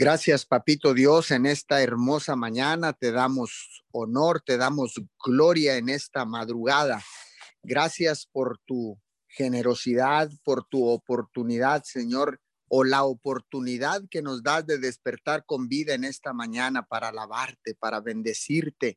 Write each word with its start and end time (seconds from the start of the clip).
Gracias, 0.00 0.46
Papito 0.46 0.94
Dios, 0.94 1.30
en 1.30 1.44
esta 1.44 1.82
hermosa 1.82 2.34
mañana 2.34 2.94
te 2.94 3.12
damos 3.12 3.84
honor, 3.92 4.40
te 4.40 4.56
damos 4.56 4.94
gloria 5.22 5.76
en 5.76 5.90
esta 5.90 6.24
madrugada. 6.24 7.02
Gracias 7.62 8.24
por 8.24 8.58
tu 8.64 8.98
generosidad, 9.28 10.30
por 10.42 10.64
tu 10.64 10.88
oportunidad, 10.88 11.82
Señor, 11.84 12.40
o 12.68 12.82
la 12.82 13.04
oportunidad 13.04 14.00
que 14.10 14.22
nos 14.22 14.42
das 14.42 14.64
de 14.64 14.78
despertar 14.78 15.44
con 15.44 15.68
vida 15.68 15.92
en 15.92 16.04
esta 16.04 16.32
mañana 16.32 16.86
para 16.86 17.08
alabarte, 17.08 17.74
para 17.74 18.00
bendecirte, 18.00 18.96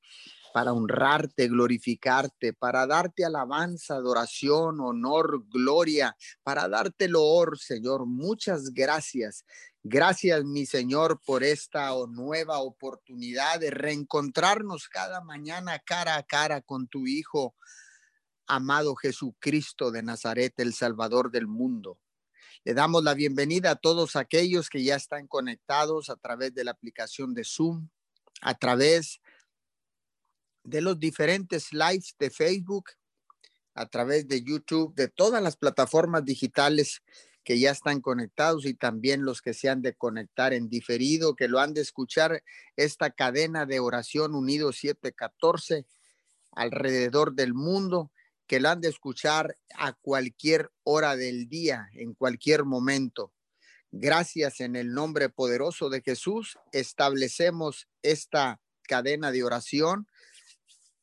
para 0.53 0.71
honrarte, 0.71 1.49
glorificarte, 1.49 2.53
para 2.53 2.87
darte 2.87 3.25
alabanza, 3.25 3.95
adoración, 3.95 4.79
honor, 4.79 5.43
gloria, 5.49 6.15
para 6.43 6.69
darte 6.69 7.09
loor, 7.09 7.57
Señor. 7.57 8.05
Muchas 8.05 8.69
gracias. 8.69 9.43
Gracias, 9.85 10.45
mi 10.45 10.65
Señor, 10.65 11.19
por 11.25 11.43
esta 11.43 11.89
nueva 12.07 12.59
oportunidad 12.59 13.59
de 13.59 13.69
reencontrarnos 13.69 14.87
cada 14.87 15.19
mañana 15.19 15.77
cara 15.77 16.15
a 16.15 16.23
cara 16.23 16.61
con 16.61 16.87
tu 16.87 17.05
Hijo, 17.05 17.53
amado 18.47 18.95
Jesucristo 18.95 19.91
de 19.91 20.01
Nazaret, 20.01 20.53
el 20.55 20.73
Salvador 20.73 21.31
del 21.31 21.47
mundo. 21.47 21.99
Le 22.63 22.73
damos 22.73 23.03
la 23.03 23.13
bienvenida 23.13 23.71
a 23.71 23.75
todos 23.75 24.15
aquellos 24.15 24.69
que 24.69 24.85
ya 24.85 24.95
están 24.95 25.27
conectados 25.27 26.09
a 26.09 26.15
través 26.15 26.53
de 26.53 26.63
la 26.63 26.71
aplicación 26.71 27.33
de 27.33 27.43
Zoom, 27.43 27.89
a 28.39 28.53
través 28.57 29.19
de 30.63 30.79
los 30.79 30.97
diferentes 30.97 31.73
lives 31.73 32.15
de 32.17 32.29
Facebook, 32.29 32.85
a 33.73 33.85
través 33.85 34.29
de 34.29 34.43
YouTube, 34.43 34.95
de 34.95 35.09
todas 35.09 35.43
las 35.43 35.57
plataformas 35.57 36.23
digitales 36.23 37.01
que 37.43 37.59
ya 37.59 37.71
están 37.71 38.01
conectados 38.01 38.65
y 38.65 38.73
también 38.73 39.25
los 39.25 39.41
que 39.41 39.53
se 39.53 39.69
han 39.69 39.81
de 39.81 39.93
conectar 39.93 40.53
en 40.53 40.69
diferido, 40.69 41.35
que 41.35 41.47
lo 41.47 41.59
han 41.59 41.73
de 41.73 41.81
escuchar 41.81 42.43
esta 42.77 43.11
cadena 43.11 43.65
de 43.65 43.79
oración 43.79 44.33
unido 44.33 44.71
714 44.71 45.85
alrededor 46.51 47.33
del 47.33 47.53
mundo, 47.53 48.11
que 48.47 48.59
lo 48.59 48.69
han 48.69 48.81
de 48.81 48.89
escuchar 48.89 49.57
a 49.75 49.93
cualquier 49.93 50.71
hora 50.83 51.15
del 51.15 51.49
día, 51.49 51.89
en 51.93 52.13
cualquier 52.13 52.63
momento. 52.63 53.33
Gracias 53.91 54.59
en 54.59 54.75
el 54.75 54.93
nombre 54.93 55.29
poderoso 55.29 55.89
de 55.89 56.01
Jesús, 56.01 56.57
establecemos 56.71 57.87
esta 58.01 58.59
cadena 58.83 59.31
de 59.31 59.43
oración 59.43 60.07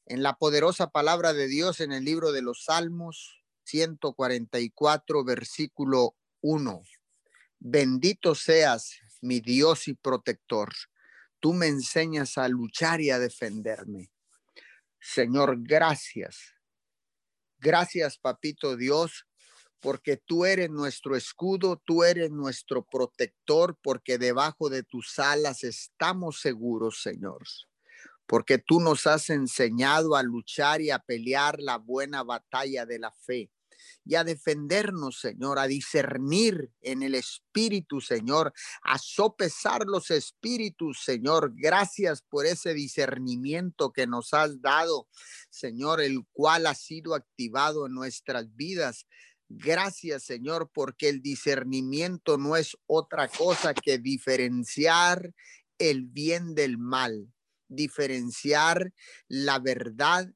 en 0.07 0.23
la 0.23 0.35
poderosa 0.35 0.91
palabra 0.91 1.33
de 1.33 1.47
Dios 1.47 1.81
en 1.81 1.93
el 1.93 2.05
libro 2.05 2.33
de 2.33 2.43
los 2.43 2.65
Salmos 2.65 3.45
144, 3.65 5.23
versículo 5.25 6.17
1. 6.41 6.83
Bendito 7.59 8.35
seas 8.35 9.01
mi 9.21 9.41
Dios 9.41 9.89
y 9.89 9.95
protector. 9.95 10.73
Tú 11.41 11.53
me 11.53 11.67
enseñas 11.67 12.39
a 12.39 12.49
luchar 12.49 13.01
y 13.01 13.11
a 13.11 13.19
defenderme. 13.19 14.11
Señor, 14.99 15.57
gracias. 15.61 16.55
Gracias, 17.59 18.19
papito 18.19 18.77
Dios, 18.77 19.27
porque 19.81 20.17
tú 20.17 20.45
eres 20.45 20.71
nuestro 20.71 21.17
escudo, 21.17 21.83
tú 21.85 22.05
eres 22.05 22.31
nuestro 22.31 22.85
protector, 22.85 23.79
porque 23.83 24.17
debajo 24.19 24.71
de 24.71 24.83
tus 24.83 25.19
alas 25.19 25.65
estamos 25.65 26.41
seguros, 26.41 27.03
Señor. 27.03 27.43
Porque 28.27 28.59
tú 28.59 28.81
nos 28.81 29.07
has 29.07 29.29
enseñado 29.29 30.17
a 30.17 30.23
luchar 30.23 30.81
y 30.81 30.91
a 30.91 30.99
pelear 30.99 31.61
la 31.61 31.77
buena 31.77 32.23
batalla 32.23 32.87
de 32.87 32.99
la 32.99 33.11
fe 33.13 33.51
y 34.05 34.15
a 34.15 34.25
defendernos, 34.25 35.21
Señor, 35.21 35.59
a 35.59 35.67
discernir 35.67 36.71
en 36.81 37.03
el 37.03 37.15
Espíritu, 37.15 38.01
Señor, 38.01 38.53
a 38.83 38.99
sopesar 38.99 39.85
los 39.87 40.11
espíritus, 40.11 41.03
Señor. 41.05 41.53
Gracias 41.55 42.23
por 42.23 42.47
ese 42.47 42.75
discernimiento 42.75 43.93
que 43.93 44.07
nos 44.07 44.33
has 44.35 44.61
dado, 44.61 45.09
Señor, 45.51 46.01
el 46.01 46.25
cual 46.33 46.67
ha 46.67 46.75
sido 46.75 47.15
activado 47.15 47.87
en 47.87 47.95
nuestras 47.95 48.55
vidas. 48.57 49.07
Gracias, 49.49 50.25
Señor, 50.25 50.71
porque 50.73 51.09
el 51.09 51.23
discernimiento 51.23 52.39
no 52.39 52.57
es 52.57 52.77
otra 52.87 53.27
cosa 53.27 53.75
que 53.75 53.99
diferenciar 53.99 55.35
el 55.79 56.05
bien 56.05 56.55
del 56.55 56.79
mal, 56.79 57.33
diferenciar 57.69 58.93
la 59.27 59.59
verdad 59.59 60.33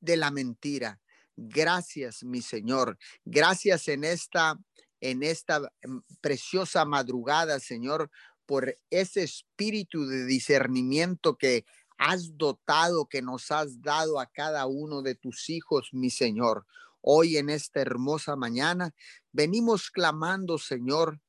de 0.00 0.16
la 0.16 0.30
mentira. 0.30 1.00
Gracias, 1.36 2.24
mi 2.24 2.42
Señor. 2.42 2.98
Gracias 3.24 3.88
en 3.88 4.04
esta 4.04 4.58
en 5.00 5.22
esta 5.22 5.60
mm, 5.60 5.98
preciosa 6.20 6.84
madrugada, 6.84 7.60
Señor, 7.60 8.10
por 8.46 8.76
ese 8.90 9.22
espíritu 9.22 10.06
de 10.06 10.24
discernimiento 10.24 11.36
que 11.36 11.64
has 11.98 12.36
dotado, 12.36 13.06
que 13.06 13.22
nos 13.22 13.50
has 13.50 13.80
dado 13.82 14.20
a 14.20 14.26
cada 14.26 14.66
uno 14.66 15.02
de 15.02 15.14
tus 15.14 15.48
hijos, 15.50 15.90
mi 15.92 16.10
Señor. 16.10 16.66
Hoy 17.00 17.36
en 17.36 17.50
esta 17.50 17.80
hermosa 17.80 18.36
mañana 18.36 18.94
venimos 19.32 19.90
clamando, 19.90 20.58
Señor, 20.58 21.20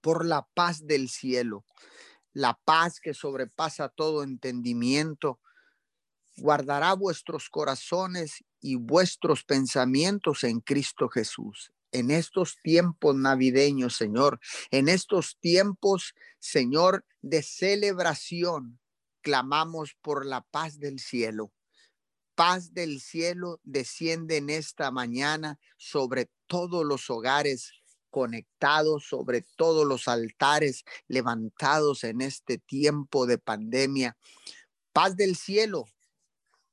por 0.00 0.24
la 0.24 0.46
paz 0.54 0.86
del 0.86 1.08
cielo, 1.08 1.64
la 2.32 2.58
paz 2.64 3.00
que 3.00 3.14
sobrepasa 3.14 3.88
todo 3.88 4.22
entendimiento, 4.22 5.40
guardará 6.36 6.94
vuestros 6.94 7.48
corazones 7.48 8.44
y 8.64 8.76
vuestros 8.76 9.44
pensamientos 9.44 10.42
en 10.42 10.60
Cristo 10.60 11.10
Jesús. 11.10 11.70
En 11.92 12.10
estos 12.10 12.56
tiempos 12.62 13.14
navideños, 13.14 13.94
Señor, 13.94 14.40
en 14.70 14.88
estos 14.88 15.36
tiempos, 15.38 16.14
Señor, 16.38 17.04
de 17.20 17.42
celebración, 17.42 18.80
clamamos 19.20 19.98
por 20.00 20.24
la 20.24 20.40
paz 20.40 20.78
del 20.78 20.98
cielo. 20.98 21.52
Paz 22.34 22.72
del 22.72 23.02
cielo 23.02 23.60
desciende 23.64 24.38
en 24.38 24.48
esta 24.48 24.90
mañana 24.90 25.60
sobre 25.76 26.30
todos 26.46 26.86
los 26.86 27.10
hogares 27.10 27.70
conectados, 28.08 29.04
sobre 29.06 29.44
todos 29.56 29.86
los 29.86 30.08
altares 30.08 30.84
levantados 31.06 32.02
en 32.02 32.22
este 32.22 32.56
tiempo 32.56 33.26
de 33.26 33.36
pandemia. 33.36 34.16
Paz 34.94 35.16
del 35.16 35.36
cielo 35.36 35.84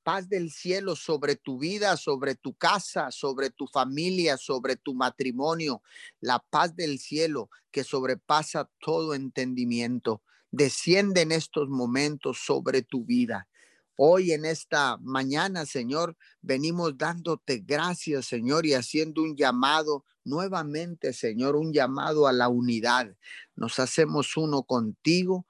paz 0.03 0.29
del 0.29 0.51
cielo 0.51 0.95
sobre 0.95 1.35
tu 1.35 1.59
vida, 1.59 1.97
sobre 1.97 2.35
tu 2.35 2.53
casa, 2.53 3.11
sobre 3.11 3.49
tu 3.49 3.67
familia, 3.67 4.37
sobre 4.37 4.75
tu 4.75 4.93
matrimonio, 4.93 5.81
la 6.19 6.39
paz 6.39 6.75
del 6.75 6.99
cielo 6.99 7.49
que 7.71 7.83
sobrepasa 7.83 8.69
todo 8.79 9.13
entendimiento. 9.13 10.21
Desciende 10.51 11.21
en 11.21 11.31
estos 11.31 11.69
momentos 11.69 12.39
sobre 12.43 12.81
tu 12.81 13.05
vida. 13.05 13.47
Hoy 13.95 14.31
en 14.31 14.45
esta 14.45 14.97
mañana, 14.97 15.65
Señor, 15.65 16.17
venimos 16.41 16.97
dándote 16.97 17.59
gracias, 17.59 18.25
Señor, 18.25 18.65
y 18.65 18.73
haciendo 18.73 19.21
un 19.21 19.35
llamado 19.35 20.05
nuevamente, 20.23 21.13
Señor, 21.13 21.55
un 21.55 21.71
llamado 21.71 22.27
a 22.27 22.33
la 22.33 22.49
unidad. 22.49 23.15
Nos 23.55 23.79
hacemos 23.79 24.37
uno 24.37 24.63
contigo, 24.63 25.45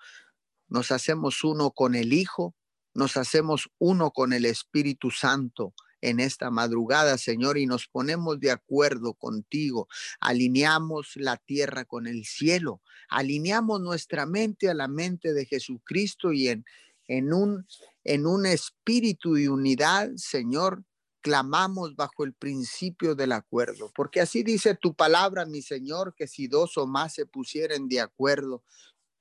nos 0.68 0.92
hacemos 0.92 1.44
uno 1.44 1.72
con 1.72 1.96
el 1.96 2.14
Hijo, 2.14 2.56
nos 2.94 3.18
hacemos 3.18 3.70
uno 3.80 4.12
con 4.12 4.34
el 4.34 4.46
Espíritu 4.46 5.12
Santo 5.12 5.74
en 6.02 6.20
esta 6.20 6.50
madrugada, 6.50 7.18
Señor, 7.18 7.58
y 7.58 7.66
nos 7.66 7.88
ponemos 7.88 8.40
de 8.40 8.52
acuerdo 8.52 9.14
contigo. 9.14 9.88
Alineamos 10.20 11.14
la 11.16 11.38
tierra 11.38 11.86
con 11.86 12.08
el 12.08 12.26
cielo, 12.26 12.82
alineamos 13.10 13.82
nuestra 13.82 14.26
mente 14.26 14.70
a 14.70 14.74
la 14.74 14.88
mente 14.88 15.34
de 15.34 15.46
Jesucristo 15.46 16.34
y 16.34 16.50
en, 16.50 16.66
en, 17.08 17.34
un, 17.34 17.68
en 18.04 18.26
un 18.26 18.46
espíritu 18.46 19.36
de 19.36 19.50
unidad, 19.50 20.10
Señor, 20.16 20.84
clamamos 21.22 21.96
bajo 21.96 22.24
el 22.24 22.34
principio 22.34 23.14
del 23.14 23.32
acuerdo, 23.32 23.92
porque 23.96 24.22
así 24.22 24.42
dice 24.42 24.74
tu 24.74 24.96
palabra, 24.96 25.46
mi 25.46 25.62
Señor, 25.62 26.16
que 26.16 26.28
si 26.28 26.48
dos 26.48 26.78
o 26.78 26.88
más 26.88 27.14
se 27.14 27.28
pusieren 27.28 27.88
de 27.88 28.02
acuerdo 28.02 28.64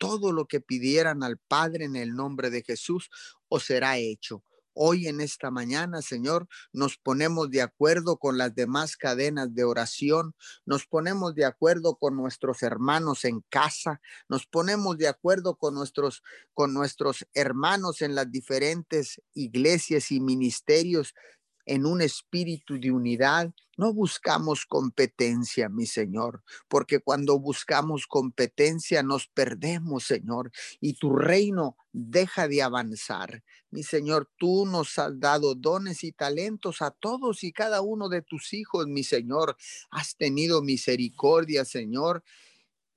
todo 0.00 0.32
lo 0.32 0.46
que 0.46 0.62
pidieran 0.62 1.22
al 1.22 1.36
Padre 1.36 1.84
en 1.84 1.94
el 1.94 2.14
nombre 2.14 2.48
de 2.48 2.62
Jesús 2.62 3.10
os 3.50 3.64
será 3.64 3.98
hecho. 3.98 4.42
Hoy 4.72 5.08
en 5.08 5.20
esta 5.20 5.50
mañana, 5.50 6.00
Señor, 6.00 6.48
nos 6.72 6.96
ponemos 6.96 7.50
de 7.50 7.60
acuerdo 7.60 8.16
con 8.16 8.38
las 8.38 8.54
demás 8.54 8.96
cadenas 8.96 9.52
de 9.54 9.64
oración, 9.64 10.34
nos 10.64 10.86
ponemos 10.86 11.34
de 11.34 11.44
acuerdo 11.44 11.96
con 11.96 12.16
nuestros 12.16 12.62
hermanos 12.62 13.26
en 13.26 13.42
casa, 13.50 14.00
nos 14.26 14.46
ponemos 14.46 14.96
de 14.96 15.08
acuerdo 15.08 15.56
con 15.56 15.74
nuestros 15.74 16.22
con 16.54 16.72
nuestros 16.72 17.26
hermanos 17.34 18.00
en 18.00 18.14
las 18.14 18.30
diferentes 18.30 19.20
iglesias 19.34 20.10
y 20.12 20.20
ministerios 20.20 21.14
en 21.66 21.84
un 21.84 22.00
espíritu 22.00 22.80
de 22.80 22.90
unidad. 22.90 23.52
No 23.80 23.94
buscamos 23.94 24.66
competencia, 24.66 25.70
mi 25.70 25.86
Señor, 25.86 26.42
porque 26.68 27.00
cuando 27.00 27.38
buscamos 27.38 28.06
competencia 28.06 29.02
nos 29.02 29.26
perdemos, 29.26 30.04
Señor, 30.04 30.52
y 30.82 30.98
tu 30.98 31.16
reino 31.16 31.78
deja 31.90 32.46
de 32.46 32.60
avanzar. 32.60 33.42
Mi 33.70 33.82
Señor, 33.82 34.30
tú 34.36 34.66
nos 34.66 34.98
has 34.98 35.18
dado 35.18 35.54
dones 35.54 36.04
y 36.04 36.12
talentos 36.12 36.82
a 36.82 36.90
todos 36.90 37.42
y 37.42 37.52
cada 37.52 37.80
uno 37.80 38.10
de 38.10 38.20
tus 38.20 38.52
hijos, 38.52 38.86
mi 38.86 39.02
Señor. 39.02 39.56
Has 39.90 40.14
tenido 40.14 40.60
misericordia, 40.60 41.64
Señor 41.64 42.22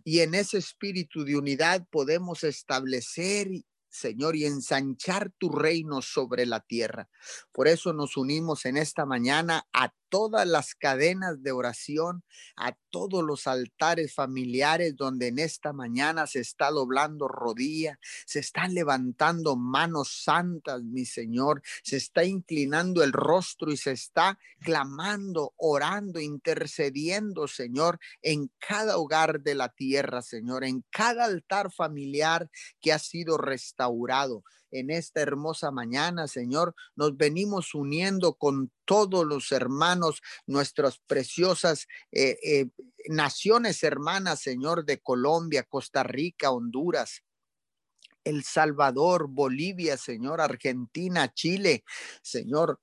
Y 0.04 0.20
en 0.20 0.36
ese 0.36 0.58
espíritu 0.58 1.24
de 1.24 1.38
unidad 1.38 1.88
podemos 1.90 2.44
establecer 2.44 3.48
Señor, 3.94 4.36
y 4.36 4.46
ensanchar 4.46 5.32
tu 5.38 5.50
reino 5.50 6.02
sobre 6.02 6.46
la 6.48 6.60
tierra. 6.62 7.10
Por 7.52 7.68
eso 7.68 7.94
nos 7.94 8.18
unimos 8.18 8.66
en 8.66 8.78
esta 8.78 9.06
mañana 9.06 9.68
a 9.72 9.94
todas 10.14 10.46
las 10.46 10.76
cadenas 10.76 11.42
de 11.42 11.52
oración, 11.52 12.24
a 12.56 12.78
todos 12.92 13.24
los 13.24 13.48
altares 13.48 14.14
familiares 14.14 14.96
donde 14.96 15.30
en 15.30 15.40
esta 15.40 15.74
mañana 15.74 16.28
se 16.28 16.40
está 16.40 16.70
doblando 16.70 17.28
rodilla, 17.28 17.98
se 18.28 18.38
están 18.38 18.76
levantando 18.76 19.56
manos 19.56 20.22
santas, 20.24 20.84
mi 20.84 21.06
Señor, 21.06 21.64
se 21.82 21.98
está 21.98 22.26
inclinando 22.26 23.04
el 23.04 23.12
rostro 23.12 23.72
y 23.72 23.78
se 23.78 23.94
está 23.94 24.38
clamando, 24.62 25.56
orando, 25.58 26.20
intercediendo, 26.20 27.48
Señor, 27.48 28.00
en 28.22 28.52
cada 28.60 28.98
hogar 28.98 29.42
de 29.42 29.56
la 29.56 29.70
tierra, 29.70 30.22
Señor, 30.22 30.64
en 30.64 30.86
cada 30.92 31.26
altar 31.26 31.72
familiar 31.72 32.52
que 32.80 32.94
ha 32.94 33.00
sido 33.00 33.40
restaurado 33.40 34.44
en 34.74 34.90
esta 34.90 35.22
hermosa 35.22 35.72
mañana, 35.72 36.28
Señor. 36.28 36.76
Nos 36.96 37.16
venimos 37.16 37.74
uniendo 37.74 38.34
con 38.34 38.72
todos 38.86 39.26
los 39.26 39.52
hermanos, 39.52 40.22
nuestras 40.46 41.00
preciosas 41.08 41.88
eh, 42.12 42.38
eh, 42.44 42.70
naciones 43.08 43.84
hermanas, 43.84 44.42
Señor, 44.42 44.86
de 44.86 45.00
Colombia, 45.00 45.64
Costa 45.64 46.04
Rica, 46.04 46.52
Honduras. 46.52 47.24
El 48.24 48.44
Salvador, 48.44 49.28
Bolivia, 49.30 49.98
Señor, 49.98 50.40
Argentina, 50.40 51.34
Chile, 51.34 51.84
Señor, 52.22 52.80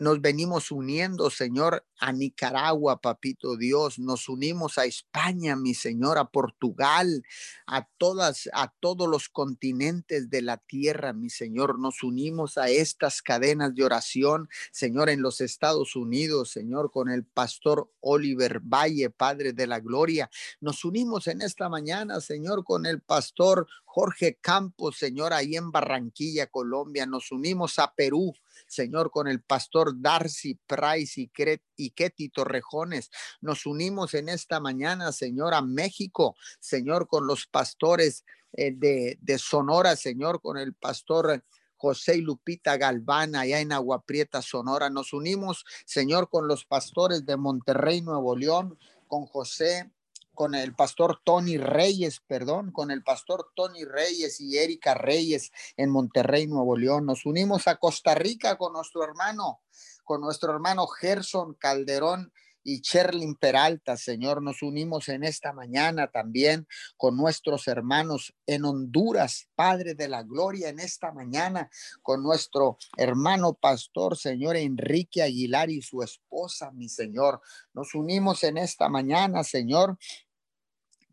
nos 0.00 0.20
venimos 0.20 0.72
uniendo, 0.72 1.30
Señor, 1.30 1.86
a 1.98 2.12
Nicaragua, 2.12 3.00
papito 3.00 3.56
Dios. 3.56 3.98
Nos 3.98 4.28
unimos 4.28 4.76
a 4.76 4.86
España, 4.86 5.54
mi 5.54 5.72
Señor, 5.72 6.18
a 6.18 6.24
Portugal, 6.24 7.22
a 7.66 7.86
todas, 7.96 8.48
a 8.52 8.72
todos 8.80 9.08
los 9.08 9.28
continentes 9.28 10.30
de 10.30 10.42
la 10.42 10.56
tierra, 10.56 11.12
mi 11.12 11.30
Señor. 11.30 11.78
Nos 11.78 12.02
unimos 12.02 12.58
a 12.58 12.68
estas 12.68 13.22
cadenas 13.22 13.74
de 13.74 13.84
oración, 13.84 14.48
Señor, 14.72 15.10
en 15.10 15.22
los 15.22 15.40
Estados 15.40 15.94
Unidos, 15.94 16.50
Señor, 16.50 16.90
con 16.90 17.08
el 17.08 17.24
pastor 17.24 17.90
Oliver 18.00 18.60
Valle, 18.60 19.10
Padre 19.10 19.52
de 19.52 19.66
la 19.66 19.80
Gloria. 19.80 20.28
Nos 20.60 20.84
unimos 20.84 21.28
en 21.28 21.40
esta 21.40 21.68
mañana, 21.68 22.20
Señor, 22.20 22.64
con 22.64 22.84
el 22.86 23.00
pastor 23.00 23.68
Jorge 23.84 24.38
Campos, 24.40 24.98
Señor, 24.98 25.32
ahí 25.32 25.54
en 25.54 25.70
Barranquilla, 25.70 26.48
Colombia. 26.48 27.06
Nos 27.06 27.30
unimos 27.30 27.78
a 27.78 27.94
Perú, 27.94 28.34
Señor, 28.66 29.10
con 29.10 29.28
el 29.28 29.42
pastor 29.42 30.00
Darcy 30.00 30.58
Price 30.66 31.20
y, 31.20 31.30
y 31.76 31.90
Ketty 31.90 32.28
Torrejones. 32.28 33.10
Nos 33.40 33.66
unimos 33.66 34.14
en 34.14 34.28
esta 34.28 34.60
mañana, 34.60 35.12
Señor, 35.12 35.54
a 35.54 35.62
México, 35.62 36.36
Señor, 36.60 37.06
con 37.06 37.26
los 37.26 37.46
pastores 37.46 38.24
eh, 38.52 38.72
de, 38.72 39.18
de 39.20 39.38
Sonora, 39.38 39.96
Señor, 39.96 40.40
con 40.40 40.58
el 40.58 40.74
pastor. 40.74 41.44
José 41.76 42.16
y 42.16 42.20
Lupita 42.22 42.78
Galván, 42.78 43.36
allá 43.36 43.60
en 43.60 43.70
Agua 43.70 44.06
Prieta, 44.06 44.40
Sonora. 44.40 44.88
Nos 44.88 45.12
unimos, 45.12 45.66
Señor, 45.84 46.30
con 46.30 46.48
los 46.48 46.64
pastores 46.64 47.26
de 47.26 47.36
Monterrey, 47.36 48.00
Nuevo 48.00 48.34
León, 48.36 48.78
con 49.06 49.26
José 49.26 49.90
con 50.34 50.54
el 50.54 50.74
pastor 50.74 51.20
Tony 51.24 51.56
Reyes, 51.56 52.20
perdón, 52.26 52.72
con 52.72 52.90
el 52.90 53.02
pastor 53.02 53.50
Tony 53.54 53.84
Reyes 53.84 54.40
y 54.40 54.58
Erika 54.58 54.94
Reyes 54.94 55.52
en 55.76 55.90
Monterrey, 55.90 56.46
Nuevo 56.46 56.76
León. 56.76 57.06
Nos 57.06 57.24
unimos 57.24 57.68
a 57.68 57.76
Costa 57.76 58.14
Rica 58.14 58.56
con 58.58 58.72
nuestro 58.72 59.04
hermano, 59.04 59.60
con 60.04 60.20
nuestro 60.20 60.52
hermano 60.52 60.86
Gerson 60.86 61.54
Calderón 61.54 62.32
y 62.64 62.80
Cherlin 62.80 63.36
Peralta, 63.36 63.96
Señor. 63.96 64.42
Nos 64.42 64.62
unimos 64.62 65.08
en 65.08 65.22
esta 65.22 65.52
mañana 65.52 66.10
también 66.10 66.66
con 66.96 67.16
nuestros 67.16 67.68
hermanos 67.68 68.34
en 68.46 68.64
Honduras, 68.64 69.48
Padre 69.54 69.94
de 69.94 70.08
la 70.08 70.22
Gloria, 70.22 70.70
en 70.70 70.80
esta 70.80 71.12
mañana 71.12 71.70
con 72.02 72.22
nuestro 72.22 72.78
hermano 72.96 73.54
pastor, 73.54 74.16
Señor 74.16 74.56
Enrique 74.56 75.22
Aguilar 75.22 75.70
y 75.70 75.82
su 75.82 76.02
esposa, 76.02 76.70
mi 76.72 76.88
Señor. 76.88 77.40
Nos 77.74 77.94
unimos 77.94 78.42
en 78.42 78.56
esta 78.56 78.88
mañana, 78.88 79.44
Señor, 79.44 79.98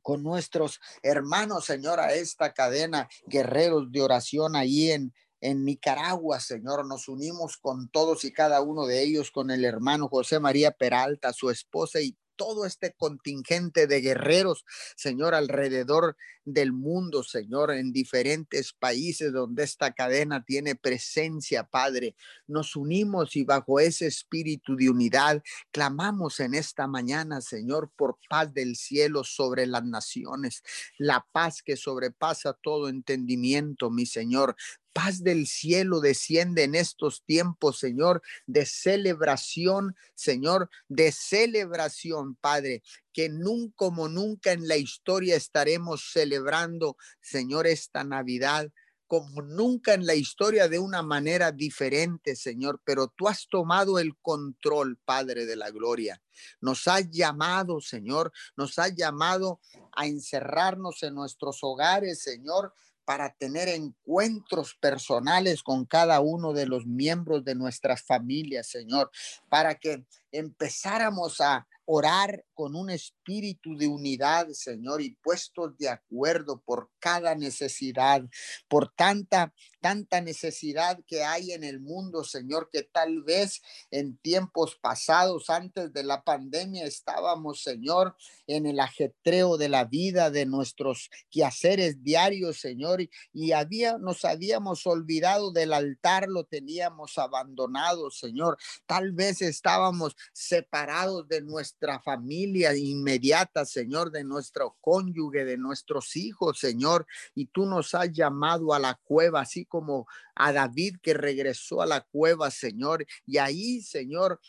con 0.02 0.24
nuestros 0.24 0.80
hermanos, 1.04 1.66
Señor, 1.66 2.00
a 2.00 2.14
esta 2.14 2.54
cadena, 2.54 3.08
guerreros 3.28 3.92
de 3.92 4.02
oración 4.02 4.56
ahí 4.56 4.92
en, 4.92 5.14
en 5.42 5.66
Nicaragua, 5.66 6.40
Señor. 6.40 6.88
Nos 6.88 7.10
unimos 7.10 7.58
con 7.58 7.90
todos 7.90 8.24
y 8.24 8.32
cada 8.32 8.62
uno 8.62 8.86
de 8.86 9.04
ellos, 9.04 9.32
con 9.32 9.52
el 9.52 9.66
hermano 9.66 10.08
José 10.08 10.40
María 10.40 10.72
Peralta, 10.72 11.34
su 11.34 11.50
esposa 11.50 12.00
y 12.00 12.16
todo 12.36 12.66
este 12.66 12.94
contingente 12.94 13.86
de 13.86 14.02
guerreros, 14.02 14.66
Señor, 14.96 15.36
alrededor 15.36 16.16
del 16.46 16.72
mundo, 16.72 17.24
Señor, 17.24 17.72
en 17.72 17.92
diferentes 17.92 18.74
países 18.74 19.32
donde 19.32 19.64
esta 19.64 19.94
cadena 19.94 20.44
tiene 20.44 20.76
presencia, 20.76 21.64
Padre. 21.64 22.16
Nos 22.48 22.76
unimos 22.76 23.36
y 23.36 23.44
bajo 23.44 23.80
ese 23.80 24.08
espíritu 24.08 24.76
de 24.76 24.90
unidad 24.90 25.44
clamamos 25.72 26.40
en 26.40 26.54
esta 26.56 26.88
mañana, 26.88 27.42
Señor, 27.42 27.92
por 27.96 28.18
paz 28.30 28.54
del 28.54 28.76
cielo 28.76 29.24
sobre 29.24 29.68
las 29.68 29.84
naciones, 29.84 30.64
la 30.98 31.26
paz 31.32 31.62
que 31.62 31.78
sobrepasa 31.78 32.54
todo 32.54 32.90
entendimiento, 32.90 33.90
mi 33.90 34.06
Señor 34.06 34.56
paz 34.94 35.24
del 35.24 35.48
cielo 35.48 36.00
desciende 36.02 36.64
en 36.64 36.76
estos 36.76 37.24
tiempos, 37.24 37.80
Señor, 37.80 38.22
de 38.46 38.66
celebración, 38.66 39.96
Señor, 40.16 40.70
de 40.88 41.12
celebración, 41.12 42.36
Padre, 42.36 42.84
que 43.14 43.30
nunca 43.30 43.74
como 43.76 44.08
nunca 44.08 44.52
en 44.52 44.68
la 44.68 44.78
historia 44.78 45.36
estaremos 45.36 46.12
celebrando, 46.12 46.98
Señor, 47.22 47.68
esta 47.68 48.04
Navidad 48.04 48.72
como 49.12 49.42
nunca 49.42 49.94
en 49.94 50.06
la 50.06 50.16
historia 50.16 50.70
de 50.70 50.80
una 50.80 51.02
manera 51.02 51.52
diferente, 51.52 52.34
Señor, 52.34 52.82
pero 52.86 53.10
tú 53.10 53.28
has 53.28 53.46
tomado 53.50 54.00
el 54.00 54.16
control, 54.22 54.98
Padre 55.04 55.46
de 55.46 55.58
la 55.58 55.70
Gloria. 55.70 56.22
Nos 56.62 56.88
has 56.88 57.12
llamado, 57.12 57.82
Señor, 57.82 58.32
nos 58.56 58.80
has 58.80 58.96
llamado 58.96 59.60
a 59.92 60.08
encerrarnos 60.08 61.04
en 61.04 61.16
nuestros 61.16 61.60
hogares, 61.62 62.24
Señor, 62.24 62.74
para 63.04 63.34
tener 63.34 63.68
encuentros 63.68 64.76
personales 64.80 65.62
con 65.62 65.86
cada 65.86 66.22
uno 66.22 66.54
de 66.54 66.68
los 66.68 66.86
miembros 66.86 67.44
de 67.44 67.56
nuestras 67.56 68.04
familias, 68.04 68.68
Señor, 68.68 69.12
para 69.50 69.76
que 69.76 70.06
empezáramos 70.32 71.42
a 71.42 71.68
orar 71.86 72.46
con 72.54 72.76
un 72.76 72.90
espíritu 72.90 73.76
de 73.76 73.88
unidad, 73.88 74.48
Señor, 74.52 75.02
y 75.02 75.16
puestos 75.16 75.78
de 75.78 75.90
acuerdo 75.90 76.62
por 76.62 76.90
cada 77.00 77.36
necesidad, 77.36 78.24
por 78.68 78.94
tanta, 78.94 79.54
tanta 79.82 80.22
necesidad 80.22 81.00
que 81.08 81.24
hay 81.24 81.52
en 81.52 81.64
el 81.64 81.80
mundo, 81.82 82.24
Señor, 82.24 82.70
que 82.72 82.84
tal 82.84 83.24
vez 83.24 83.62
en 83.90 84.16
tiempos 84.18 84.76
pasados, 84.76 85.50
antes 85.50 85.92
de 85.92 86.04
la 86.04 86.24
pandemia, 86.24 86.86
estábamos, 86.86 87.64
Señor, 87.64 88.16
en 88.48 88.66
el 88.66 88.80
ajetreo 88.80 89.58
de 89.58 89.70
la 89.70 89.86
vida, 89.86 90.30
de 90.30 90.46
nuestros 90.46 91.10
quehaceres 91.30 92.04
diarios, 92.04 92.60
Señor, 92.60 93.02
y 93.34 93.52
había, 93.52 93.98
nos 93.98 94.24
habíamos 94.24 94.86
olvidado 94.86 95.52
del 95.52 95.74
altar, 95.74 96.28
lo 96.28 96.46
teníamos 96.46 97.18
abandonado, 97.18 98.12
Señor. 98.12 98.58
Tal 98.86 99.12
vez 99.12 99.42
estábamos 99.42 100.16
separados 100.32 101.28
de 101.28 101.42
nuestra 101.42 102.00
familia 102.02 102.76
inmediata, 102.76 103.66
Señor, 103.66 104.12
de 104.12 104.24
nuestro 104.24 104.78
cónyuge, 104.80 105.44
de 105.44 105.58
nuestros 105.58 106.16
hijos, 106.16 106.60
Señor, 106.60 107.08
y 107.34 107.48
tú 107.48 107.66
nos 107.66 107.96
has 107.96 108.12
llamado 108.12 108.74
a 108.74 108.80
la 108.80 109.00
cueva, 109.04 109.42
así 109.42 109.66
como 109.72 110.06
a 110.36 110.52
David 110.52 110.98
que 111.02 111.14
regresó 111.14 111.82
a 111.82 111.86
la 111.86 112.02
cueva, 112.02 112.52
Señor, 112.52 113.06
y 113.26 113.38
ahí, 113.38 113.82
Señor, 113.82 114.42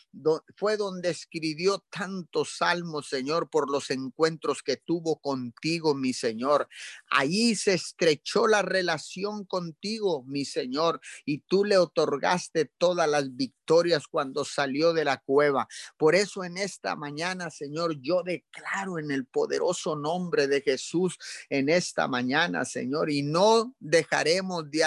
fue 0.57 0.75
donde 0.75 1.09
escribió 1.09 1.81
tantos 1.89 2.57
salmos, 2.57 3.07
Señor, 3.07 3.49
por 3.49 3.71
los 3.71 3.89
encuentros 3.89 4.61
que 4.61 4.75
tuvo 4.75 5.21
contigo, 5.21 5.95
mi 5.95 6.11
Señor. 6.11 6.67
Ahí 7.09 7.55
se 7.55 7.75
estrechó 7.75 8.47
la 8.47 8.63
relación 8.63 9.45
contigo, 9.45 10.25
mi 10.27 10.43
Señor, 10.43 10.99
y 11.25 11.39
tú 11.39 11.63
le 11.63 11.77
otorgaste 11.77 12.69
todas 12.77 13.09
las 13.09 13.33
victorias 13.33 14.07
cuando 14.09 14.43
salió 14.43 14.91
de 14.91 15.05
la 15.05 15.17
cueva. 15.17 15.69
Por 15.97 16.15
eso 16.15 16.43
en 16.43 16.57
esta 16.57 16.97
mañana, 16.97 17.49
Señor, 17.49 18.01
yo 18.01 18.23
declaro 18.23 18.99
en 18.99 19.09
el 19.09 19.25
poderoso 19.25 19.95
nombre 19.95 20.47
de 20.47 20.59
Jesús 20.59 21.17
en 21.49 21.69
esta 21.69 22.09
mañana, 22.09 22.65
Señor, 22.65 23.09
y 23.09 23.21
no 23.21 23.73
dejaremos 23.79 24.69
de 24.69 24.83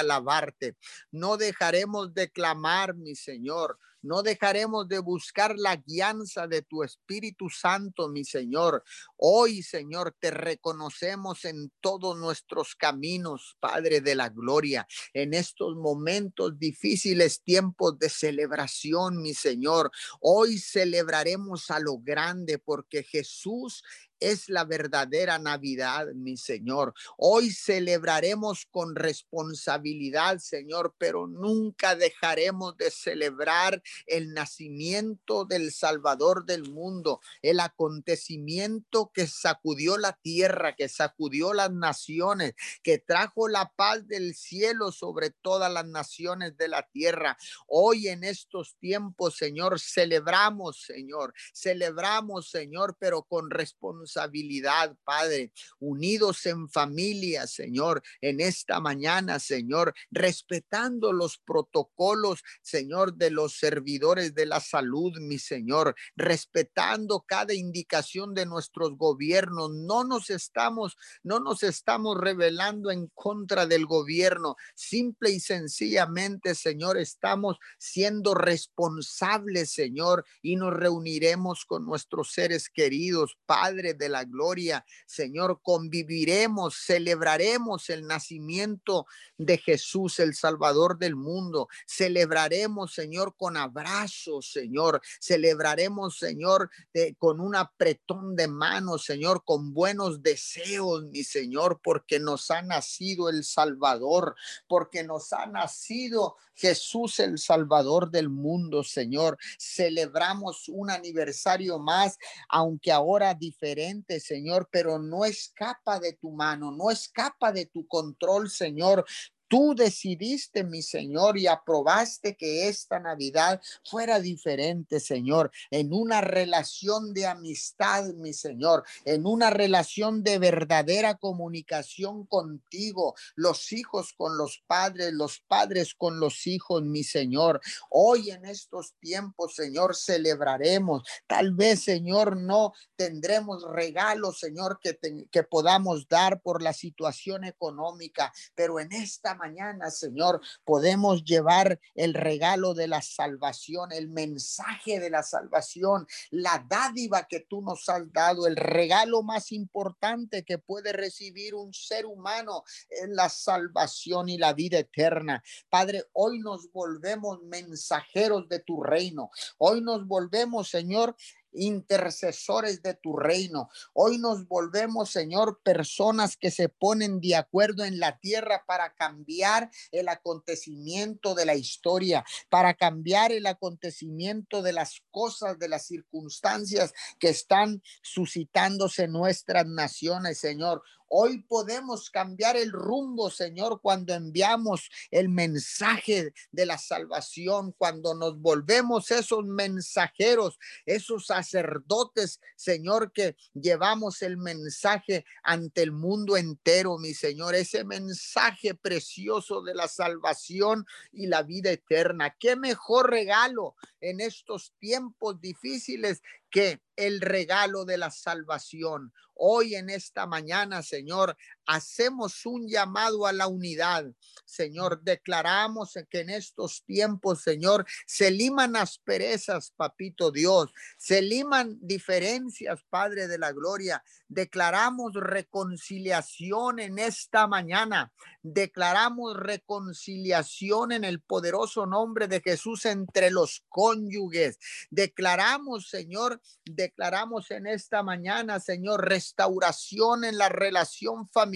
no 1.11 1.37
dejaremos 1.37 2.15
de 2.15 2.31
clamar, 2.31 2.95
mi 2.95 3.15
Señor, 3.15 3.79
no 4.07 4.23
dejaremos 4.23 4.87
de 4.89 5.01
buscar 5.01 5.57
la 5.59 5.75
guianza 5.75 6.47
de 6.47 6.63
tu 6.63 6.85
Espíritu 6.85 7.51
Santo, 7.51 8.09
mi 8.09 8.25
Señor. 8.25 8.85
Hoy, 9.17 9.63
Señor, 9.63 10.15
te 10.21 10.31
reconocemos 10.31 11.45
en 11.45 11.73
todos 11.81 12.17
nuestros 12.17 12.77
caminos, 12.77 13.57
Padre 13.59 14.01
de 14.01 14.15
la 14.15 14.29
Gloria, 14.29 14.87
en 15.13 15.35
estos 15.35 15.75
momentos 15.75 16.57
difíciles, 16.57 17.43
tiempos 17.43 17.99
de 17.99 18.09
celebración, 18.09 19.21
mi 19.21 19.35
Señor. 19.35 19.91
Hoy 20.21 20.59
celebraremos 20.59 21.71
a 21.73 21.81
lo 21.81 21.99
grande 21.99 22.59
porque 22.59 23.03
Jesús 23.03 23.83
es 24.21 24.49
la 24.49 24.65
verdadera 24.65 25.39
Navidad, 25.39 26.07
mi 26.15 26.37
Señor. 26.37 26.95
Hoy 27.19 27.51
celebraremos 27.51 28.67
con 28.71 28.95
responsabilidad, 28.95 30.39
Señor, 30.39 30.95
pero 30.99 31.27
nunca 31.27 31.97
dejaremos 31.97 32.77
de 32.77 32.91
celebrar 32.91 33.83
el 34.07 34.33
nacimiento 34.33 35.45
del 35.45 35.73
Salvador 35.73 36.47
del 36.47 36.71
mundo, 36.71 37.21
el 37.43 37.61
acontecimiento 37.61 39.11
que 39.13 39.27
sacudió 39.27 39.99
la 39.99 40.13
tierra, 40.13 40.75
que 40.75 40.89
sacudió 40.89 41.53
las 41.53 41.73
naciones, 41.73 42.55
que 42.83 42.99
trajo 42.99 43.49
la 43.49 43.73
paz 43.77 44.07
del 44.07 44.35
cielo 44.35 44.93
sobre 44.93 45.31
todas 45.31 45.73
las 45.73 45.87
naciones 45.87 46.57
de 46.57 46.69
la 46.69 46.83
tierra. 46.89 47.37
Hoy 47.67 48.09
en 48.09 48.25
estos 48.25 48.77
tiempos, 48.79 49.37
Señor, 49.37 49.79
celebramos, 49.81 50.83
Señor, 50.83 51.35
celebramos, 51.55 52.51
Señor, 52.51 52.97
pero 52.99 53.23
con 53.23 53.51
responsabilidad 53.51 54.06
responsabilidad, 54.07 54.97
Padre, 55.05 55.53
unidos 55.81 56.47
en 56.47 56.69
familia, 56.69 57.47
Señor, 57.47 58.03
en 58.21 58.41
esta 58.41 58.81
mañana, 58.81 59.39
Señor, 59.39 59.95
respetando 60.11 61.13
los 61.13 61.39
protocolos, 61.39 62.43
Señor, 62.63 63.15
de 63.15 63.31
los 63.31 63.59
servidores 63.59 64.35
de 64.35 64.47
la 64.47 64.61
salud, 64.61 65.13
mi 65.21 65.39
Señor, 65.39 65.95
respetando 66.15 67.25
cada 67.27 67.53
indicación 67.55 68.35
de 68.35 68.47
nuestros 68.47 68.97
gobiernos. 68.97 69.71
No 69.75 70.05
nos 70.05 70.31
estamos, 70.31 70.97
no 71.23 71.41
nos 71.41 71.63
estamos 71.63 72.17
revelando 72.19 72.91
en 72.91 73.09
contra 73.15 73.67
del 73.67 73.87
gobierno. 73.87 74.57
Simple 74.75 75.31
y 75.31 75.41
sencillamente, 75.41 76.55
Señor, 76.55 76.97
estamos 76.97 77.57
siendo 77.79 78.35
responsables, 78.35 79.73
Señor, 79.73 80.25
y 80.43 80.57
nos 80.57 80.73
reuniremos 80.73 81.65
con 81.65 81.85
nuestros 81.85 82.33
seres 82.33 82.69
queridos, 82.69 83.39
Padre 83.47 83.96
de 83.97 84.09
la 84.09 84.25
gloria. 84.25 84.85
Señor, 85.07 85.61
conviviremos, 85.63 86.77
celebraremos 86.85 87.91
el 87.91 88.07
nacimiento 88.07 89.07
de 89.39 89.59
Jesús, 89.59 90.19
el 90.19 90.35
Salvador 90.35 90.99
del 90.99 91.17
mundo. 91.17 91.69
Celebraremos, 91.87 92.93
Señor, 92.93 93.35
con 93.37 93.57
abrazos, 93.57 94.51
Señor. 94.53 95.01
Celebraremos, 95.21 96.19
Señor, 96.19 96.71
con 97.19 97.41
un 97.41 97.57
apretón 97.57 98.37
de 98.37 98.49
manos, 98.49 99.05
Señor, 99.05 99.45
con 99.45 99.73
buenos 99.73 100.23
deseos, 100.23 101.05
mi 101.07 101.25
Señor, 101.25 101.81
porque 101.83 102.19
nos 102.19 102.51
ha 102.51 102.63
nacido 102.63 103.29
el 103.29 103.45
Salvador, 103.45 104.35
porque 104.67 105.05
nos 105.05 105.33
ha 105.33 105.47
nacido 105.47 106.37
Jesús, 106.55 107.21
el 107.21 107.39
Salvador 107.39 108.11
del 108.11 108.29
mundo, 108.29 108.83
Señor. 108.83 109.39
Celebramos 109.59 110.69
un 110.69 110.91
aniversario 110.91 111.79
más, 111.79 112.19
aunque 112.49 112.91
ahora 112.91 113.35
diferente 113.35 113.86
Señor, 114.21 114.69
pero 114.71 114.99
no 114.99 115.25
escapa 115.25 116.01
de 116.01 116.15
tu 116.15 116.31
mano, 116.31 116.71
no 116.71 116.91
escapa 116.91 117.53
de 117.53 117.67
tu 117.67 117.87
control, 117.87 118.51
Señor. 118.51 119.05
Tú 119.49 119.75
decidiste, 119.77 120.65
mi 120.65 120.83
Señor, 120.83 121.39
y 121.39 121.47
aprobaste 121.47 122.37
que 122.37 122.69
esta 122.69 122.99
Navidad 122.99 123.61
fuera 123.85 124.19
diferente, 124.19 124.99
Señor, 124.99 125.53
en 125.71 125.93
una 125.93 126.21
relación 126.21 127.15
de 127.15 127.27
amistad, 127.27 128.07
mi 128.15 128.33
Señor, 128.33 128.83
en 129.05 129.25
una 129.25 129.51
relación 129.51 130.25
de 130.25 130.39
verdadera 130.39 131.15
comunicación 131.15 132.27
contigo, 132.27 133.15
los 133.37 133.71
hijos 133.73 134.15
con 134.17 134.37
los 134.37 134.65
padres, 134.67 135.13
los 135.13 135.39
padres 135.47 135.95
con 135.95 136.19
los 136.19 136.49
hijos, 136.49 136.83
mi 136.83 137.05
Señor. 137.05 137.61
Hoy 137.89 138.31
en 138.31 138.47
estos 138.47 138.95
tiempos, 138.99 139.55
Señor, 139.55 139.95
celebraremos. 139.95 141.05
Tal 141.29 141.53
vez, 141.53 141.85
Señor, 141.85 142.37
no 142.37 142.73
tendremos 142.97 143.63
regalos, 143.71 144.41
Señor, 144.41 144.81
que, 144.83 144.99
que 145.31 145.43
podamos 145.45 146.09
dar 146.09 146.41
por 146.41 146.63
la 146.63 146.73
situación 146.73 147.45
económica, 147.45 148.33
pero 148.57 148.81
en 148.81 148.91
esta 148.93 149.36
mañana, 149.37 149.91
Señor, 149.91 150.41
podemos 150.65 151.25
llevar 151.25 151.79
el 151.95 152.15
regalo 152.15 152.75
de 152.75 152.89
la 152.89 153.03
salvación, 153.03 153.93
el 153.93 154.09
mensaje 154.09 154.99
de 154.99 155.11
la 155.11 155.23
salvación, 155.23 156.07
la 156.31 156.65
dádiva 156.69 157.27
que 157.29 157.41
tú 157.41 157.63
nos 157.63 157.89
has 157.89 158.13
dado, 158.13 158.47
el 158.47 158.57
regalo 158.57 159.23
más 159.23 159.53
importante 159.53 160.45
que 160.45 160.59
puede 160.59 160.93
recibir 160.93 161.55
un 161.55 161.73
ser 161.73 162.07
humano 162.07 162.65
en 162.91 163.15
la 163.15 163.29
salvación 163.29 164.29
y 164.29 164.39
la 164.39 164.53
vida 164.53 164.79
eterna. 164.79 165.43
Padre, 165.69 166.05
hoy 166.13 166.39
nos 166.41 166.71
volvemos 166.73 167.43
mensajeros 167.43 168.49
de 168.49 168.61
tu 168.61 168.83
reino. 168.83 169.31
Hoy 169.59 169.81
nos 169.81 170.07
volvemos, 170.07 170.69
Señor, 170.69 171.17
intercesores 171.57 172.83
de 172.83 172.95
tu 172.95 173.17
reino. 173.17 173.69
Hoy 173.93 174.19
nos 174.19 174.47
volvemos, 174.47 175.11
Señor, 175.11 175.61
personas 175.63 176.37
que 176.37 176.51
se 176.51 176.69
ponen 176.69 177.21
de 177.21 177.37
acuerdo 177.37 177.85
en 177.85 177.99
la 177.99 178.19
tierra 178.19 178.65
para 178.67 178.95
cambiar 178.95 179.71
el 179.91 180.09
acontecimiento 180.09 181.35
de 181.35 181.47
la 181.47 181.55
historia, 181.55 182.25
para 182.49 182.75
cambiar 182.75 183.33
el 183.33 183.47
acontecimiento 183.47 184.63
de 184.63 184.73
las 184.73 185.03
cosas, 185.11 185.59
de 185.59 185.69
las 185.69 185.87
circunstancias 185.87 186.93
que 187.19 187.29
están 187.29 187.83
suscitándose 188.03 189.09
nuestras 189.09 189.67
naciones, 189.67 190.39
Señor. 190.39 190.83
Hoy 191.09 191.43
podemos 191.43 192.11
cambiar 192.11 192.57
el 192.57 192.73
rumbo, 192.73 193.31
Señor, 193.31 193.81
cuando 193.81 194.13
enviamos 194.15 194.91
el 195.11 195.29
mensaje 195.29 196.33
de 196.51 196.67
la 196.67 196.79
salvación, 196.79 197.73
cuando 197.79 198.15
nos 198.15 198.41
volvemos 198.41 199.11
esos 199.11 199.45
mensajeros, 199.45 200.59
esos 200.85 201.27
sacerdotes, 201.27 202.41
Señor, 202.57 203.13
que 203.13 203.37
llevamos 203.55 204.23
el 204.23 204.37
mensaje 204.37 205.25
ante 205.43 205.83
el 205.83 205.93
mundo 205.93 206.37
entero, 206.37 206.99
mi 206.99 207.15
Señor, 207.15 207.55
ese 207.55 207.85
mensaje 207.85 208.75
precioso 208.75 209.63
de 209.63 209.75
la 209.75 209.89
salvación 209.89 210.87
y 211.13 211.27
la 211.27 211.43
vida 211.43 211.71
eterna. 211.71 212.35
Qué 212.39 212.57
mejor 212.57 213.11
regalo 213.11 213.77
en 214.01 214.21
estos 214.21 214.73
tiempos 214.79 215.41
difíciles 215.41 216.23
que 216.51 216.81
el 216.97 217.21
regalo 217.21 217.85
de 217.85 217.99
la 217.99 218.11
salvación. 218.11 219.13
Hoy 219.35 219.75
en 219.75 219.91
esta 219.91 220.27
mañana, 220.27 220.83
Señor, 220.83 221.37
hacemos 221.67 222.47
un 222.47 222.69
llamado 222.69 223.27
a 223.27 223.33
la 223.33 223.49
unidad. 223.49 224.07
Señor, 224.45 225.03
declaramos 225.03 225.95
que 226.09 226.21
en 226.21 226.31
estos 226.31 226.85
tiempos, 226.85 227.43
Señor, 227.43 227.85
se 228.07 228.31
liman 228.31 228.77
asperezas, 228.77 229.73
papito 229.77 230.31
Dios, 230.31 230.73
se 230.97 231.21
liman 231.21 231.77
diferencias, 231.81 232.81
Padre 232.89 233.27
de 233.27 233.39
la 233.39 233.53
Gloria. 233.53 234.03
Declaramos 234.29 235.13
reconciliación 235.15 236.79
en 236.79 236.99
esta 236.99 237.47
mañana. 237.47 238.13
Declaramos 238.43 239.37
reconciliación 239.37 240.93
en 240.93 241.05
el 241.05 241.21
poderoso 241.21 241.87
nombre 241.87 242.29
de 242.29 242.41
Jesús 242.41 242.85
entre 242.87 243.31
los 243.31 243.65
cónyuges. 243.69 244.59
Declaramos, 244.91 245.89
Señor, 245.89 246.41
declaramos 246.65 247.51
en 247.51 247.67
esta 247.67 248.03
mañana, 248.05 248.61
Señor, 248.61 249.09
restauración 249.09 250.25
en 250.25 250.39
la 250.39 250.49
relación 250.49 251.29
familiar 251.29 251.56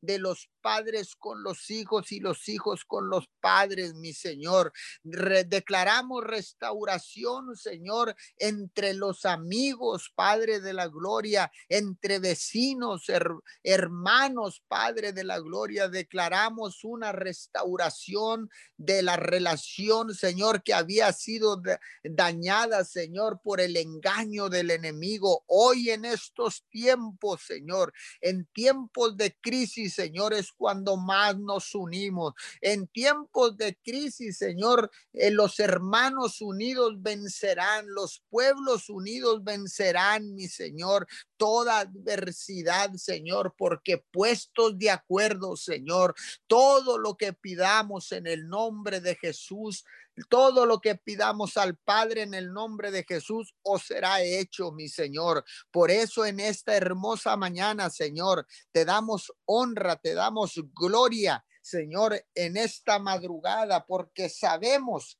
de 0.00 0.18
los 0.18 0.50
padres 0.60 1.14
con 1.14 1.42
los 1.42 1.70
hijos 1.70 2.10
y 2.10 2.20
los 2.20 2.48
hijos 2.48 2.86
con 2.86 3.10
los 3.10 3.28
padres, 3.40 3.94
mi 3.94 4.14
Señor. 4.14 4.72
declaramos 5.02 6.24
restauración, 6.24 7.54
Señor, 7.54 8.16
entre 8.38 8.94
los 8.94 9.26
amigos, 9.26 10.10
Padre 10.14 10.60
de 10.60 10.72
la 10.72 10.88
Gloria, 10.88 11.52
entre 11.68 12.18
vecinos, 12.18 13.04
hermanos, 13.62 14.62
Padre 14.66 15.12
de 15.12 15.24
la 15.24 15.38
Gloria. 15.38 15.88
Declaramos 15.88 16.82
una 16.82 17.12
restauración 17.12 18.48
de 18.78 19.02
la 19.02 19.16
relación, 19.16 20.14
Señor, 20.14 20.62
que 20.62 20.72
había 20.72 21.12
sido 21.12 21.60
dañada, 22.02 22.84
Señor, 22.84 23.40
por 23.42 23.60
el 23.60 23.76
engaño 23.76 24.48
del 24.48 24.70
enemigo. 24.70 25.44
Hoy 25.46 25.90
en 25.90 26.06
estos 26.06 26.64
tiempos, 26.70 27.42
Señor, 27.46 27.92
en 28.22 28.46
tiempos 28.46 29.03
de 29.12 29.36
crisis, 29.40 29.94
señores, 29.94 30.52
cuando 30.56 30.96
más 30.96 31.38
nos 31.38 31.74
unimos. 31.74 32.34
En 32.60 32.86
tiempos 32.88 33.56
de 33.56 33.76
crisis, 33.82 34.38
Señor, 34.38 34.90
eh, 35.12 35.30
los 35.30 35.60
hermanos 35.60 36.40
unidos 36.40 36.94
vencerán, 37.02 37.86
los 37.88 38.22
pueblos 38.30 38.88
unidos 38.88 39.44
vencerán, 39.44 40.34
mi 40.34 40.48
Señor, 40.48 41.06
toda 41.36 41.80
adversidad, 41.80 42.92
Señor, 42.94 43.54
porque 43.56 43.98
puestos 44.12 44.78
de 44.78 44.90
acuerdo, 44.90 45.56
Señor, 45.56 46.14
todo 46.46 46.98
lo 46.98 47.16
que 47.16 47.32
pidamos 47.32 48.12
en 48.12 48.26
el 48.26 48.48
nombre 48.48 49.00
de 49.00 49.14
Jesús 49.16 49.84
Todo 50.28 50.66
lo 50.66 50.80
que 50.80 50.94
pidamos 50.94 51.56
al 51.56 51.76
Padre 51.76 52.22
en 52.22 52.34
el 52.34 52.52
nombre 52.52 52.90
de 52.90 53.04
Jesús 53.04 53.54
os 53.62 53.82
será 53.82 54.22
hecho, 54.22 54.72
mi 54.72 54.88
Señor. 54.88 55.44
Por 55.70 55.90
eso 55.90 56.24
en 56.24 56.40
esta 56.40 56.76
hermosa 56.76 57.36
mañana, 57.36 57.90
Señor, 57.90 58.46
te 58.72 58.84
damos 58.84 59.32
honra, 59.44 59.96
te 59.96 60.14
damos 60.14 60.54
gloria, 60.72 61.44
Señor, 61.62 62.24
en 62.34 62.56
esta 62.56 62.98
madrugada, 62.98 63.86
porque 63.86 64.28
sabemos 64.28 65.18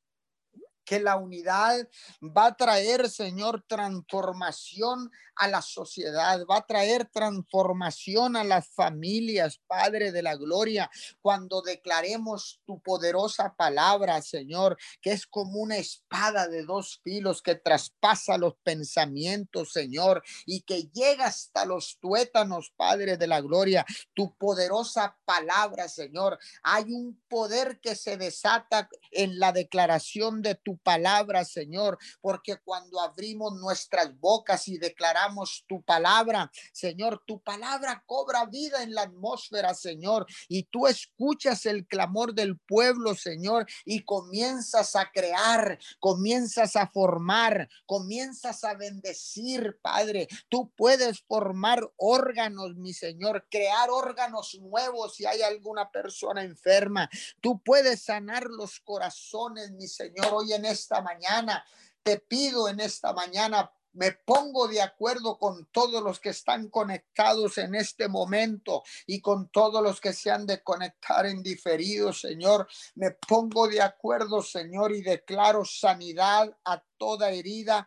que 0.85 1.01
la 1.01 1.17
unidad 1.17 1.89
va 2.21 2.47
a 2.47 2.57
traer, 2.57 3.09
Señor, 3.09 3.65
transformación 3.67 5.11
a 5.37 5.49
la 5.49 5.63
sociedad, 5.63 6.45
va 6.49 6.59
a 6.59 6.67
traer 6.67 7.07
transformación 7.07 8.37
a 8.37 8.45
las 8.45 8.69
familias, 8.69 9.61
Padre 9.67 10.13
de 10.13 10.23
la 10.23 10.37
Gloria, 10.37 10.91
cuando 11.21 11.63
declaremos 11.63 12.61
tu 12.67 12.81
poderosa 12.81 13.55
palabra, 13.57 14.23
Señor, 14.23 14.77
que 15.01 15.13
es 15.13 15.27
como 15.27 15.61
una 15.61 15.77
espada 15.77 16.49
de 16.49 16.65
dos 16.65 17.01
filos 17.03 17.43
que 17.43 17.57
traspasa 17.57 18.39
los 18.39 18.55
pensamientos, 18.63 19.73
Señor, 19.73 20.23
y 20.47 20.63
que 20.63 20.85
llega 20.93 21.27
hasta 21.27 21.65
los 21.65 21.99
tuétanos, 22.01 22.73
Padre 22.77 23.17
de 23.17 23.27
la 23.27 23.41
Gloria, 23.41 23.85
tu 24.15 24.37
poderosa 24.37 25.17
palabra, 25.25 25.89
Señor. 25.89 26.39
Hay 26.63 26.93
un 26.93 27.21
poder 27.29 27.81
que 27.81 27.97
se 27.97 28.17
desata 28.17 28.89
en 29.11 29.39
la 29.39 29.53
declaración 29.53 30.43
de 30.43 30.55
tu 30.55 30.74
palabra, 30.79 31.45
Señor, 31.45 31.99
porque 32.21 32.59
cuando 32.65 33.01
abrimos 33.01 33.55
nuestras 33.55 34.19
bocas 34.19 34.69
y 34.69 34.79
declaramos 34.79 35.65
tu 35.69 35.83
palabra, 35.83 36.51
Señor, 36.73 37.23
tu 37.27 37.41
palabra 37.43 38.03
cobra 38.07 38.47
vida 38.47 38.83
en 38.83 38.95
la 38.95 39.03
atmósfera, 39.03 39.75
Señor, 39.75 40.27
y 40.49 40.65
tú 40.65 40.87
escuchas 40.87 41.67
el 41.67 41.87
clamor 41.87 42.35
del 42.35 42.59
pueblo, 42.59 43.15
Señor, 43.15 43.67
y 43.85 44.05
comienzas 44.05 44.97
a 44.97 45.11
crear, 45.11 45.79
comienzas 46.01 46.77
a 46.77 46.89
formar, 46.89 47.69
comienzas 47.87 48.65
a 48.65 48.75
bendecir, 48.75 49.79
Padre. 49.83 50.29
Tú 50.49 50.73
puedes 50.77 51.21
formar 51.23 51.81
órganos, 51.97 52.77
mi 52.77 52.93
Señor, 52.93 53.47
crear 53.51 53.91
órganos 53.91 54.55
nuevos 54.61 55.17
si 55.17 55.27
hay 55.27 55.43
alguna 55.43 55.91
persona 55.91 56.43
enferma. 56.43 57.09
Tú 57.41 57.61
puedes 57.63 58.03
sanar 58.03 58.45
los 58.45 58.81
corazones, 58.81 59.71
mi 59.73 59.89
Señor, 59.89 60.29
hoy 60.33 60.53
en 60.53 60.64
esta 60.65 61.01
mañana. 61.01 61.65
Te 62.03 62.19
pido 62.19 62.69
en 62.69 62.81
esta 62.81 63.13
mañana, 63.13 63.71
me 63.95 64.13
pongo 64.13 64.67
de 64.67 64.83
acuerdo 64.83 65.39
con 65.39 65.67
todos 65.67 66.03
los 66.03 66.19
que 66.19 66.31
están 66.31 66.69
conectados 66.69 67.59
en 67.59 67.75
este 67.75 68.09
momento 68.09 68.83
y 69.07 69.21
con 69.21 69.49
todos 69.49 69.83
los 69.83 70.01
que 70.01 70.13
se 70.13 70.31
han 70.31 70.47
de 70.47 70.63
conectar 70.63 71.27
en 71.27 71.43
diferido, 71.43 72.13
Señor. 72.13 72.69
Me 72.97 73.13
pongo 73.13 73.69
de 73.69 73.81
acuerdo, 73.81 74.43
Señor, 74.43 74.93
y 74.93 75.03
declaro 75.03 75.65
sanidad 75.65 76.57
a 76.65 76.83
toda 76.99 77.31
herida 77.31 77.87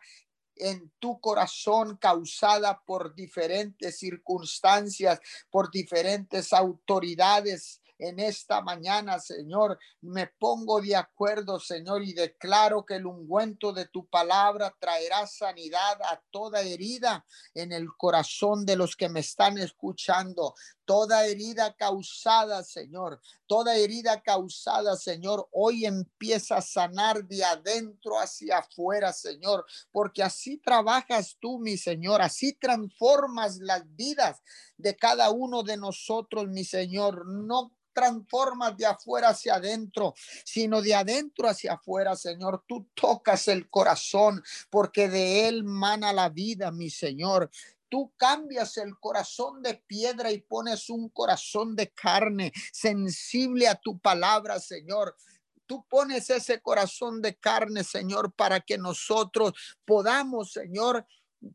en 0.56 0.90
tu 0.98 1.20
corazón 1.20 1.96
causada 1.98 2.82
por 2.84 3.14
diferentes 3.14 3.98
circunstancias, 3.98 5.20
por 5.50 5.70
diferentes 5.70 6.52
autoridades 6.52 7.80
en 7.98 8.20
esta 8.20 8.60
mañana, 8.60 9.18
Señor. 9.18 9.78
Me 10.00 10.26
pongo 10.26 10.80
de 10.80 10.96
acuerdo, 10.96 11.58
Señor, 11.58 12.02
y 12.02 12.12
declaro 12.12 12.84
que 12.84 12.94
el 12.96 13.06
ungüento 13.06 13.72
de 13.72 13.86
tu 13.86 14.06
palabra 14.06 14.74
traerá 14.78 15.26
sanidad 15.26 16.00
a 16.02 16.20
toda 16.30 16.60
herida 16.60 17.24
en 17.54 17.72
el 17.72 17.88
corazón 17.96 18.64
de 18.64 18.76
los 18.76 18.96
que 18.96 19.08
me 19.08 19.20
están 19.20 19.58
escuchando. 19.58 20.54
Toda 20.88 21.26
herida 21.26 21.74
causada, 21.74 22.64
Señor, 22.64 23.20
toda 23.46 23.76
herida 23.76 24.22
causada, 24.22 24.96
Señor, 24.96 25.46
hoy 25.52 25.84
empieza 25.84 26.56
a 26.56 26.62
sanar 26.62 27.26
de 27.26 27.44
adentro 27.44 28.18
hacia 28.18 28.56
afuera, 28.56 29.12
Señor, 29.12 29.66
porque 29.92 30.22
así 30.22 30.56
trabajas 30.56 31.36
tú, 31.38 31.58
mi 31.58 31.76
Señor, 31.76 32.22
así 32.22 32.54
transformas 32.54 33.58
las 33.58 33.84
vidas 33.96 34.40
de 34.78 34.96
cada 34.96 35.28
uno 35.28 35.62
de 35.62 35.76
nosotros, 35.76 36.48
mi 36.48 36.64
Señor. 36.64 37.26
No 37.26 37.74
transformas 37.92 38.74
de 38.76 38.86
afuera 38.86 39.28
hacia 39.28 39.56
adentro, 39.56 40.14
sino 40.44 40.80
de 40.80 40.94
adentro 40.94 41.48
hacia 41.48 41.74
afuera, 41.74 42.16
Señor. 42.16 42.64
Tú 42.66 42.88
tocas 42.94 43.46
el 43.48 43.68
corazón 43.68 44.42
porque 44.70 45.10
de 45.10 45.48
él 45.48 45.64
mana 45.64 46.14
la 46.14 46.30
vida, 46.30 46.70
mi 46.70 46.88
Señor. 46.88 47.50
Tú 47.88 48.12
cambias 48.16 48.76
el 48.76 48.98
corazón 48.98 49.62
de 49.62 49.74
piedra 49.74 50.30
y 50.30 50.40
pones 50.40 50.90
un 50.90 51.08
corazón 51.08 51.74
de 51.74 51.90
carne 51.90 52.52
sensible 52.72 53.68
a 53.68 53.74
tu 53.74 53.98
palabra, 53.98 54.60
Señor. 54.60 55.16
Tú 55.66 55.86
pones 55.88 56.30
ese 56.30 56.60
corazón 56.60 57.20
de 57.22 57.36
carne, 57.36 57.84
Señor, 57.84 58.32
para 58.32 58.60
que 58.60 58.78
nosotros 58.78 59.52
podamos, 59.84 60.52
Señor, 60.52 61.06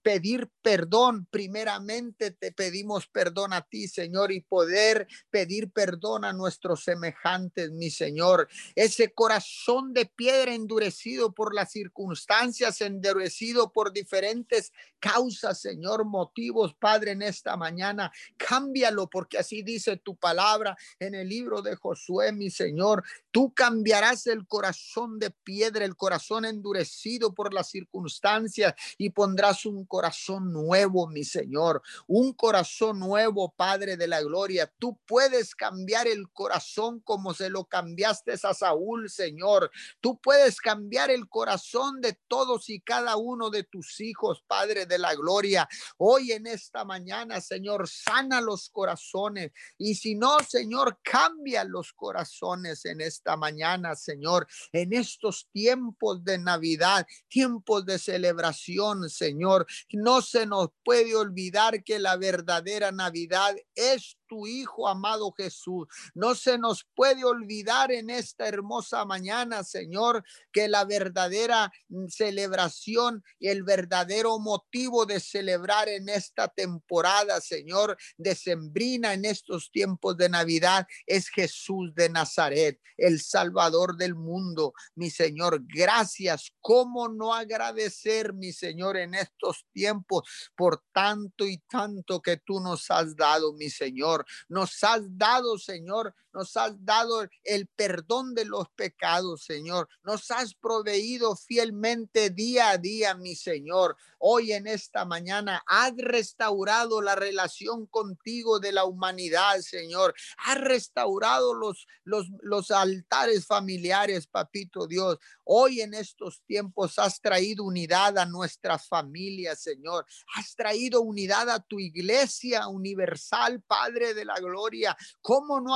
pedir 0.01 0.49
perdón. 0.61 1.27
Primeramente 1.29 2.31
te 2.31 2.51
pedimos 2.51 3.07
perdón 3.07 3.53
a 3.53 3.61
ti, 3.61 3.87
Señor, 3.87 4.31
y 4.31 4.41
poder 4.41 5.07
pedir 5.29 5.71
perdón 5.71 6.25
a 6.25 6.33
nuestros 6.33 6.83
semejantes, 6.83 7.71
mi 7.71 7.89
Señor. 7.89 8.47
Ese 8.75 9.13
corazón 9.13 9.93
de 9.93 10.05
piedra 10.05 10.53
endurecido 10.53 11.33
por 11.33 11.53
las 11.53 11.71
circunstancias, 11.71 12.81
endurecido 12.81 13.71
por 13.71 13.93
diferentes 13.93 14.71
causas, 14.99 15.59
Señor, 15.59 16.05
motivos, 16.05 16.73
Padre, 16.75 17.11
en 17.11 17.21
esta 17.21 17.57
mañana. 17.57 18.11
Cámbialo 18.37 19.09
porque 19.09 19.37
así 19.37 19.63
dice 19.63 19.97
tu 19.97 20.15
palabra 20.15 20.77
en 20.99 21.15
el 21.15 21.27
libro 21.27 21.61
de 21.61 21.75
Josué, 21.75 22.31
mi 22.31 22.49
Señor. 22.49 23.03
Tú 23.31 23.53
cambiarás 23.53 24.27
el 24.27 24.47
corazón 24.47 25.19
de 25.19 25.31
piedra, 25.31 25.83
el 25.85 25.95
corazón 25.95 26.45
endurecido 26.45 27.33
por 27.33 27.53
las 27.53 27.69
circunstancias 27.69 28.73
y 28.97 29.09
pondrás 29.09 29.65
un 29.65 29.72
un 29.73 29.85
corazón 29.85 30.51
nuevo, 30.51 31.07
mi 31.07 31.23
Señor, 31.23 31.81
un 32.07 32.33
corazón 32.33 32.99
nuevo, 32.99 33.53
Padre 33.55 33.97
de 33.97 34.07
la 34.07 34.21
Gloria. 34.21 34.71
Tú 34.79 34.99
puedes 35.05 35.55
cambiar 35.55 36.07
el 36.07 36.29
corazón 36.31 36.99
como 37.01 37.33
se 37.33 37.49
lo 37.49 37.65
cambiaste 37.65 38.33
a 38.43 38.53
Saúl, 38.53 39.09
Señor. 39.09 39.71
Tú 40.01 40.19
puedes 40.19 40.59
cambiar 40.59 41.11
el 41.11 41.27
corazón 41.27 42.01
de 42.01 42.17
todos 42.27 42.69
y 42.69 42.79
cada 42.81 43.17
uno 43.17 43.49
de 43.49 43.63
tus 43.63 43.99
hijos, 44.01 44.43
Padre 44.47 44.85
de 44.85 44.97
la 44.97 45.15
Gloria. 45.15 45.67
Hoy 45.97 46.31
en 46.31 46.47
esta 46.47 46.85
mañana, 46.85 47.41
Señor, 47.41 47.87
sana 47.87 48.41
los 48.41 48.69
corazones. 48.69 49.51
Y 49.77 49.95
si 49.95 50.15
no, 50.15 50.39
Señor, 50.39 50.99
cambia 51.03 51.63
los 51.63 51.93
corazones 51.93 52.85
en 52.85 53.01
esta 53.01 53.37
mañana, 53.37 53.95
Señor, 53.95 54.47
en 54.71 54.93
estos 54.93 55.47
tiempos 55.51 56.23
de 56.23 56.37
Navidad, 56.37 57.05
tiempos 57.27 57.85
de 57.85 57.99
celebración, 57.99 59.09
Señor. 59.09 59.62
No 59.91 60.21
se 60.21 60.45
nos 60.45 60.69
puede 60.83 61.15
olvidar 61.15 61.83
que 61.83 61.99
la 61.99 62.17
verdadera 62.17 62.91
Navidad 62.91 63.55
es 63.75 64.17
tu 64.33 64.47
Hijo 64.47 64.87
amado 64.87 65.31
Jesús. 65.37 65.87
No 66.15 66.33
se 66.33 66.57
nos 66.57 66.87
puede 66.95 67.23
olvidar 67.23 67.91
en 67.91 68.09
esta 68.09 68.47
hermosa 68.47 69.05
mañana, 69.05 69.63
Señor, 69.63 70.23
que 70.51 70.67
la 70.67 70.85
verdadera 70.85 71.71
celebración 72.09 73.23
y 73.39 73.49
el 73.49 73.61
verdadero 73.61 74.39
motivo 74.39 75.05
de 75.05 75.19
celebrar 75.19 75.87
en 75.87 76.09
esta 76.09 76.47
temporada, 76.47 77.39
Señor, 77.41 77.95
decembrina 78.17 79.13
en 79.13 79.25
estos 79.25 79.69
tiempos 79.71 80.17
de 80.17 80.29
Navidad 80.29 80.87
es 81.05 81.29
Jesús 81.29 81.93
de 81.93 82.09
Nazaret, 82.09 82.79
el 82.97 83.21
Salvador 83.21 83.97
del 83.97 84.15
mundo. 84.15 84.73
Mi 84.95 85.11
Señor, 85.11 85.61
gracias. 85.63 86.51
¿Cómo 86.59 87.07
no 87.07 87.35
agradecer, 87.35 88.33
mi 88.33 88.51
Señor, 88.51 88.97
en 88.97 89.13
estos 89.13 89.67
tiempos 89.73 90.23
por 90.55 90.83
tanto 90.91 91.45
y 91.45 91.59
tanto 91.69 92.19
que 92.19 92.37
tú 92.37 92.59
nos 92.59 92.89
has 92.89 93.15
dado, 93.15 93.53
mi 93.53 93.69
Señor? 93.69 94.22
Nos 94.47 94.83
has 94.83 95.01
dado, 95.17 95.57
Señor, 95.57 96.13
nos 96.33 96.57
has 96.57 96.73
dado 96.83 97.27
el 97.43 97.67
perdón 97.67 98.33
de 98.33 98.45
los 98.45 98.69
pecados, 98.69 99.43
Señor. 99.43 99.87
Nos 100.03 100.31
has 100.31 100.55
proveído 100.55 101.35
fielmente 101.35 102.29
día 102.29 102.71
a 102.71 102.77
día, 102.77 103.13
mi 103.15 103.35
Señor. 103.35 103.95
Hoy 104.19 104.53
en 104.53 104.67
esta 104.67 105.05
mañana 105.05 105.63
has 105.67 105.93
restaurado 105.97 107.01
la 107.01 107.15
relación 107.15 107.85
contigo 107.87 108.59
de 108.59 108.71
la 108.71 108.85
humanidad, 108.85 109.59
Señor. 109.59 110.13
Has 110.37 110.59
restaurado 110.59 111.53
los, 111.53 111.87
los, 112.03 112.27
los 112.41 112.71
altares 112.71 113.45
familiares, 113.45 114.27
papito 114.27 114.87
Dios. 114.87 115.17
Hoy 115.43 115.81
en 115.81 115.93
estos 115.93 116.41
tiempos 116.45 116.97
has 116.99 117.21
traído 117.21 117.63
unidad 117.63 118.17
a 118.17 118.25
nuestras 118.25 118.87
familias, 118.87 119.61
Señor. 119.61 120.05
Has 120.35 120.55
traído 120.55 121.01
unidad 121.01 121.49
a 121.49 121.59
tu 121.59 121.79
iglesia 121.79 122.67
universal, 122.67 123.61
Padre 123.61 124.13
de 124.13 124.25
la 124.25 124.39
gloria. 124.39 124.97
¿Cómo 125.21 125.59
no 125.59 125.75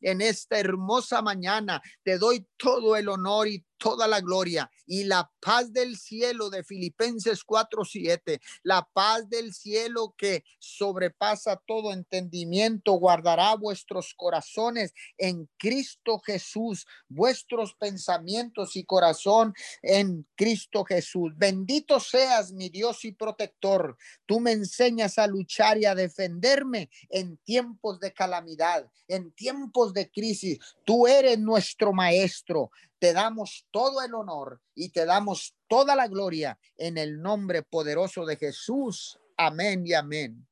en 0.00 0.20
esta 0.20 0.58
hermosa 0.58 1.22
mañana? 1.22 1.80
Te 2.02 2.18
doy 2.18 2.46
todo 2.56 2.96
el 2.96 3.08
honor 3.08 3.48
y 3.48 3.64
toda 3.84 4.08
la 4.08 4.22
gloria 4.22 4.70
y 4.86 5.04
la 5.04 5.30
paz 5.40 5.70
del 5.70 5.98
cielo 5.98 6.48
de 6.48 6.64
Filipenses 6.64 7.44
4:7, 7.44 8.40
la 8.62 8.88
paz 8.94 9.28
del 9.28 9.52
cielo 9.52 10.14
que 10.16 10.42
sobrepasa 10.58 11.60
todo 11.66 11.92
entendimiento, 11.92 12.92
guardará 12.94 13.54
vuestros 13.56 14.14
corazones 14.16 14.94
en 15.18 15.50
Cristo 15.58 16.18
Jesús, 16.20 16.86
vuestros 17.08 17.74
pensamientos 17.74 18.74
y 18.74 18.84
corazón 18.84 19.52
en 19.82 20.26
Cristo 20.34 20.84
Jesús. 20.84 21.34
Bendito 21.36 22.00
seas 22.00 22.52
mi 22.52 22.70
Dios 22.70 23.04
y 23.04 23.12
protector. 23.12 23.98
Tú 24.24 24.40
me 24.40 24.52
enseñas 24.52 25.18
a 25.18 25.26
luchar 25.26 25.76
y 25.76 25.84
a 25.84 25.94
defenderme 25.94 26.88
en 27.10 27.36
tiempos 27.36 28.00
de 28.00 28.14
calamidad, 28.14 28.90
en 29.08 29.30
tiempos 29.32 29.92
de 29.92 30.10
crisis. 30.10 30.58
Tú 30.86 31.06
eres 31.06 31.38
nuestro 31.38 31.92
maestro. 31.92 32.70
Te 32.98 33.12
damos 33.12 33.66
todo 33.70 34.02
el 34.02 34.14
honor 34.14 34.60
y 34.74 34.90
te 34.90 35.04
damos 35.04 35.54
toda 35.68 35.94
la 35.96 36.08
gloria 36.08 36.58
en 36.76 36.98
el 36.98 37.20
nombre 37.20 37.62
poderoso 37.62 38.24
de 38.24 38.36
Jesús. 38.36 39.18
Amén 39.36 39.86
y 39.86 39.94
amén. 39.94 40.46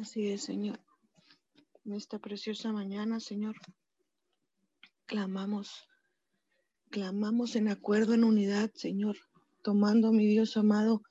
Así 0.00 0.30
es, 0.30 0.42
Señor. 0.42 0.80
En 1.84 1.92
esta 1.92 2.18
preciosa 2.18 2.72
mañana, 2.72 3.20
Señor, 3.20 3.56
clamamos, 5.06 5.86
clamamos 6.90 7.56
en 7.56 7.68
acuerdo, 7.68 8.14
en 8.14 8.24
unidad, 8.24 8.70
Señor, 8.74 9.16
tomando, 9.62 10.12
mi 10.12 10.26
Dios 10.26 10.56
amado, 10.56 11.02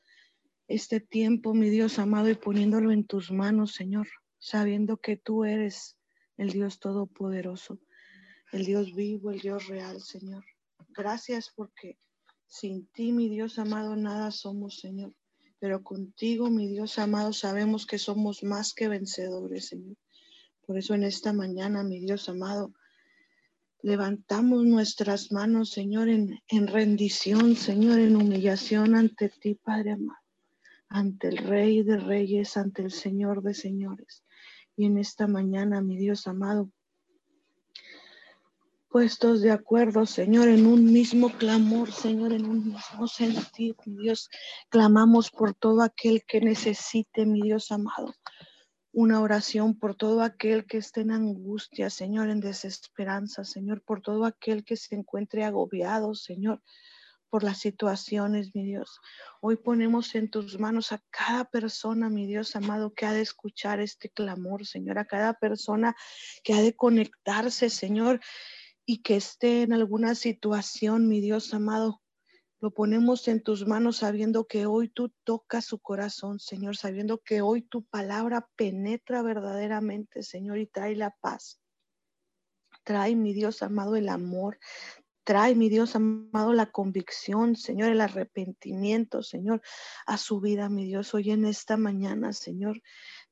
este 0.68 1.00
tiempo, 1.00 1.54
mi 1.54 1.70
Dios 1.70 2.00
amado, 2.00 2.30
y 2.30 2.36
poniéndolo 2.36 2.92
en 2.92 3.06
tus 3.06 3.32
manos, 3.32 3.74
Señor, 3.74 4.08
sabiendo 4.40 4.98
que 4.98 5.16
tú 5.16 5.46
eres 5.46 5.96
el 6.38 6.50
Dios 6.50 6.80
Todopoderoso, 6.80 7.80
el 8.54 8.66
Dios 8.66 8.96
vivo, 8.96 9.32
el 9.32 9.40
Dios 9.40 9.68
real, 9.68 10.02
Señor. 10.02 10.46
Gracias 10.96 11.52
porque 11.56 11.98
sin 12.48 12.88
ti, 12.88 13.12
mi 13.12 13.28
Dios 13.28 13.60
amado, 13.60 13.96
nada 13.96 14.32
somos, 14.32 14.80
Señor. 14.80 15.14
Pero 15.60 15.84
contigo, 15.84 16.50
mi 16.50 16.68
Dios 16.68 16.98
amado, 17.00 17.34
sabemos 17.34 17.86
que 17.86 17.98
somos 17.98 18.44
más 18.44 18.74
que 18.74 18.88
vencedores, 18.88 19.68
Señor. 19.68 19.98
Por 20.66 20.78
eso 20.78 20.94
en 20.94 21.04
esta 21.04 21.34
mañana, 21.34 21.84
mi 21.84 22.00
Dios 22.00 22.30
amado, 22.30 22.74
levantamos 23.82 24.64
nuestras 24.64 25.32
manos, 25.32 25.72
Señor, 25.72 26.08
en, 26.08 26.40
en 26.48 26.68
rendición, 26.68 27.58
Señor, 27.58 28.00
en 28.00 28.16
humillación 28.16 28.96
ante 28.96 29.30
ti, 29.30 29.56
Padre 29.56 29.92
amado 29.92 30.24
ante 30.94 31.30
el 31.30 31.38
Rey 31.38 31.82
de 31.82 31.98
Reyes, 31.98 32.56
ante 32.56 32.84
el 32.84 32.92
Señor 32.92 33.42
de 33.42 33.56
Señores. 33.56 34.24
Y 34.76 34.86
en 34.86 35.00
esta 35.00 35.26
mañana, 35.26 35.82
mi 35.82 35.98
Dios 35.98 36.28
amado, 36.28 36.70
puestos 38.94 39.42
de 39.42 39.50
acuerdo, 39.50 40.06
Señor, 40.06 40.50
en 40.50 40.68
un 40.68 40.86
mismo 40.86 41.32
clamor, 41.32 41.92
Señor, 41.92 42.32
en 42.32 42.46
un 42.46 42.64
mismo 42.64 43.08
sentir, 43.08 43.76
Dios, 43.88 44.30
clamamos 44.70 45.32
por 45.32 45.56
todo 45.56 45.82
aquel 45.82 46.24
que 46.28 46.40
necesite, 46.40 47.26
mi 47.26 47.42
Dios 47.42 47.72
amado. 47.72 48.14
Una 48.92 49.20
oración 49.20 49.80
por 49.80 49.96
todo 49.96 50.22
aquel 50.22 50.68
que 50.68 50.78
esté 50.78 51.02
en 51.02 51.10
angustia, 51.10 51.90
Señor, 51.90 52.30
en 52.30 52.40
desesperanza, 52.40 53.44
Señor, 53.44 53.82
por 53.82 54.02
todo 54.02 54.26
aquel 54.26 54.64
que 54.64 54.78
se 54.78 54.94
encuentre 54.94 55.44
agobiado, 55.44 56.14
Señor 56.14 56.62
por 57.32 57.44
las 57.44 57.58
situaciones, 57.58 58.54
mi 58.54 58.64
Dios. 58.64 59.00
Hoy 59.42 59.56
ponemos 59.56 60.14
en 60.14 60.30
tus 60.30 60.60
manos 60.60 60.92
a 60.92 61.02
cada 61.10 61.46
persona, 61.46 62.08
mi 62.08 62.28
Dios 62.28 62.56
amado, 62.56 62.94
que 62.94 63.08
ha 63.08 63.12
de 63.12 63.22
escuchar 63.22 63.80
este 63.80 64.12
clamor, 64.12 64.68
Señor, 64.68 65.00
a 65.00 65.06
cada 65.06 65.34
persona 65.34 65.96
que 66.44 66.54
ha 66.54 66.62
de 66.62 66.76
conectarse, 66.76 67.72
Señor, 67.72 68.20
y 68.86 69.02
que 69.02 69.16
esté 69.16 69.62
en 69.62 69.74
alguna 69.74 70.16
situación, 70.16 71.08
mi 71.08 71.22
Dios 71.22 71.54
amado. 71.54 72.02
Lo 72.60 72.72
ponemos 72.72 73.28
en 73.28 73.44
tus 73.44 73.68
manos 73.68 73.98
sabiendo 73.98 74.48
que 74.48 74.66
hoy 74.66 74.88
tú 74.88 75.14
tocas 75.26 75.66
su 75.66 75.80
corazón, 75.80 76.40
Señor, 76.40 76.78
sabiendo 76.78 77.18
que 77.18 77.42
hoy 77.42 77.62
tu 77.62 77.84
palabra 77.84 78.48
penetra 78.56 79.22
verdaderamente, 79.22 80.24
Señor, 80.24 80.58
y 80.60 80.68
trae 80.68 80.96
la 80.96 81.12
paz. 81.20 81.60
Trae, 82.86 83.16
mi 83.16 83.34
Dios 83.34 83.64
amado, 83.64 83.96
el 83.96 84.08
amor. 84.08 84.60
Trae, 85.26 85.56
mi 85.56 85.70
Dios 85.70 85.96
amado, 85.96 86.54
la 86.54 86.72
convicción, 86.72 87.56
Señor, 87.56 87.90
el 87.90 88.02
arrepentimiento, 88.02 89.24
Señor, 89.24 89.62
a 90.06 90.18
su 90.18 90.40
vida, 90.40 90.70
mi 90.70 90.86
Dios. 90.86 91.14
Hoy 91.14 91.32
en 91.32 91.46
esta 91.46 91.78
mañana, 91.78 92.34
Señor, 92.34 92.82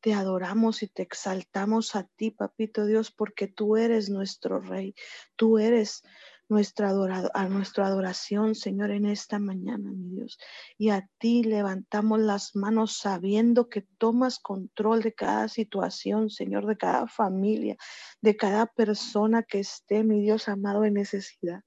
te 0.01 0.13
adoramos 0.13 0.83
y 0.83 0.87
te 0.87 1.03
exaltamos 1.03 1.95
a 1.95 2.03
ti, 2.03 2.31
papito 2.31 2.85
Dios, 2.85 3.11
porque 3.11 3.47
tú 3.47 3.77
eres 3.77 4.09
nuestro 4.09 4.59
Rey. 4.59 4.95
Tú 5.35 5.59
eres 5.59 6.03
nuestra, 6.49 6.89
adorado, 6.89 7.31
a 7.33 7.47
nuestra 7.47 7.87
adoración, 7.87 8.55
Señor, 8.55 8.91
en 8.91 9.05
esta 9.05 9.39
mañana, 9.39 9.89
mi 9.91 10.09
Dios. 10.09 10.37
Y 10.77 10.89
a 10.89 11.07
ti 11.17 11.43
levantamos 11.43 12.19
las 12.19 12.55
manos 12.55 12.97
sabiendo 12.97 13.69
que 13.69 13.83
tomas 13.97 14.37
control 14.37 15.01
de 15.01 15.13
cada 15.13 15.47
situación, 15.47 16.29
Señor, 16.29 16.65
de 16.65 16.77
cada 16.77 17.07
familia, 17.07 17.77
de 18.21 18.35
cada 18.35 18.65
persona 18.65 19.43
que 19.43 19.59
esté, 19.59 20.03
mi 20.03 20.21
Dios 20.21 20.49
amado, 20.49 20.83
en 20.83 20.95
necesidad. 20.95 21.61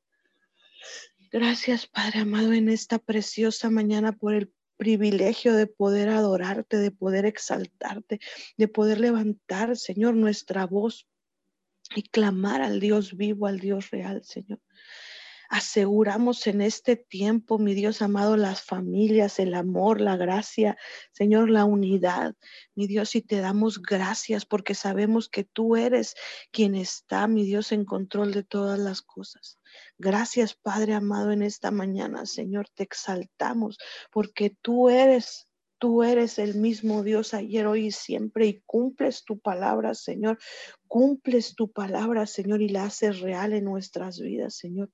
Gracias, 1.33 1.87
Padre 1.87 2.21
amado, 2.21 2.53
en 2.53 2.69
esta 2.69 2.99
preciosa 2.99 3.71
mañana 3.71 4.13
por 4.13 4.35
el 4.35 4.53
privilegio 4.77 5.55
de 5.55 5.67
poder 5.67 6.09
adorarte, 6.09 6.77
de 6.79 6.91
poder 6.91 7.27
exaltarte, 7.27 8.21
de 8.57 8.69
poder 8.69 9.01
levantar, 9.01 9.77
Señor, 9.77 10.15
nuestra 10.15 10.67
voz 10.67 11.07
y 11.95 12.03
clamar 12.03 12.63
al 12.63 12.81
Dios 12.81 13.17
vivo, 13.17 13.47
al 13.47 13.61
Dios 13.61 13.91
real, 13.91 14.25
Señor. 14.25 14.61
Aseguramos 15.55 16.49
en 16.49 16.61
este 16.61 16.97
tiempo, 16.97 17.61
mi 17.61 17.75
Dios 17.75 18.03
amado, 18.03 18.37
las 18.37 18.65
familias, 18.65 19.39
el 19.39 19.55
amor, 19.55 20.01
la 20.01 20.17
gracia, 20.17 20.77
Señor, 21.13 21.49
la 21.49 21.65
unidad. 21.65 22.35
Mi 22.75 22.89
Dios, 22.89 23.15
y 23.15 23.23
te 23.23 23.39
damos 23.39 23.81
gracias 23.81 24.47
porque 24.47 24.75
sabemos 24.75 25.29
que 25.29 25.45
tú 25.45 25.77
eres 25.77 26.17
quien 26.51 26.75
está, 26.75 27.29
mi 27.29 27.45
Dios, 27.45 27.71
en 27.71 27.85
control 27.85 28.33
de 28.35 28.43
todas 28.43 28.81
las 28.81 29.01
cosas. 29.01 29.61
Gracias, 29.97 30.57
Padre 30.57 30.95
amado, 30.95 31.31
en 31.31 31.43
esta 31.43 31.71
mañana, 31.71 32.27
Señor, 32.27 32.67
te 32.75 32.83
exaltamos 32.83 33.79
porque 34.11 34.51
tú 34.61 34.89
eres 34.89 35.47
Tú 35.79 36.03
eres 36.03 36.39
el 36.39 36.55
mismo 36.55 37.03
Dios 37.03 37.35
ayer, 37.35 37.67
hoy 37.67 37.89
y 37.89 37.91
siempre 37.91 38.47
y 38.47 38.63
cumples 38.65 39.23
tu 39.23 39.39
palabra, 39.39 39.93
Señor. 39.95 40.39
Cumples 40.87 41.55
tu 41.55 41.71
palabra, 41.73 42.27
Señor, 42.27 42.63
y 42.63 42.71
la 42.71 42.85
haces 42.85 43.21
real 43.21 43.53
en 43.53 43.65
nuestras 43.65 44.19
vidas, 44.19 44.57
Señor. 44.57 44.91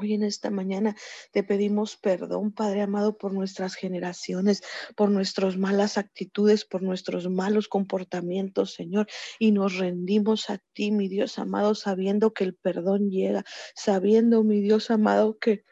Hoy 0.00 0.14
en 0.14 0.22
esta 0.22 0.50
mañana 0.50 0.94
te 1.32 1.42
pedimos 1.42 1.96
perdón, 1.96 2.52
Padre 2.52 2.82
amado, 2.82 3.18
por 3.18 3.32
nuestras 3.32 3.74
generaciones, 3.74 4.62
por 4.96 5.10
nuestras 5.10 5.56
malas 5.56 5.98
actitudes, 5.98 6.64
por 6.64 6.82
nuestros 6.82 7.28
malos 7.28 7.66
comportamientos, 7.66 8.74
Señor. 8.74 9.08
Y 9.40 9.50
nos 9.50 9.76
rendimos 9.76 10.50
a 10.50 10.58
ti, 10.72 10.92
mi 10.92 11.08
Dios 11.08 11.38
amado, 11.38 11.74
sabiendo 11.74 12.32
que 12.32 12.44
el 12.44 12.54
perdón 12.54 13.10
llega, 13.10 13.44
sabiendo, 13.74 14.44
mi 14.44 14.60
Dios 14.60 14.90
amado, 14.90 15.38
que 15.38 15.64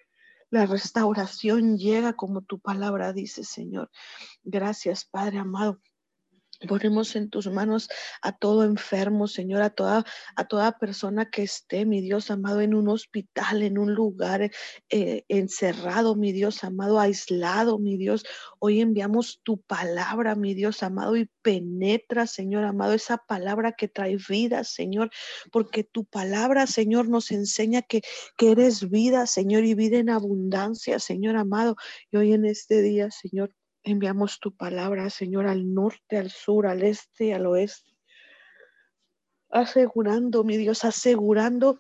la 0.51 0.67
restauración 0.67 1.77
llega 1.77 2.15
como 2.15 2.43
tu 2.43 2.59
palabra 2.59 3.13
dice, 3.13 3.45
Señor. 3.45 3.91
Gracias, 4.43 5.05
Padre 5.05 5.39
amado. 5.39 5.81
Ponemos 6.69 7.17
en 7.17 7.29
tus 7.29 7.49
manos 7.49 7.89
a 8.23 8.33
todo 8.33 8.65
enfermo, 8.65 9.29
Señor, 9.29 9.63
a 9.63 9.71
toda, 9.71 10.05
a 10.37 10.45
toda 10.47 10.79
persona 10.79 11.31
que 11.31 11.43
esté, 11.43 11.85
mi 11.85 12.01
Dios 12.01 12.31
amado, 12.31 12.61
en 12.61 12.75
un 12.75 12.89
hospital, 12.89 13.63
en 13.63 13.79
un 13.79 13.95
lugar 13.95 14.51
eh, 14.89 15.25
encerrado, 15.29 16.17
mi 16.17 16.33
Dios 16.33 16.65
amado, 16.65 16.99
aislado, 16.99 17.79
mi 17.79 17.97
Dios. 17.97 18.25
Hoy 18.59 18.81
enviamos 18.81 19.41
tu 19.43 19.61
palabra, 19.61 20.35
mi 20.35 20.55
Dios 20.55 20.83
amado, 20.83 21.17
y 21.17 21.29
penetra, 21.43 22.27
Señor 22.27 22.65
amado, 22.65 22.95
esa 22.95 23.19
palabra 23.19 23.73
que 23.73 23.89
trae 23.89 24.17
vida, 24.29 24.65
Señor, 24.65 25.11
porque 25.53 25.85
tu 25.85 26.05
palabra, 26.05 26.67
Señor, 26.67 27.09
nos 27.09 27.31
enseña 27.31 27.83
que, 27.83 28.03
que 28.37 28.53
eres 28.53 28.89
vida, 28.89 29.27
Señor, 29.27 29.65
y 29.65 29.75
vida 29.75 29.99
en 29.99 30.11
abundancia, 30.11 30.99
Señor 30.99 31.37
amado. 31.37 31.77
Y 32.11 32.17
hoy 32.17 32.33
en 32.33 32.47
este 32.47 32.83
día, 32.83 33.11
Señor, 33.11 33.53
Enviamos 33.87 34.41
tu 34.41 34.51
palabra, 34.51 35.09
Señor, 35.11 35.47
al 35.47 35.73
norte, 35.73 36.19
al 36.19 36.31
sur, 36.31 36.67
al 36.67 36.83
este, 36.83 37.33
al 37.33 37.47
oeste. 37.47 37.97
Asegurando, 39.49 40.43
mi 40.43 40.57
Dios, 40.57 40.85
asegurando 40.85 41.79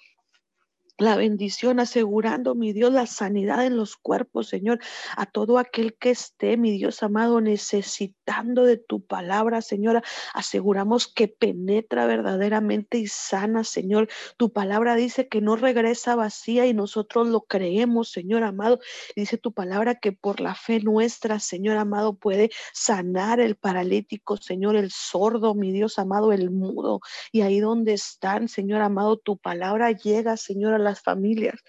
la 0.98 1.16
bendición, 1.16 1.78
asegurando, 1.80 2.54
mi 2.54 2.72
Dios, 2.72 2.92
la 2.92 3.06
sanidad 3.06 3.66
en 3.66 3.76
los 3.76 3.96
cuerpos, 3.96 4.48
Señor, 4.48 4.78
a 5.16 5.26
todo 5.26 5.58
aquel 5.58 5.94
que 5.94 6.10
esté, 6.10 6.56
mi 6.56 6.72
Dios 6.72 7.02
amado, 7.02 7.40
necesitando 7.40 8.64
de 8.64 8.78
tu 8.78 9.04
palabra, 9.04 9.60
Señora. 9.60 10.02
Aseguramos 10.32 11.06
que 11.06 11.28
penetra 11.28 12.06
verdaderamente 12.06 12.98
y 12.98 13.08
sana, 13.08 13.64
Señor. 13.64 14.08
Tu 14.38 14.52
palabra 14.52 14.96
dice 14.96 15.28
que 15.28 15.40
no 15.40 15.56
regresa 15.56 16.14
vacía 16.14 16.66
y 16.66 16.72
nosotros 16.72 17.28
lo 17.28 17.42
creemos, 17.42 18.10
Señor 18.10 18.42
amado. 18.42 18.80
Dice 19.14 19.36
tu 19.36 19.52
palabra 19.52 19.96
que 19.96 20.12
por 20.12 20.40
la 20.40 20.54
fe 20.54 20.80
nuestra, 20.80 21.40
Señor 21.40 21.76
amado, 21.76 22.14
puede 22.14 22.50
sanar 22.72 23.40
el 23.40 23.56
paralítico, 23.56 24.38
Señor, 24.38 24.76
el 24.76 24.90
sordo, 24.90 25.54
mi 25.54 25.72
Dios 25.72 25.98
amado, 25.98 26.32
el 26.32 26.50
mudo. 26.50 27.00
Y 27.32 27.42
ahí 27.42 27.60
donde 27.60 27.92
están, 27.92 28.48
Señor 28.48 28.80
amado, 28.80 29.18
tu 29.18 29.36
palabra 29.36 29.92
llega, 29.92 30.36
Señor, 30.36 30.74
a 30.74 30.85
las 30.86 31.02
familias. 31.02 31.62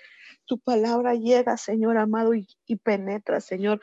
Tu 0.45 0.59
palabra 0.59 1.13
llega, 1.13 1.57
Señor 1.57 1.97
amado, 1.97 2.33
y, 2.33 2.47
y 2.65 2.77
penetra, 2.77 3.41
Señor, 3.41 3.81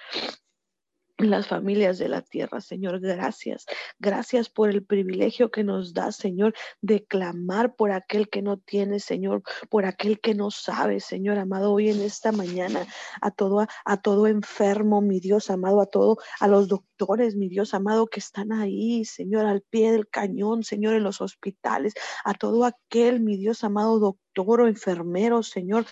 las 1.18 1.46
familias 1.46 1.98
de 1.98 2.08
la 2.08 2.22
tierra, 2.22 2.60
Señor. 2.60 3.00
Gracias. 3.00 3.66
Gracias 3.98 4.48
por 4.48 4.68
el 4.68 4.84
privilegio 4.84 5.50
que 5.50 5.62
nos 5.62 5.94
da, 5.94 6.10
Señor, 6.10 6.54
de 6.80 7.04
clamar 7.04 7.76
por 7.76 7.92
aquel 7.92 8.28
que 8.28 8.42
no 8.42 8.58
tiene, 8.58 8.98
Señor, 8.98 9.42
por 9.70 9.84
aquel 9.84 10.20
que 10.20 10.34
no 10.34 10.50
sabe, 10.50 11.00
Señor 11.00 11.38
amado, 11.38 11.72
hoy 11.72 11.90
en 11.90 12.00
esta 12.00 12.32
mañana, 12.32 12.86
a 13.20 13.30
todo, 13.30 13.66
a 13.84 13.96
todo 13.98 14.26
enfermo, 14.26 15.00
mi 15.00 15.20
Dios 15.20 15.50
amado, 15.50 15.80
a 15.80 15.86
todo, 15.86 16.18
a 16.40 16.48
los 16.48 16.68
doctores, 16.68 17.36
mi 17.36 17.48
Dios 17.48 17.74
amado, 17.74 18.06
que 18.06 18.20
están 18.20 18.52
ahí, 18.52 19.04
Señor, 19.04 19.46
al 19.46 19.62
pie 19.62 19.92
del 19.92 20.08
cañón, 20.08 20.64
Señor, 20.64 20.94
en 20.94 21.04
los 21.04 21.20
hospitales, 21.20 21.94
a 22.24 22.34
todo 22.34 22.64
aquel, 22.64 23.20
mi 23.20 23.36
Dios 23.36 23.62
amado, 23.62 24.00
doctor 24.00 24.62
o 24.62 24.66
enfermero, 24.68 25.42
Señor, 25.42 25.86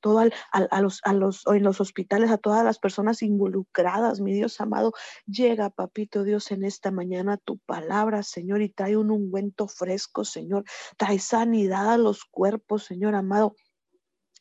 todo 0.00 0.20
a, 0.20 0.80
los, 0.80 1.00
a 1.04 1.12
los, 1.12 1.46
en 1.46 1.62
los 1.62 1.80
hospitales, 1.80 2.30
a 2.30 2.38
todas 2.38 2.64
las 2.64 2.78
personas 2.78 3.22
involucradas, 3.22 4.20
mi 4.20 4.32
Dios 4.32 4.60
amado, 4.60 4.92
llega, 5.26 5.70
papito 5.70 6.24
Dios, 6.24 6.50
en 6.50 6.64
esta 6.64 6.90
mañana 6.90 7.36
tu 7.38 7.58
palabra, 7.58 8.22
Señor, 8.22 8.62
y 8.62 8.68
trae 8.68 8.96
un 8.96 9.10
ungüento 9.10 9.68
fresco, 9.68 10.24
Señor, 10.24 10.64
trae 10.96 11.18
sanidad 11.18 11.92
a 11.92 11.98
los 11.98 12.24
cuerpos, 12.24 12.84
Señor 12.84 13.14
amado 13.14 13.54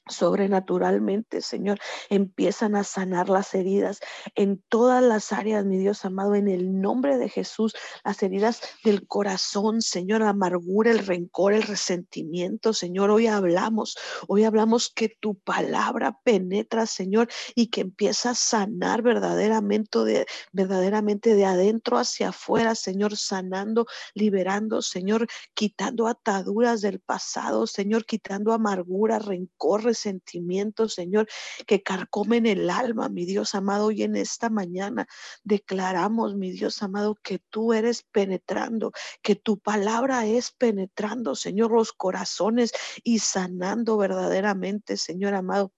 sobrenaturalmente, 0.08 1.42
Señor, 1.42 1.80
empiezan 2.10 2.76
a 2.76 2.84
sanar 2.84 3.30
las 3.30 3.54
heridas 3.54 4.00
en 4.36 4.62
todas 4.68 5.02
las 5.02 5.32
áreas, 5.32 5.66
mi 5.66 5.78
Dios 5.78 6.04
amado, 6.04 6.36
en 6.36 6.48
el 6.48 6.82
nombre 6.82 7.18
de 7.18 7.30
Jesús, 7.30 7.74
las 8.04 8.22
heridas 8.22 8.62
del 8.84 9.08
corazón, 9.08 9.82
Señor, 9.82 10.22
la 10.22 10.30
amargura, 10.30 10.92
el 10.92 11.06
rencor, 11.06 11.54
el 11.54 11.64
resentimiento, 11.64 12.74
Señor, 12.74 13.12
hoy 13.12 13.28
hablamos, 13.28 13.98
hoy 14.28 14.44
hablamos 14.44 14.90
que 14.90 15.10
tu 15.10 15.36
palabra 15.36 16.20
penetra, 16.24 16.86
Señor, 16.86 17.30
y 17.56 17.68
que 17.68 17.82
empieza 17.82 18.32
a 18.32 18.36
sanar 18.36 19.02
verdaderamente 19.02 20.00
de, 20.00 20.26
verdaderamente 20.52 21.36
de 21.36 21.46
adentro 21.46 21.98
hacia 21.98 22.30
afuera, 22.30 22.76
Señor, 22.76 23.16
sanando, 23.16 23.86
liberando, 24.16 24.82
Señor, 24.82 25.28
quitando 25.54 26.08
ataduras 26.08 26.82
del 26.82 27.00
pasado, 27.00 27.68
Señor, 27.68 28.06
quitando 28.06 28.52
amargura, 28.52 29.20
rencor, 29.20 29.93
sentimientos, 29.98 30.94
Señor, 30.94 31.28
que 31.66 31.84
carcomen 31.84 32.46
el 32.46 32.70
alma, 32.70 33.10
mi 33.10 33.26
Dios 33.26 33.56
amado. 33.56 33.92
Y 33.92 34.04
en 34.04 34.16
esta 34.16 34.50
mañana 34.50 35.08
declaramos, 35.44 36.36
mi 36.36 36.52
Dios 36.52 36.82
amado, 36.84 37.16
que 37.22 37.40
tú 37.50 37.74
eres 37.74 38.04
penetrando, 38.04 38.92
que 39.22 39.36
tu 39.36 39.60
palabra 39.60 40.26
es 40.26 40.52
penetrando, 40.52 41.36
Señor, 41.36 41.72
los 41.72 41.94
corazones 41.94 42.72
y 43.04 43.20
sanando 43.20 43.98
verdaderamente, 43.98 44.98
Señor 44.98 45.34
amado 45.34 45.72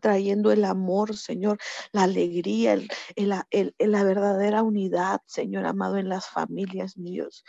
trayendo 0.00 0.52
el 0.52 0.64
amor, 0.64 1.16
Señor, 1.16 1.58
la 1.92 2.04
alegría, 2.04 2.74
el, 3.14 3.74
la 3.78 4.04
verdadera 4.04 4.62
unidad, 4.62 5.20
Señor 5.26 5.66
amado, 5.66 5.98
en 5.98 6.08
las 6.08 6.28
familias, 6.28 6.96
mi 6.96 7.12
Dios. 7.12 7.44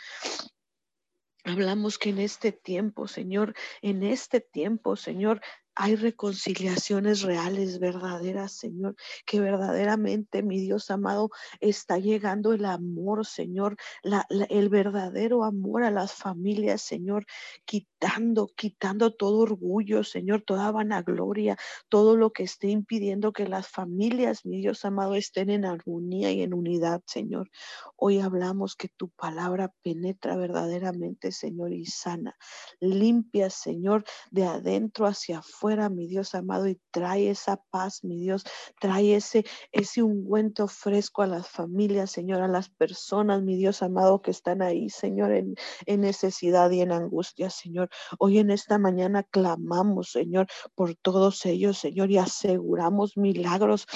Hablamos 1.44 1.98
que 1.98 2.08
en 2.08 2.20
este 2.20 2.52
tiempo, 2.52 3.06
Señor, 3.06 3.54
en 3.82 4.02
este 4.02 4.40
tiempo, 4.40 4.96
Señor, 4.96 5.42
hay 5.76 5.96
reconciliaciones 5.96 7.22
reales, 7.22 7.80
verdaderas, 7.80 8.52
Señor, 8.52 8.94
que 9.26 9.40
verdaderamente, 9.40 10.42
mi 10.42 10.60
Dios 10.60 10.90
amado, 10.90 11.30
está 11.60 11.98
llegando 11.98 12.52
el 12.52 12.64
amor, 12.64 13.26
Señor, 13.26 13.76
el 14.48 14.68
verdadero 14.68 15.44
amor 15.44 15.82
a 15.82 15.90
las 15.90 16.12
familias, 16.12 16.82
Señor, 16.82 17.26
quitando, 17.64 18.48
quitando 18.54 19.14
todo 19.14 19.38
orgullo, 19.38 20.04
Señor, 20.04 20.42
toda 20.42 20.70
vanagloria, 20.70 21.56
todo 21.88 22.16
lo 22.16 22.30
que 22.32 22.44
esté 22.44 22.68
impidiendo 22.68 23.32
que 23.32 23.48
las 23.48 23.66
familias, 23.68 24.46
mi 24.46 24.58
Dios 24.58 24.84
amado, 24.84 25.16
estén 25.16 25.50
en 25.50 25.64
armonía 25.64 26.30
y 26.30 26.42
en 26.42 26.54
unidad, 26.54 27.02
Señor. 27.06 27.50
Hoy 27.96 28.20
hablamos 28.20 28.76
que 28.76 28.88
tu 28.88 29.08
palabra 29.08 29.72
penetra 29.82 30.36
verdaderamente, 30.36 31.32
Señor, 31.32 31.72
y 31.72 31.86
sana, 31.86 32.36
limpia, 32.80 33.50
Señor, 33.50 34.04
de 34.30 34.44
adentro 34.44 35.06
hacia 35.06 35.38
afuera 35.38 35.63
fuera, 35.64 35.88
mi 35.88 36.06
Dios 36.06 36.34
amado, 36.34 36.68
y 36.68 36.78
trae 36.90 37.30
esa 37.30 37.56
paz, 37.70 38.04
mi 38.04 38.20
Dios, 38.20 38.44
trae 38.78 39.14
ese, 39.14 39.46
ese 39.72 40.02
ungüento 40.02 40.68
fresco 40.68 41.22
a 41.22 41.26
las 41.26 41.48
familias, 41.48 42.10
Señor, 42.10 42.42
a 42.42 42.48
las 42.48 42.68
personas, 42.68 43.40
mi 43.40 43.56
Dios 43.56 43.82
amado, 43.82 44.20
que 44.20 44.30
están 44.30 44.60
ahí, 44.60 44.90
Señor, 44.90 45.32
en, 45.32 45.54
en 45.86 46.02
necesidad 46.02 46.70
y 46.70 46.82
en 46.82 46.92
angustia, 46.92 47.48
Señor. 47.48 47.88
Hoy 48.18 48.40
en 48.40 48.50
esta 48.50 48.76
mañana 48.76 49.22
clamamos, 49.22 50.12
Señor, 50.12 50.48
por 50.74 50.96
todos 50.96 51.46
ellos, 51.46 51.78
Señor, 51.78 52.10
y 52.10 52.18
aseguramos 52.18 53.16
milagros 53.16 53.86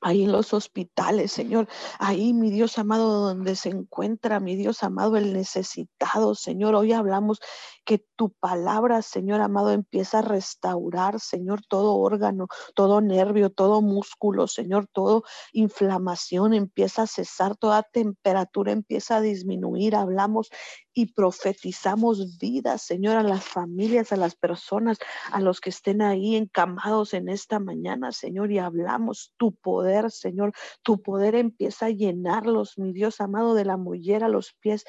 ahí 0.00 0.24
en 0.24 0.32
los 0.32 0.54
hospitales, 0.54 1.32
Señor, 1.32 1.68
ahí, 1.98 2.32
mi 2.32 2.50
Dios 2.50 2.78
amado, 2.78 3.28
donde 3.28 3.56
se 3.56 3.68
encuentra, 3.68 4.40
mi 4.40 4.56
Dios 4.56 4.82
amado, 4.82 5.16
el 5.16 5.32
necesitado, 5.32 6.34
Señor. 6.34 6.74
Hoy 6.74 6.92
hablamos 6.92 7.40
que 7.84 8.04
tu 8.16 8.30
palabra, 8.30 9.02
Señor 9.02 9.40
amado, 9.40 9.72
empieza 9.72 10.20
a 10.20 10.22
restaurar, 10.22 11.20
Señor, 11.20 11.62
todo 11.68 11.96
órgano, 11.96 12.46
todo 12.74 13.00
nervio, 13.00 13.50
todo 13.50 13.82
músculo, 13.82 14.46
Señor, 14.46 14.86
todo 14.92 15.24
inflamación 15.52 16.54
empieza 16.54 17.02
a 17.02 17.06
cesar, 17.06 17.56
toda 17.56 17.82
temperatura 17.82 18.72
empieza 18.72 19.16
a 19.16 19.20
disminuir. 19.20 19.96
Hablamos 19.96 20.50
y 20.92 21.06
profetizamos 21.06 22.38
vida, 22.38 22.78
Señor, 22.78 23.16
a 23.16 23.22
las 23.22 23.44
familias, 23.44 24.12
a 24.12 24.16
las 24.16 24.34
personas, 24.34 24.98
a 25.30 25.40
los 25.40 25.60
que 25.60 25.70
estén 25.70 26.02
ahí 26.02 26.36
encamados 26.36 27.14
en 27.14 27.28
esta 27.28 27.60
mañana, 27.60 28.12
Señor, 28.12 28.50
y 28.50 28.58
hablamos 28.58 29.32
tu 29.36 29.54
poder, 29.54 30.10
Señor. 30.10 30.52
Tu 30.82 31.00
poder 31.00 31.34
empieza 31.34 31.86
a 31.86 31.90
llenarlos, 31.90 32.78
mi 32.78 32.92
Dios 32.92 33.20
amado, 33.20 33.54
de 33.54 33.64
la 33.64 33.76
mollera 33.76 34.26
a 34.26 34.30
los 34.30 34.52
pies 34.54 34.84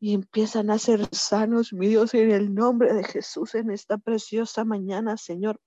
y 0.00 0.14
empiezan 0.14 0.70
a 0.70 0.78
ser 0.78 1.08
sanos, 1.12 1.72
mi 1.72 1.88
Dios, 1.88 2.14
en 2.14 2.30
el 2.30 2.54
nombre 2.54 2.92
de 2.94 3.04
Jesús 3.04 3.54
en 3.54 3.70
esta 3.70 3.98
preciosa 3.98 4.64
mañana, 4.64 5.16
Señor. 5.16 5.60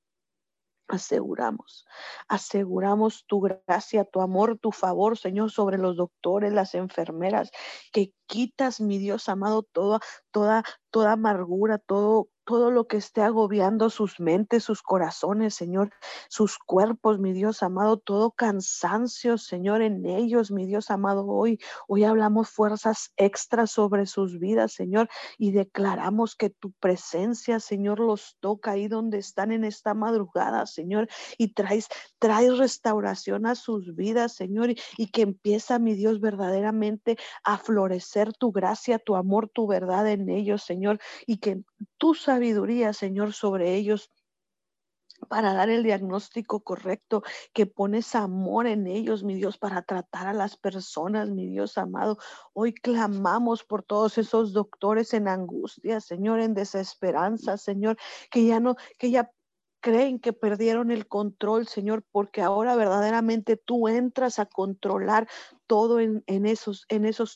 Aseguramos, 0.91 1.85
aseguramos 2.27 3.25
tu 3.25 3.39
gracia, 3.39 4.03
tu 4.03 4.19
amor, 4.19 4.57
tu 4.59 4.73
favor, 4.73 5.17
Señor, 5.17 5.49
sobre 5.49 5.77
los 5.77 5.95
doctores, 5.95 6.51
las 6.51 6.75
enfermeras, 6.75 7.49
que 7.93 8.13
quitas, 8.25 8.81
mi 8.81 8.97
Dios 8.97 9.29
amado, 9.29 9.63
toda, 9.63 10.01
toda, 10.31 10.63
toda 10.89 11.13
amargura, 11.13 11.77
todo 11.77 12.27
todo 12.51 12.69
lo 12.69 12.85
que 12.85 12.97
esté 12.97 13.21
agobiando 13.21 13.89
sus 13.89 14.19
mentes, 14.19 14.65
sus 14.65 14.81
corazones, 14.81 15.55
Señor, 15.55 15.89
sus 16.27 16.57
cuerpos, 16.57 17.17
mi 17.17 17.31
Dios 17.31 17.63
amado, 17.63 17.95
todo 17.95 18.31
cansancio, 18.31 19.37
Señor, 19.37 19.81
en 19.81 20.05
ellos, 20.05 20.51
mi 20.51 20.65
Dios 20.65 20.91
amado, 20.91 21.25
hoy, 21.25 21.61
hoy 21.87 22.03
hablamos 22.03 22.49
fuerzas 22.49 23.13
extras 23.15 23.71
sobre 23.71 24.05
sus 24.05 24.37
vidas, 24.37 24.73
Señor, 24.73 25.07
y 25.37 25.51
declaramos 25.51 26.35
que 26.35 26.49
tu 26.49 26.73
presencia, 26.73 27.61
Señor, 27.61 28.01
los 28.01 28.35
toca 28.41 28.71
ahí 28.71 28.89
donde 28.89 29.19
están 29.19 29.53
en 29.53 29.63
esta 29.63 29.93
madrugada, 29.93 30.65
Señor, 30.65 31.07
y 31.37 31.53
traes, 31.53 31.87
traes 32.19 32.57
restauración 32.57 33.45
a 33.45 33.55
sus 33.55 33.95
vidas, 33.95 34.33
Señor, 34.33 34.71
y, 34.71 34.77
y 34.97 35.07
que 35.07 35.21
empieza, 35.21 35.79
mi 35.79 35.93
Dios, 35.93 36.19
verdaderamente 36.19 37.15
a 37.45 37.57
florecer 37.57 38.33
tu 38.33 38.51
gracia, 38.51 38.99
tu 38.99 39.15
amor, 39.15 39.47
tu 39.47 39.67
verdad 39.67 40.05
en 40.09 40.27
ellos, 40.27 40.63
Señor, 40.63 40.99
y 41.25 41.37
que 41.37 41.63
tu 42.01 42.15
sabiduría, 42.15 42.93
Señor, 42.93 43.31
sobre 43.31 43.75
ellos 43.75 44.09
para 45.29 45.53
dar 45.53 45.69
el 45.69 45.83
diagnóstico 45.83 46.61
correcto, 46.61 47.21
que 47.53 47.67
pones 47.67 48.15
amor 48.15 48.65
en 48.65 48.87
ellos, 48.87 49.23
mi 49.23 49.35
Dios, 49.35 49.59
para 49.59 49.83
tratar 49.83 50.25
a 50.25 50.33
las 50.33 50.57
personas, 50.57 51.29
mi 51.29 51.45
Dios 51.45 51.77
amado. 51.77 52.17
Hoy 52.53 52.73
clamamos 52.73 53.63
por 53.63 53.83
todos 53.83 54.17
esos 54.17 54.51
doctores 54.51 55.13
en 55.13 55.27
angustia, 55.27 56.01
Señor, 56.01 56.39
en 56.39 56.55
desesperanza, 56.55 57.55
Señor, 57.57 57.97
que 58.31 58.47
ya 58.47 58.59
no, 58.59 58.77
que 58.97 59.11
ya 59.11 59.29
creen 59.81 60.19
que 60.19 60.31
perdieron 60.31 60.91
el 60.91 61.07
control, 61.07 61.67
Señor, 61.67 62.03
porque 62.11 62.41
ahora 62.41 62.75
verdaderamente 62.75 63.57
tú 63.57 63.87
entras 63.87 64.39
a 64.39 64.45
controlar 64.45 65.27
todo 65.67 65.99
en, 65.99 66.23
esos, 66.45 66.85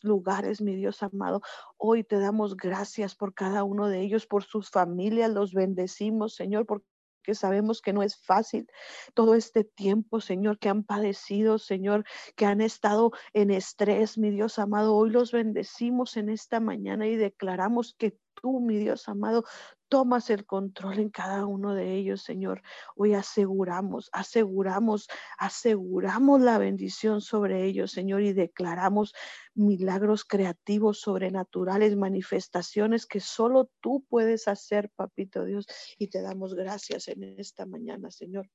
lugares, 0.03 0.61
mi 0.61 0.75
Dios 0.75 1.03
amado. 1.03 1.41
Hoy 1.77 2.03
te 2.03 2.19
damos 2.19 2.55
gracias 2.55 3.15
por 3.15 3.33
cada 3.33 3.63
uno 3.63 3.89
de 3.89 4.01
ellos, 4.01 4.27
por 4.27 4.43
sus 4.43 4.69
familias, 4.69 5.31
los 5.31 5.53
bendecimos, 5.53 6.35
Señor, 6.35 6.65
porque 6.65 6.85
sabemos 7.33 7.81
que 7.81 7.93
no 7.93 8.03
es 8.03 8.17
fácil 8.17 8.67
todo 9.15 9.33
este 9.33 9.63
tiempo, 9.63 10.21
Señor, 10.21 10.59
que 10.59 10.69
han 10.69 10.83
padecido, 10.83 11.57
Señor, 11.57 12.05
que 12.35 12.45
han 12.45 12.61
estado 12.61 13.11
en 13.33 13.49
estrés, 13.49 14.17
mi 14.19 14.29
Dios 14.29 14.59
amado. 14.59 14.95
Hoy 14.95 15.09
los 15.09 15.31
bendecimos 15.31 16.15
en 16.17 16.29
esta 16.29 16.59
mañana 16.59 17.07
y 17.07 17.15
declaramos 17.15 17.95
que 17.97 18.19
tú, 18.35 18.59
mi 18.59 18.77
Dios 18.77 19.09
amado, 19.09 19.45
tomas 19.87 20.29
el 20.29 20.45
control 20.45 20.99
en 20.99 21.09
cada 21.09 21.45
uno 21.45 21.73
de 21.73 21.93
ellos, 21.95 22.21
Señor. 22.21 22.61
Hoy 22.95 23.13
aseguramos, 23.13 24.09
aseguramos, 24.13 25.07
aseguramos 25.37 26.41
la 26.41 26.57
bendición 26.57 27.21
sobre 27.21 27.65
ellos, 27.65 27.91
Señor, 27.91 28.21
y 28.21 28.33
declaramos 28.33 29.13
milagros 29.53 30.25
creativos, 30.25 30.99
sobrenaturales, 30.99 31.95
manifestaciones 31.95 33.05
que 33.05 33.19
solo 33.19 33.69
tú 33.81 34.05
puedes 34.09 34.47
hacer, 34.47 34.89
papito 34.95 35.45
Dios. 35.45 35.67
Y 35.97 36.07
te 36.07 36.21
damos 36.21 36.55
gracias 36.55 37.07
en 37.07 37.23
esta 37.39 37.65
mañana, 37.65 38.11
Señor. 38.11 38.49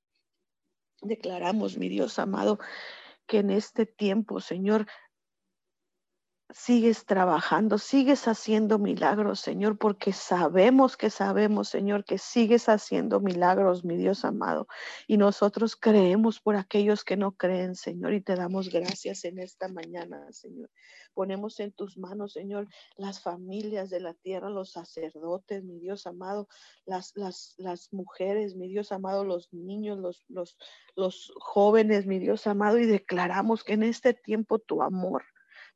Declaramos, 1.02 1.78
mi 1.78 1.88
Dios 1.88 2.18
amado, 2.18 2.58
que 3.26 3.38
en 3.38 3.50
este 3.50 3.86
tiempo, 3.86 4.40
Señor, 4.40 4.86
sigues 6.52 7.04
trabajando, 7.04 7.78
sigues 7.78 8.26
haciendo 8.26 8.78
milagros, 8.78 9.40
Señor, 9.40 9.78
porque 9.78 10.12
sabemos 10.12 10.96
que 10.96 11.10
sabemos, 11.10 11.68
Señor, 11.68 12.04
que 12.04 12.18
sigues 12.18 12.68
haciendo 12.68 13.20
milagros, 13.20 13.84
mi 13.84 13.96
Dios 13.96 14.24
amado. 14.24 14.66
Y 15.06 15.16
nosotros 15.16 15.76
creemos 15.76 16.40
por 16.40 16.56
aquellos 16.56 17.04
que 17.04 17.16
no 17.16 17.32
creen, 17.32 17.74
Señor, 17.74 18.14
y 18.14 18.20
te 18.20 18.34
damos 18.34 18.70
gracias 18.70 19.24
en 19.24 19.38
esta 19.38 19.68
mañana, 19.68 20.30
Señor. 20.32 20.70
Ponemos 21.14 21.58
en 21.60 21.72
tus 21.72 21.98
manos, 21.98 22.32
Señor, 22.32 22.68
las 22.96 23.20
familias 23.20 23.90
de 23.90 24.00
la 24.00 24.14
tierra, 24.14 24.48
los 24.48 24.72
sacerdotes, 24.72 25.64
mi 25.64 25.78
Dios 25.78 26.06
amado, 26.06 26.48
las, 26.86 27.12
las, 27.16 27.54
las 27.58 27.92
mujeres, 27.92 28.56
mi 28.56 28.68
Dios 28.68 28.92
amado, 28.92 29.24
los 29.24 29.52
niños, 29.52 29.98
los, 29.98 30.24
los, 30.28 30.56
los 30.96 31.32
jóvenes, 31.36 32.06
mi 32.06 32.18
Dios 32.18 32.46
amado, 32.46 32.78
y 32.78 32.86
declaramos 32.86 33.64
que 33.64 33.74
en 33.74 33.82
este 33.82 34.14
tiempo 34.14 34.58
tu 34.58 34.82
amor, 34.82 35.24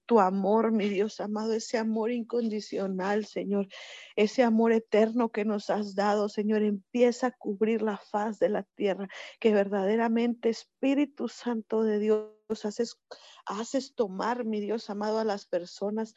tu 0.07 0.21
amor, 0.21 0.73
mi 0.73 0.89
Dios 0.89 1.21
amado, 1.21 1.53
ese 1.53 1.79
amor 1.79 2.11
incondicional, 2.11 3.25
Señor, 3.25 3.69
ese 4.17 4.43
amor 4.43 4.73
eterno 4.73 5.31
que 5.31 5.45
nos 5.45 5.71
has 5.71 5.95
dado, 5.95 6.29
Señor, 6.29 6.63
empieza 6.63 7.29
a 7.29 7.33
cubrir 7.33 7.83
la 7.83 7.99
faz 7.99 8.39
de 8.39 8.49
la 8.49 8.63
tierra, 8.75 9.09
que 9.41 9.53
verdaderamente 9.53 10.49
Espíritu 10.49 11.29
Santo 11.29 11.83
de 11.83 11.99
Dios 11.99 12.65
haces, 12.65 13.01
haces 13.47 13.95
tomar, 13.95 14.45
mi 14.45 14.61
Dios 14.61 14.91
amado, 14.91 15.19
a 15.19 15.25
las 15.25 15.47
personas 15.47 16.15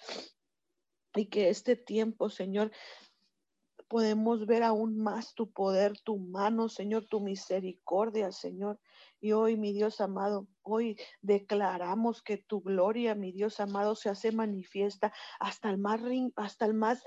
y 1.16 1.28
que 1.28 1.50
este 1.50 1.76
tiempo, 1.76 2.30
Señor, 2.30 2.72
podemos 3.88 4.46
ver 4.46 4.64
aún 4.64 4.98
más 4.98 5.34
tu 5.34 5.50
poder, 5.52 6.00
tu 6.02 6.18
mano, 6.18 6.70
Señor, 6.70 7.06
tu 7.06 7.22
misericordia, 7.22 8.32
Señor. 8.32 8.80
Y 9.20 9.32
hoy, 9.32 9.58
mi 9.58 9.74
Dios 9.74 10.02
amado, 10.02 10.48
hoy 10.68 10.98
declaramos 11.22 12.22
que 12.22 12.38
tu 12.38 12.62
gloria, 12.62 13.16
mi 13.16 13.32
Dios 13.32 13.60
amado, 13.60 13.96
se 13.96 14.10
hace 14.10 14.32
manifiesta 14.32 15.14
hasta 15.40 15.70
el 15.70 15.78
más, 15.78 16.02
hasta 16.36 16.66
el 16.66 16.74
más 16.74 17.04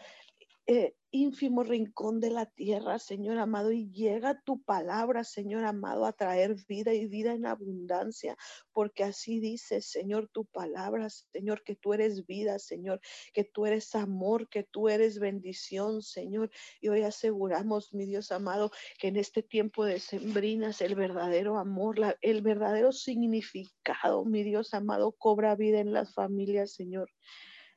eh, 0.72 0.94
ínfimo 1.10 1.64
rincón 1.64 2.20
de 2.20 2.30
la 2.30 2.46
tierra, 2.46 3.00
Señor 3.00 3.38
amado, 3.38 3.72
y 3.72 3.90
llega 3.90 4.40
tu 4.44 4.62
palabra, 4.62 5.24
Señor 5.24 5.64
amado, 5.64 6.06
a 6.06 6.12
traer 6.12 6.54
vida 6.68 6.94
y 6.94 7.06
vida 7.06 7.32
en 7.32 7.44
abundancia, 7.44 8.36
porque 8.72 9.02
así 9.02 9.40
dice, 9.40 9.80
Señor, 9.80 10.28
tu 10.32 10.44
palabra, 10.44 11.08
Señor, 11.10 11.64
que 11.64 11.74
tú 11.74 11.92
eres 11.92 12.24
vida, 12.24 12.60
Señor, 12.60 13.00
que 13.34 13.42
tú 13.42 13.66
eres 13.66 13.96
amor, 13.96 14.48
que 14.48 14.62
tú 14.62 14.88
eres 14.88 15.18
bendición, 15.18 16.02
Señor. 16.02 16.52
Y 16.80 16.86
hoy 16.86 17.02
aseguramos, 17.02 17.92
mi 17.92 18.06
Dios 18.06 18.30
amado, 18.30 18.70
que 19.00 19.08
en 19.08 19.16
este 19.16 19.42
tiempo 19.42 19.84
de 19.84 19.98
sembrinas 19.98 20.80
el 20.82 20.94
verdadero 20.94 21.58
amor, 21.58 21.96
el 22.20 22.42
verdadero 22.42 22.92
significado, 22.92 24.24
mi 24.24 24.44
Dios 24.44 24.72
amado, 24.72 25.10
cobra 25.18 25.56
vida 25.56 25.80
en 25.80 25.92
las 25.92 26.14
familias, 26.14 26.74
Señor. 26.74 27.10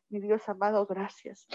Mi 0.10 0.19
Dios 0.19 0.47
amado, 0.47 0.86
gracias. 0.86 1.47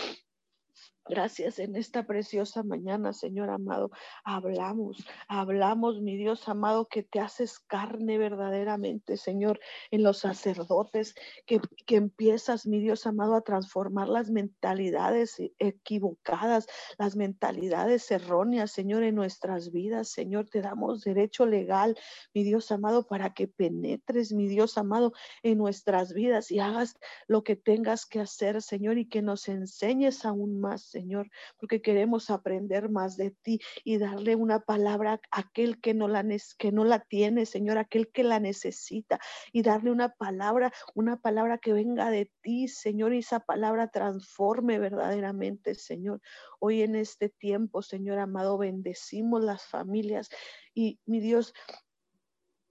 Gracias 1.09 1.59
en 1.59 1.75
esta 1.75 2.07
preciosa 2.07 2.63
mañana, 2.63 3.15
Señor 3.15 3.49
amado. 3.49 3.91
Hablamos, 4.25 5.07
hablamos, 5.27 6.03
mi 6.03 6.19
Dios 6.19 6.47
amado, 6.51 6.87
que 6.87 7.03
te 7.03 7.19
haces 7.19 7.61
carne 7.61 8.19
verdaderamente, 8.19 9.17
Señor, 9.17 9.59
en 9.91 10.03
los 10.03 10.19
sacerdotes, 10.19 11.15
que, 11.47 11.61
que 11.87 11.97
empiezas, 11.97 12.67
mi 12.67 12.79
Dios 12.79 13.07
amado, 13.07 13.37
a 13.37 13.41
transformar 13.41 14.09
las 14.09 14.31
mentalidades 14.31 15.41
equivocadas, 15.59 16.67
las 16.99 17.17
mentalidades 17.17 18.11
erróneas, 18.11 18.71
Señor, 18.71 19.03
en 19.03 19.15
nuestras 19.15 19.73
vidas. 19.73 20.11
Señor, 20.11 20.51
te 20.51 20.61
damos 20.61 21.05
derecho 21.05 21.47
legal, 21.47 21.97
mi 22.35 22.45
Dios 22.45 22.71
amado, 22.71 23.07
para 23.07 23.33
que 23.33 23.49
penetres, 23.49 24.35
mi 24.35 24.47
Dios 24.47 24.77
amado, 24.77 25.15
en 25.43 25.57
nuestras 25.57 26.13
vidas 26.13 26.51
y 26.51 26.59
hagas 26.59 26.99
lo 27.29 27.45
que 27.45 27.57
tengas 27.57 28.05
que 28.05 28.21
hacer, 28.21 28.61
Señor, 28.61 28.99
y 28.99 29.09
que 29.09 29.23
nos 29.23 29.49
enseñes 29.49 30.27
aún 30.27 30.61
más, 30.61 30.98
Señor, 30.99 31.31
porque 31.61 31.81
queremos 31.81 32.29
aprender 32.29 32.89
más 32.91 33.17
de 33.17 33.31
ti 33.31 33.61
y 33.85 33.99
darle 33.99 34.35
una 34.35 34.59
palabra 34.59 35.21
a 35.31 35.41
aquel 35.41 35.81
que 35.81 35.95
no 35.95 36.09
la, 36.09 36.27
que 36.59 36.73
no 36.73 36.85
la 36.85 36.99
tiene, 36.99 37.47
Señor, 37.47 37.79
aquel 37.79 38.11
que 38.11 38.25
la 38.25 38.41
necesita 38.41 39.21
y 39.53 39.63
darle 39.63 39.93
una 39.93 40.09
palabra, 40.09 40.73
una 40.97 41.17
palabra 41.21 41.59
que 41.59 41.73
venga 41.73 42.11
de 42.11 42.33
ti, 42.41 42.67
Señor, 42.67 43.15
y 43.15 43.19
esa 43.19 43.39
palabra 43.39 43.93
transforme 43.93 44.81
verdaderamente, 44.81 45.77
Señor. 45.77 46.21
Hoy 46.59 46.83
en 46.83 46.97
este 46.97 47.29
tiempo, 47.29 47.81
Señor 47.81 48.19
amado, 48.19 48.59
bendecimos 48.59 49.45
las 49.45 49.65
familias 49.67 50.29
y 50.75 50.99
mi 51.07 51.21
Dios, 51.21 51.55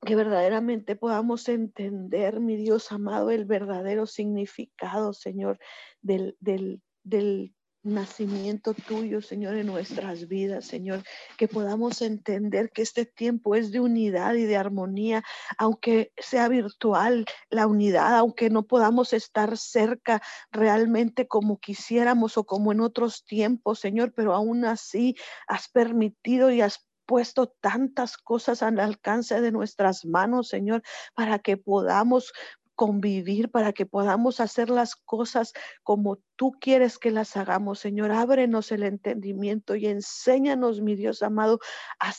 que 0.05 0.17
verdaderamente 0.17 0.97
podamos 0.97 1.47
entender, 1.47 2.41
mi 2.41 2.57
Dios 2.57 2.91
amado, 2.91 3.31
el 3.31 3.45
verdadero 3.45 4.05
significado, 4.05 5.13
Señor, 5.13 5.59
del, 6.01 6.35
del, 6.41 6.81
del 7.03 7.53
nacimiento 7.93 8.73
tuyo, 8.73 9.21
Señor, 9.21 9.55
en 9.55 9.67
nuestras 9.67 10.27
vidas, 10.27 10.65
Señor, 10.65 11.03
que 11.37 11.47
podamos 11.47 12.01
entender 12.01 12.71
que 12.71 12.81
este 12.81 13.05
tiempo 13.05 13.55
es 13.55 13.71
de 13.71 13.79
unidad 13.79 14.35
y 14.35 14.45
de 14.45 14.57
armonía, 14.57 15.23
aunque 15.57 16.11
sea 16.17 16.47
virtual 16.47 17.25
la 17.49 17.67
unidad, 17.67 18.17
aunque 18.17 18.49
no 18.49 18.63
podamos 18.63 19.13
estar 19.13 19.57
cerca 19.57 20.21
realmente 20.51 21.27
como 21.27 21.59
quisiéramos 21.59 22.37
o 22.37 22.45
como 22.45 22.71
en 22.71 22.81
otros 22.81 23.25
tiempos, 23.25 23.79
Señor, 23.79 24.13
pero 24.13 24.33
aún 24.33 24.65
así 24.65 25.15
has 25.47 25.67
permitido 25.69 26.51
y 26.51 26.61
has 26.61 26.87
puesto 27.07 27.47
tantas 27.47 28.17
cosas 28.17 28.61
al 28.61 28.79
alcance 28.79 29.41
de 29.41 29.51
nuestras 29.51 30.05
manos, 30.05 30.49
Señor, 30.49 30.83
para 31.15 31.39
que 31.39 31.57
podamos 31.57 32.33
convivir, 32.77 33.49
para 33.49 33.73
que 33.73 33.87
podamos 33.87 34.39
hacer 34.39 34.69
las 34.69 34.95
cosas 34.95 35.51
como 35.83 36.19
tú 36.35 36.53
quieres 36.61 36.99
que 36.99 37.11
las 37.11 37.35
hagamos, 37.35 37.79
Señor. 37.79 38.11
Ábrenos 38.11 38.71
el 38.71 38.83
entendimiento 38.83 39.75
y 39.75 39.87
enséñanos, 39.87 40.79
mi 40.79 40.95
Dios 40.95 41.23
amado, 41.23 41.59
a, 41.99 42.13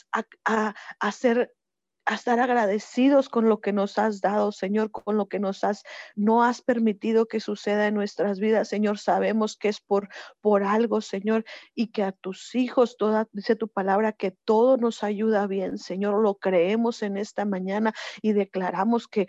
a, 0.45 0.75
hacer 0.99 1.53
a 2.05 2.15
estar 2.15 2.39
agradecidos 2.39 3.29
con 3.29 3.47
lo 3.47 3.61
que 3.61 3.71
nos 3.71 3.99
has 3.99 4.19
dado, 4.19 4.51
Señor, 4.51 4.89
con 4.89 5.15
lo 5.15 5.29
que 5.29 5.39
nos 5.39 5.63
has, 5.63 5.83
no 6.15 6.43
has 6.43 6.61
permitido 6.61 7.27
que 7.27 7.39
suceda 7.39 7.85
en 7.85 7.93
nuestras 7.93 8.39
vidas, 8.39 8.67
Señor. 8.67 8.97
Sabemos 8.97 9.55
que 9.55 9.69
es 9.69 9.79
por, 9.79 10.09
por 10.41 10.63
algo, 10.63 11.01
Señor, 11.01 11.45
y 11.75 11.91
que 11.91 12.01
a 12.03 12.11
tus 12.11 12.55
hijos, 12.55 12.97
toda, 12.97 13.29
dice 13.31 13.55
tu 13.55 13.67
palabra, 13.67 14.11
que 14.11 14.31
todo 14.43 14.77
nos 14.77 15.03
ayuda 15.03 15.45
bien, 15.45 15.77
Señor. 15.77 16.19
Lo 16.21 16.35
creemos 16.35 17.03
en 17.03 17.15
esta 17.15 17.45
mañana 17.45 17.93
y 18.23 18.33
declaramos 18.33 19.07
que 19.07 19.27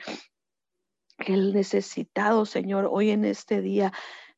el 1.26 1.52
necesitado, 1.52 2.46
Señor, 2.46 2.88
hoy 2.90 3.11
en 3.11 3.24
este 3.24 3.61
día 3.61 3.92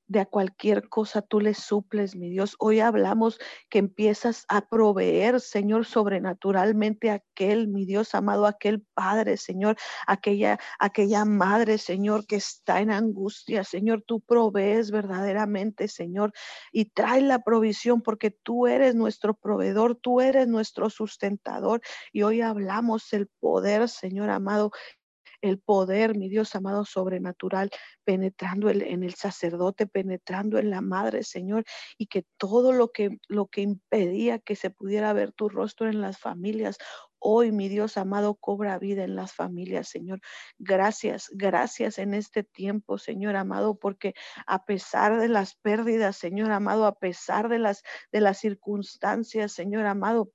de 0.08 0.26
cualquier 0.26 0.88
cosa 0.90 1.22
tú 1.22 1.40
le 1.40 1.54
suples, 1.54 2.14
mi 2.16 2.28
Dios. 2.28 2.54
Hoy 2.58 2.80
hablamos 2.80 3.38
que 3.70 3.78
empiezas 3.78 4.44
a 4.48 4.60
proveer, 4.60 5.40
Señor, 5.40 5.86
sobrenaturalmente 5.86 7.10
aquel, 7.10 7.68
mi 7.68 7.86
Dios 7.86 8.14
amado, 8.14 8.46
aquel 8.46 8.82
Padre, 8.94 9.38
Señor, 9.38 9.76
aquella, 10.06 10.58
aquella 10.78 11.24
madre, 11.24 11.78
Señor, 11.78 12.26
que 12.26 12.36
está 12.36 12.80
en 12.80 12.90
angustia, 12.90 13.64
Señor, 13.64 14.02
tú 14.06 14.20
provees 14.20 14.90
verdaderamente, 14.90 15.88
Señor, 15.88 16.32
y 16.72 16.86
trae 16.86 17.22
la 17.22 17.38
provisión 17.38 18.02
porque 18.02 18.30
tú 18.30 18.66
eres 18.66 18.94
nuestro 18.94 19.32
proveedor, 19.32 19.96
tú 19.96 20.20
eres 20.20 20.46
nuestro 20.46 20.90
sustentador. 20.90 21.80
Y 22.12 22.22
hoy 22.22 22.42
hablamos 22.42 23.12
el 23.14 23.28
poder, 23.40 23.88
Señor 23.88 24.28
amado, 24.28 24.72
el 25.42 25.58
poder, 25.58 26.16
mi 26.16 26.28
Dios 26.28 26.54
amado, 26.54 26.84
sobrenatural, 26.84 27.70
penetrando 28.04 28.70
en 28.70 29.02
el 29.02 29.14
sacerdote, 29.14 29.86
penetrando 29.86 30.58
en 30.58 30.70
la 30.70 30.80
madre, 30.80 31.22
Señor, 31.22 31.64
y 31.98 32.06
que 32.06 32.24
todo 32.38 32.72
lo 32.72 32.92
que, 32.92 33.18
lo 33.28 33.46
que 33.46 33.60
impedía 33.60 34.38
que 34.38 34.56
se 34.56 34.70
pudiera 34.70 35.12
ver 35.12 35.32
tu 35.32 35.48
rostro 35.48 35.88
en 35.88 36.00
las 36.00 36.18
familias, 36.18 36.78
Hoy, 37.24 37.52
mi 37.52 37.68
Dios 37.68 37.96
amado, 37.98 38.34
cobra 38.34 38.80
vida 38.80 39.04
en 39.04 39.14
las 39.14 39.32
familias, 39.32 39.86
Señor. 39.88 40.20
Gracias, 40.58 41.30
gracias 41.32 41.98
en 41.98 42.14
este 42.14 42.42
tiempo, 42.42 42.98
Señor 42.98 43.36
amado, 43.36 43.76
porque 43.76 44.14
a 44.44 44.64
pesar 44.64 45.20
de 45.20 45.28
las 45.28 45.54
pérdidas, 45.54 46.16
Señor 46.16 46.50
amado, 46.50 46.84
a 46.84 46.96
pesar 46.96 47.48
de 47.48 47.60
las, 47.60 47.84
de 48.10 48.22
las 48.22 48.38
circunstancias, 48.38 49.52
Señor 49.52 49.86
amado, 49.86 50.32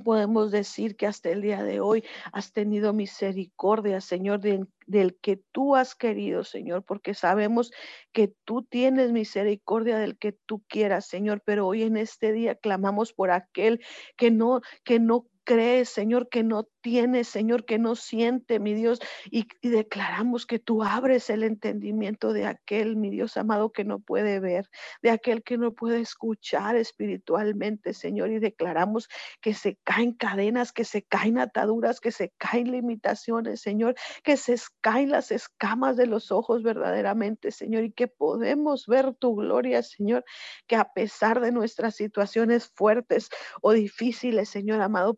podemos 0.00 0.50
decir 0.50 0.96
que 0.96 1.06
hasta 1.06 1.30
el 1.30 1.42
día 1.42 1.62
de 1.62 1.80
hoy 1.80 2.04
has 2.32 2.52
tenido 2.52 2.92
misericordia, 2.92 4.00
Señor, 4.00 4.40
del 4.40 5.18
que 5.20 5.36
tú 5.52 5.76
has 5.76 5.94
querido, 5.94 6.44
Señor, 6.44 6.84
porque 6.84 7.14
sabemos 7.14 7.70
que 8.12 8.34
tú 8.44 8.62
tienes 8.62 9.12
misericordia 9.12 9.98
del 9.98 10.18
que 10.18 10.32
tú 10.32 10.62
quieras, 10.68 11.06
Señor, 11.06 11.42
pero 11.44 11.66
hoy 11.66 11.82
en 11.82 11.96
este 11.96 12.32
día 12.32 12.54
clamamos 12.54 13.12
por 13.12 13.30
aquel 13.30 13.80
que 14.16 14.30
no 14.30 14.60
que 14.84 14.98
no 14.98 15.26
cree, 15.44 15.84
Señor, 15.84 16.28
que 16.28 16.42
no 16.42 16.68
tiene, 16.80 17.24
Señor, 17.24 17.64
que 17.64 17.78
no 17.78 17.94
siente, 17.94 18.58
mi 18.58 18.74
Dios, 18.74 19.00
y, 19.30 19.46
declaramos 19.62 20.46
que 20.46 20.58
tú 20.58 20.82
abres 20.82 21.30
el 21.30 21.42
entendimiento 21.42 22.32
de 22.32 22.46
aquel, 22.46 22.96
mi 22.96 23.10
Dios 23.10 23.36
amado, 23.36 23.70
que 23.70 23.84
no 23.84 24.00
puede 24.00 24.40
ver, 24.40 24.70
de 25.02 25.10
aquel 25.10 25.42
que 25.42 25.58
no 25.58 25.72
puede 25.72 26.00
escuchar 26.00 26.76
espiritualmente, 26.76 27.94
Señor, 27.94 28.30
y 28.30 28.38
declaramos 28.38 29.08
que 29.40 29.54
se 29.54 29.76
caen 29.84 30.12
cadenas, 30.12 30.72
que 30.72 30.84
se 30.84 31.02
caen 31.02 31.38
ataduras, 31.38 32.00
que 32.00 32.12
se 32.12 32.32
caen 32.38 32.70
limitaciones, 32.72 33.60
Señor, 33.60 33.94
que 34.22 34.36
se 34.36 34.56
caen 34.80 35.10
las 35.10 35.30
escamas 35.30 35.96
de 35.96 36.06
los 36.06 36.32
ojos 36.32 36.62
verdaderamente, 36.62 37.50
Señor, 37.50 37.84
y 37.84 37.92
que 37.92 38.08
podemos 38.08 38.86
ver 38.86 39.14
tu 39.14 39.34
gloria, 39.36 39.82
Señor, 39.82 40.24
que 40.66 40.76
a 40.76 40.92
pesar 40.92 41.40
de 41.40 41.52
nuestras 41.52 41.94
situaciones 41.96 42.70
fuertes 42.74 43.28
o 43.62 43.72
difíciles, 43.72 44.48
Señor 44.48 44.80
amado, 44.80 45.14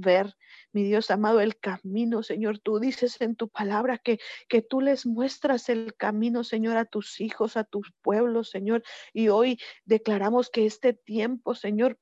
ver 0.00 0.34
mi 0.72 0.84
Dios 0.84 1.10
amado, 1.10 1.40
el 1.40 1.58
camino, 1.58 2.22
Señor. 2.22 2.58
Tú 2.58 2.78
dices 2.78 3.20
en 3.20 3.36
tu 3.36 3.48
palabra 3.48 3.98
que, 3.98 4.18
que 4.48 4.62
tú 4.62 4.80
les 4.80 5.06
muestras 5.06 5.68
el 5.68 5.94
camino, 5.96 6.44
Señor, 6.44 6.76
a 6.76 6.84
tus 6.84 7.20
hijos, 7.20 7.56
a 7.56 7.64
tus 7.64 7.92
pueblos, 8.02 8.50
Señor. 8.50 8.82
Y 9.12 9.28
hoy 9.28 9.58
declaramos 9.84 10.50
que 10.50 10.66
este 10.66 10.92
tiempo, 10.92 11.54
Señor, 11.54 11.98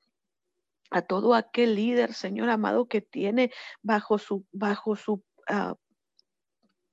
a 0.91 1.01
todo 1.01 1.35
aquel 1.35 1.75
líder, 1.75 2.13
Señor 2.13 2.49
amado, 2.49 2.87
que 2.87 3.01
tiene 3.01 3.51
bajo 3.81 4.17
su, 4.17 4.45
bajo 4.51 4.95
su 4.95 5.23
ah, 5.47 5.75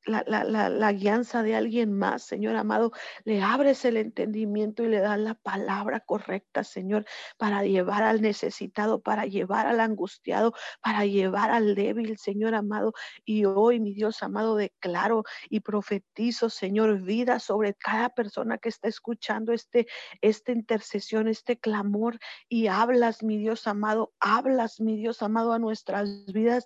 la, 0.06 0.24
la, 0.26 0.44
la, 0.44 0.68
la, 0.68 0.92
guianza 0.92 1.42
de 1.42 1.56
alguien 1.56 1.92
más, 1.92 2.22
Señor 2.22 2.56
amado. 2.56 2.92
Le 3.24 3.42
abres 3.42 3.84
el 3.84 3.96
entendimiento 3.96 4.84
y 4.84 4.88
le 4.88 5.00
das 5.00 5.18
la 5.18 5.34
palabra 5.34 6.00
correcta, 6.00 6.64
Señor, 6.64 7.04
para 7.36 7.64
llevar 7.64 8.04
al 8.04 8.22
necesitado, 8.22 9.00
para 9.00 9.26
llevar 9.26 9.66
al 9.66 9.80
angustiado, 9.80 10.54
para 10.80 11.04
llevar 11.04 11.50
al 11.50 11.74
débil, 11.74 12.16
Señor 12.18 12.54
amado. 12.54 12.92
Y 13.24 13.44
hoy, 13.44 13.80
mi 13.80 13.92
Dios 13.94 14.22
amado, 14.22 14.56
declaro 14.56 15.24
y 15.50 15.60
profetizo, 15.60 16.50
Señor, 16.50 17.02
vida 17.02 17.40
sobre 17.40 17.74
cada 17.74 18.08
persona 18.10 18.58
que 18.58 18.68
está 18.68 18.88
escuchando 18.88 19.52
este, 19.52 19.86
esta 20.20 20.52
intercesión, 20.52 21.28
este 21.28 21.58
clamor. 21.58 22.18
Y 22.48 22.68
hablas, 22.68 23.22
mi 23.22 23.38
Dios 23.38 23.66
amado, 23.66 24.14
hablas, 24.20 24.80
mi 24.80 24.96
Dios 24.96 25.22
amado, 25.22 25.52
a 25.52 25.58
nuestras 25.58 26.26
vidas 26.26 26.64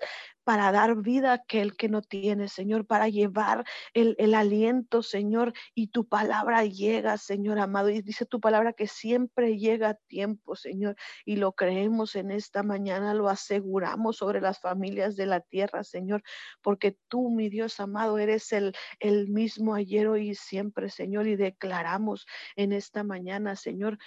para 0.51 0.72
dar 0.72 0.96
vida 0.96 1.30
a 1.30 1.34
aquel 1.34 1.76
que 1.76 1.88
no 1.88 2.03
tiene, 2.03 2.48
Señor, 2.48 2.84
para 2.84 3.09
llevar 3.09 3.64
el, 3.94 4.34
aliento, 4.34 5.01
Señor, 5.01 5.53
y 5.76 5.92
tu 5.92 6.09
palabra 6.09 6.64
llega, 6.64 7.18
Señor 7.18 7.61
amado, 7.61 7.88
y 7.88 8.03
dice 8.03 8.26
tu 8.26 8.40
palabra 8.40 8.72
que 8.72 8.88
siempre 8.88 9.59
llega 9.59 9.90
a 9.90 9.94
tiempo, 9.94 10.57
Señor, 10.57 10.96
y 11.24 11.36
lo 11.36 11.53
creemos 11.53 12.16
en 12.16 12.32
esta 12.32 12.64
mañana, 12.64 13.14
lo 13.14 13.28
aseguramos 13.28 14.16
sobre 14.16 14.40
las 14.40 14.59
familias 14.59 15.14
de 15.14 15.26
la 15.26 15.38
tierra, 15.38 15.84
Señor, 15.84 16.24
porque 16.62 16.98
tú, 17.07 17.30
mi 17.30 17.48
Dios 17.48 17.78
amado, 17.78 18.18
eres 18.18 18.51
el, 18.51 18.74
el 18.98 19.28
mismo 19.28 19.76
ayer, 19.76 20.09
hoy 20.09 20.30
y 20.30 20.34
siempre, 20.34 20.90
Señor, 20.90 21.28
y 21.28 21.36
declaramos 21.36 22.26
en 22.57 22.72
esta 22.72 23.05
mañana, 23.05 23.55
Señor, 23.55 23.98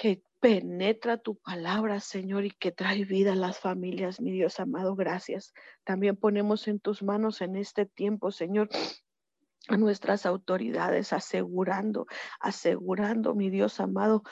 que 0.00 0.22
penetra 0.40 1.18
tu 1.18 1.36
palabra, 1.36 2.00
Señor, 2.00 2.46
y 2.46 2.50
que 2.52 2.72
trae 2.72 3.04
vida 3.04 3.34
a 3.34 3.36
las 3.36 3.58
familias, 3.58 4.18
mi 4.18 4.30
Dios 4.30 4.58
amado, 4.58 4.96
gracias. 4.96 5.52
También 5.84 6.16
ponemos 6.16 6.68
en 6.68 6.80
tus 6.80 7.02
manos 7.02 7.42
en 7.42 7.54
este 7.54 7.84
tiempo, 7.84 8.30
Señor, 8.30 8.70
a 9.68 9.76
nuestras 9.76 10.24
autoridades, 10.24 11.12
asegurando, 11.12 12.06
asegurando, 12.40 13.34
mi 13.34 13.50
Dios 13.50 13.78
amado, 13.78 14.22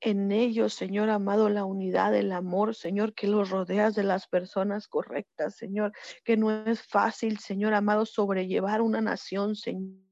en 0.00 0.32
ellos, 0.32 0.74
Señor 0.74 1.10
amado, 1.10 1.48
la 1.48 1.64
unidad, 1.64 2.14
el 2.14 2.32
amor, 2.32 2.74
Señor, 2.74 3.14
que 3.14 3.26
los 3.26 3.50
rodeas 3.50 3.94
de 3.94 4.04
las 4.04 4.26
personas 4.26 4.88
correctas, 4.88 5.56
Señor, 5.56 5.92
que 6.24 6.36
no 6.36 6.50
es 6.66 6.82
fácil, 6.82 7.38
Señor 7.38 7.74
amado, 7.74 8.06
sobrellevar 8.06 8.82
una 8.82 9.00
nación, 9.00 9.56
Señor 9.56 10.10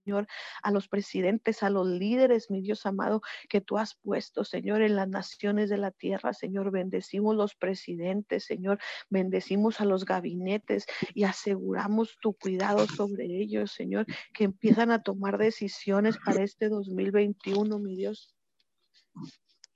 a 0.63 0.71
los 0.71 0.89
presidentes, 0.89 1.63
a 1.63 1.71
los 1.71 1.87
líderes, 1.87 2.51
mi 2.51 2.63
Dios 2.63 2.87
amado, 2.87 3.21
que 3.49 3.61
tú 3.61 3.79
has 3.79 3.95
puesto, 3.95 4.45
Señor, 4.45 4.83
en 4.83 4.97
las 4.97 5.09
naciones 5.09 5.69
de 5.71 5.79
la 5.79 5.91
tierra, 5.91 6.33
Señor. 6.33 6.71
Bendecimos 6.71 7.37
los 7.37 7.55
presidentes, 7.55 8.45
Señor. 8.45 8.79
Bendecimos 9.11 9.81
a 9.81 9.85
los 9.85 10.05
gabinetes 10.05 10.87
y 11.15 11.25
aseguramos 11.25 12.17
tu 12.21 12.35
cuidado 12.35 12.87
sobre 12.87 13.25
ellos, 13.27 13.73
Señor, 13.73 14.07
que 14.33 14.45
empiezan 14.45 14.91
a 14.91 15.03
tomar 15.03 15.39
decisiones 15.39 16.17
para 16.25 16.43
este 16.43 16.69
2021, 16.69 17.79
mi 17.79 17.97
Dios 17.97 18.35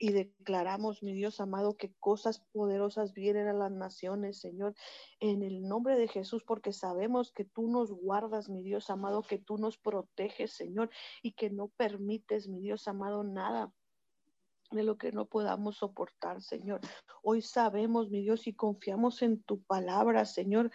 y 0.02 0.10
declaramos, 0.10 1.04
mi 1.04 1.12
Dios 1.12 1.40
amado, 1.40 1.76
que 1.76 1.94
cosas 2.00 2.40
poderosas 2.50 3.12
vienen 3.12 3.46
a 3.46 3.52
las 3.52 3.70
naciones, 3.70 4.40
Señor, 4.40 4.74
en 5.20 5.44
el 5.44 5.62
nombre 5.62 5.96
de 5.96 6.08
Jesús, 6.08 6.42
porque 6.42 6.72
sabemos 6.72 7.30
que 7.30 7.44
tú 7.44 7.68
nos 7.68 7.92
guardas, 7.92 8.48
mi 8.48 8.64
Dios 8.64 8.90
amado, 8.90 9.22
que 9.22 9.38
tú 9.38 9.58
nos 9.58 9.78
proteges, 9.78 10.54
Señor, 10.54 10.90
y 11.22 11.34
que 11.34 11.50
no 11.50 11.68
permites, 11.68 12.48
mi 12.48 12.58
Dios 12.58 12.88
amado, 12.88 13.22
nada 13.22 13.72
de 14.72 14.82
lo 14.82 14.96
que 14.96 15.12
no 15.12 15.26
podamos 15.26 15.76
soportar, 15.76 16.42
Señor. 16.42 16.80
Hoy 17.22 17.42
sabemos, 17.42 18.10
mi 18.10 18.22
Dios, 18.22 18.46
y 18.46 18.54
confiamos 18.54 19.22
en 19.22 19.42
tu 19.42 19.62
palabra, 19.62 20.24
Señor, 20.24 20.70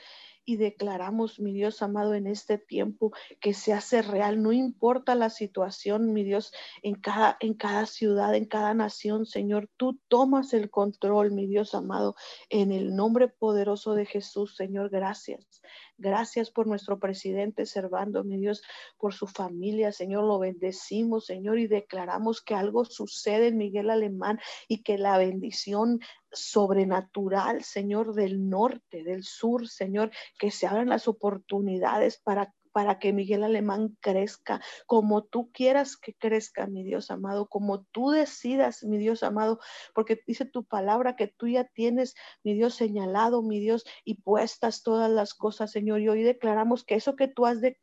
y 0.45 0.57
declaramos, 0.57 1.39
mi 1.39 1.51
Dios 1.51 1.81
amado, 1.81 2.13
en 2.13 2.27
este 2.27 2.57
tiempo 2.57 3.11
que 3.41 3.53
se 3.53 3.73
hace 3.73 4.01
real. 4.01 4.41
No 4.41 4.53
importa 4.53 5.15
la 5.15 5.29
situación, 5.29 6.13
mi 6.13 6.23
Dios, 6.23 6.53
en 6.83 6.95
cada, 6.95 7.37
en 7.39 7.53
cada 7.53 7.85
ciudad, 7.85 8.33
en 8.35 8.45
cada 8.45 8.73
nación, 8.73 9.25
Señor, 9.25 9.69
tú 9.77 9.99
tomas 10.07 10.53
el 10.53 10.69
control, 10.69 11.31
mi 11.31 11.47
Dios 11.47 11.75
amado, 11.75 12.15
en 12.49 12.71
el 12.71 12.95
nombre 12.95 13.27
poderoso 13.27 13.93
de 13.93 14.05
Jesús, 14.05 14.55
Señor, 14.55 14.89
gracias. 14.89 15.61
Gracias 15.99 16.51
por 16.51 16.67
nuestro 16.67 16.99
presidente 16.99 17.65
Servando, 17.65 18.23
mi 18.23 18.37
Dios, 18.37 18.61
por 18.99 19.15
su 19.15 19.25
familia, 19.25 19.91
Señor, 19.91 20.25
lo 20.25 20.37
bendecimos, 20.37 21.25
Señor, 21.25 21.57
y 21.57 21.65
declaramos 21.65 22.41
que 22.43 22.53
algo 22.53 22.85
sucede 22.85 23.47
en 23.47 23.57
Miguel 23.57 23.89
Alemán 23.89 24.39
y 24.67 24.83
que 24.83 24.99
la 24.99 25.17
bendición 25.17 25.99
sobrenatural, 26.31 27.63
Señor, 27.63 28.13
del 28.13 28.47
norte, 28.47 29.03
del 29.03 29.23
sur, 29.23 29.67
Señor, 29.67 30.11
que 30.37 30.51
se 30.51 30.67
abran 30.67 30.89
las 30.89 31.07
oportunidades 31.07 32.19
para 32.19 32.53
para 32.77 32.99
que 32.99 33.11
Miguel 33.11 33.43
Alemán 33.43 33.97
crezca 34.01 34.61
como 34.85 35.23
tú 35.23 35.51
quieras 35.51 35.97
que 35.97 36.13
crezca, 36.13 36.67
mi 36.67 36.83
Dios 36.83 37.09
amado, 37.09 37.47
como 37.47 37.85
tú 37.85 38.11
decidas, 38.11 38.83
mi 38.83 38.99
Dios 38.99 39.23
amado, 39.23 39.59
porque 39.95 40.21
dice 40.27 40.45
tu 40.45 40.63
palabra 40.63 41.15
que 41.15 41.25
tú 41.27 41.47
ya 41.47 41.63
tienes, 41.63 42.13
mi 42.43 42.53
Dios, 42.53 42.75
señalado, 42.75 43.41
mi 43.41 43.59
Dios, 43.59 43.83
y 44.03 44.21
puestas 44.21 44.83
todas 44.83 45.09
las 45.09 45.33
cosas, 45.33 45.71
Señor. 45.71 46.01
Y 46.01 46.09
hoy 46.09 46.21
declaramos 46.21 46.83
que 46.83 46.93
eso 46.93 47.15
que 47.15 47.27
tú 47.27 47.47
has 47.47 47.61
de 47.61 47.79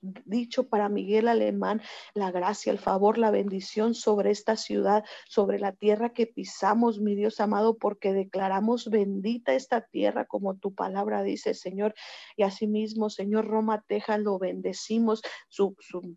dicho 0.00 0.68
para 0.68 0.88
Miguel 0.88 1.28
Alemán, 1.28 1.82
la 2.14 2.30
gracia, 2.30 2.72
el 2.72 2.78
favor, 2.78 3.18
la 3.18 3.30
bendición 3.30 3.94
sobre 3.94 4.30
esta 4.30 4.56
ciudad, 4.56 5.04
sobre 5.28 5.58
la 5.58 5.72
tierra 5.72 6.12
que 6.12 6.26
pisamos, 6.26 7.00
mi 7.00 7.14
Dios 7.14 7.40
amado, 7.40 7.76
porque 7.76 8.12
declaramos 8.12 8.88
bendita 8.90 9.54
esta 9.54 9.82
tierra 9.82 10.24
como 10.26 10.56
tu 10.56 10.74
palabra 10.74 11.22
dice, 11.22 11.54
Señor. 11.54 11.94
Y 12.36 12.42
asimismo, 12.42 13.10
Señor 13.10 13.46
Roma, 13.46 13.84
Texas, 13.86 14.20
lo 14.20 14.38
bendecimos, 14.38 15.22
su, 15.48 15.76
su 15.78 16.16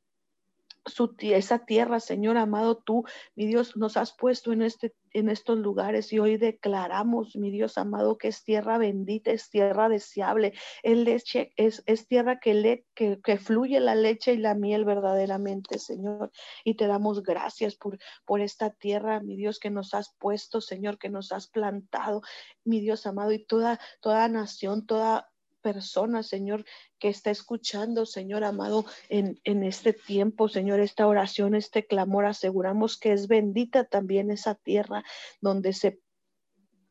su, 0.86 1.16
esa 1.20 1.66
tierra, 1.66 2.00
Señor 2.00 2.38
amado, 2.38 2.78
tú, 2.78 3.06
mi 3.36 3.46
Dios, 3.46 3.76
nos 3.78 3.98
has 3.98 4.12
puesto 4.14 4.52
en, 4.52 4.62
este, 4.62 4.94
en 5.12 5.30
estos 5.30 5.58
lugares 5.58 6.12
y 6.12 6.20
hoy 6.20 6.38
declaramos, 6.38 7.36
mi 7.36 7.52
Dios 7.52 7.78
amado, 7.78 8.18
que 8.18 8.28
es 8.28 8.44
tierra 8.44 8.78
bendita, 8.78 9.32
es 9.32 9.50
tierra 9.50 9.90
deseable, 9.90 10.54
es, 10.82 10.98
leche, 10.98 11.54
es, 11.56 11.84
es 11.86 12.08
tierra 12.08 12.40
que, 12.40 12.54
le, 12.54 12.86
que, 12.94 13.20
que, 13.22 13.38
fluye 13.38 13.80
la 13.80 13.96
leche 13.96 14.34
y 14.34 14.38
la 14.38 14.56
miel 14.56 14.86
verdaderamente, 14.86 15.80
Señor. 15.80 16.32
Y 16.64 16.76
te 16.76 16.88
damos 16.88 17.24
gracias 17.24 17.76
por, 17.76 17.98
por 18.26 18.42
esta 18.42 18.72
tierra, 18.72 19.22
mi 19.22 19.36
Dios, 19.36 19.60
que 19.60 19.70
nos 19.70 19.94
has 19.94 20.14
puesto, 20.20 20.62
Señor, 20.62 20.98
que 20.98 21.10
nos 21.10 21.32
has 21.32 21.48
plantado, 21.48 22.22
mi 22.66 22.82
Dios 22.82 23.06
amado, 23.06 23.32
y 23.32 23.46
toda, 23.46 23.80
toda 24.02 24.28
nación, 24.28 24.86
toda 24.86 25.33
persona, 25.64 26.22
Señor, 26.22 26.66
que 27.00 27.10
está 27.10 27.32
escuchando, 27.32 28.06
Señor 28.06 28.44
amado, 28.44 28.86
en, 29.10 29.40
en 29.44 29.64
este 29.64 29.94
tiempo, 29.94 30.50
Señor, 30.50 30.80
esta 30.80 31.08
oración, 31.08 31.56
este 31.56 31.88
clamor, 31.88 32.26
aseguramos 32.26 32.98
que 33.00 33.14
es 33.14 33.28
bendita 33.28 33.86
también 33.86 34.30
esa 34.30 34.56
tierra 34.56 35.04
donde 35.42 35.74
se 35.74 36.00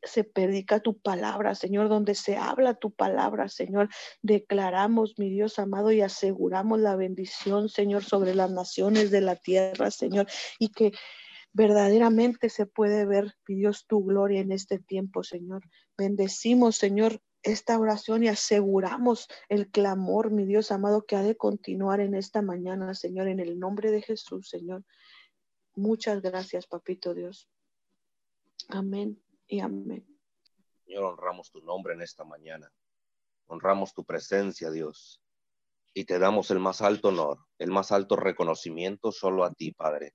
se 0.02 0.24
predica 0.24 0.80
tu 0.80 0.98
palabra, 0.98 1.54
Señor, 1.54 1.88
donde 1.88 2.14
se 2.14 2.36
habla 2.36 2.74
tu 2.74 2.90
palabra, 2.90 3.48
Señor. 3.48 3.88
Declaramos, 4.20 5.14
mi 5.16 5.30
Dios 5.30 5.58
amado, 5.58 5.92
y 5.92 6.00
aseguramos 6.00 6.80
la 6.80 6.96
bendición, 6.96 7.68
Señor, 7.68 8.02
sobre 8.02 8.34
las 8.34 8.50
naciones 8.50 9.10
de 9.10 9.20
la 9.20 9.36
tierra, 9.36 9.90
Señor, 9.90 10.26
y 10.58 10.70
que 10.70 10.92
verdaderamente 11.52 12.48
se 12.48 12.66
puede 12.66 13.06
ver, 13.06 13.34
Dios, 13.46 13.86
tu 13.86 14.04
gloria 14.04 14.40
en 14.40 14.52
este 14.52 14.78
tiempo, 14.78 15.22
Señor. 15.22 15.62
Bendecimos, 15.96 16.76
Señor, 16.76 17.20
esta 17.42 17.78
oración 17.78 18.22
y 18.24 18.28
aseguramos 18.28 19.28
el 19.48 19.70
clamor, 19.70 20.30
mi 20.30 20.44
Dios 20.44 20.70
amado, 20.70 21.04
que 21.04 21.16
ha 21.16 21.22
de 21.22 21.36
continuar 21.36 22.00
en 22.00 22.14
esta 22.14 22.42
mañana, 22.42 22.94
Señor, 22.94 23.28
en 23.28 23.40
el 23.40 23.58
nombre 23.58 23.90
de 23.90 24.02
Jesús, 24.02 24.48
Señor. 24.48 24.84
Muchas 25.74 26.22
gracias, 26.22 26.66
Papito 26.66 27.14
Dios. 27.14 27.48
Amén 28.68 29.20
y 29.46 29.60
amén. 29.60 30.06
Señor, 30.84 31.04
honramos 31.04 31.50
tu 31.50 31.60
nombre 31.62 31.94
en 31.94 32.02
esta 32.02 32.24
mañana. 32.24 32.72
Honramos 33.46 33.92
tu 33.92 34.04
presencia, 34.04 34.70
Dios. 34.70 35.20
Y 35.94 36.04
te 36.04 36.18
damos 36.18 36.50
el 36.50 36.58
más 36.58 36.80
alto 36.80 37.08
honor, 37.08 37.38
el 37.58 37.70
más 37.70 37.92
alto 37.92 38.16
reconocimiento 38.16 39.12
solo 39.12 39.44
a 39.44 39.52
ti, 39.52 39.72
Padre, 39.72 40.14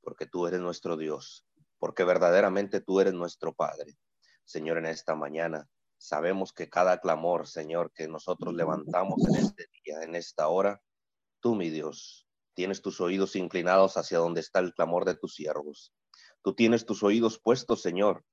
porque 0.00 0.26
tú 0.26 0.46
eres 0.46 0.60
nuestro 0.60 0.96
Dios, 0.96 1.46
porque 1.78 2.02
verdaderamente 2.02 2.80
tú 2.80 3.00
eres 3.00 3.14
nuestro 3.14 3.52
Padre. 3.52 3.96
Señor, 4.44 4.78
en 4.78 4.86
esta 4.86 5.14
mañana 5.14 5.68
Sabemos 5.98 6.52
que 6.52 6.68
cada 6.68 7.00
clamor, 7.00 7.46
Señor, 7.46 7.92
que 7.92 8.08
nosotros 8.08 8.54
levantamos 8.54 9.26
en 9.28 9.36
este 9.36 9.66
día, 9.84 10.02
en 10.02 10.14
esta 10.14 10.48
hora, 10.48 10.82
tú, 11.40 11.54
mi 11.54 11.70
Dios, 11.70 12.26
tienes 12.54 12.82
tus 12.82 13.00
oídos 13.00 13.36
inclinados 13.36 13.96
hacia 13.96 14.18
donde 14.18 14.40
está 14.40 14.58
el 14.60 14.74
clamor 14.74 15.04
de 15.04 15.14
tus 15.14 15.34
siervos. 15.34 15.94
Tú 16.42 16.54
tienes 16.54 16.86
tus 16.86 17.02
oídos 17.02 17.38
puestos, 17.38 17.82
Señor, 17.82 18.24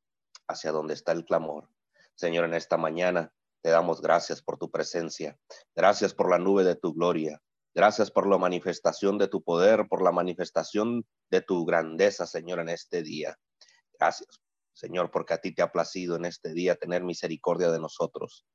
hacia 0.47 0.71
donde 0.71 0.93
está 0.93 1.11
el 1.13 1.25
clamor. 1.25 1.69
Señor, 2.15 2.45
en 2.45 2.53
esta 2.53 2.77
mañana 2.77 3.33
te 3.61 3.69
damos 3.69 4.01
gracias 4.01 4.41
por 4.41 4.57
tu 4.57 4.69
presencia. 4.69 5.39
Gracias 5.75 6.13
por 6.13 6.29
la 6.29 6.37
nube 6.37 6.63
de 6.63 6.75
tu 6.75 6.93
gloria. 6.93 7.41
Gracias 7.73 8.11
por 8.11 8.27
la 8.27 8.37
manifestación 8.37 9.17
de 9.17 9.27
tu 9.27 9.41
poder, 9.41 9.87
por 9.87 10.03
la 10.03 10.11
manifestación 10.11 11.05
de 11.31 11.41
tu 11.41 11.65
grandeza, 11.65 12.27
Señor, 12.27 12.59
en 12.59 12.69
este 12.69 13.01
día. 13.01 13.37
Gracias 13.97 14.42
Señor, 14.73 15.11
porque 15.11 15.33
a 15.33 15.37
ti 15.39 15.53
te 15.53 15.61
ha 15.61 15.71
placido 15.71 16.15
en 16.15 16.25
este 16.25 16.53
día 16.53 16.75
tener 16.75 17.03
misericordia 17.03 17.71
de 17.71 17.79
nosotros. 17.79 18.45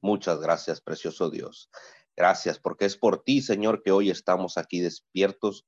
Muchas 0.00 0.40
gracias, 0.40 0.80
precioso 0.80 1.30
Dios. 1.30 1.70
Gracias, 2.16 2.58
porque 2.58 2.84
es 2.84 2.96
por 2.96 3.22
ti, 3.22 3.42
Señor, 3.42 3.82
que 3.82 3.92
hoy 3.92 4.10
estamos 4.10 4.58
aquí 4.58 4.80
despiertos. 4.80 5.66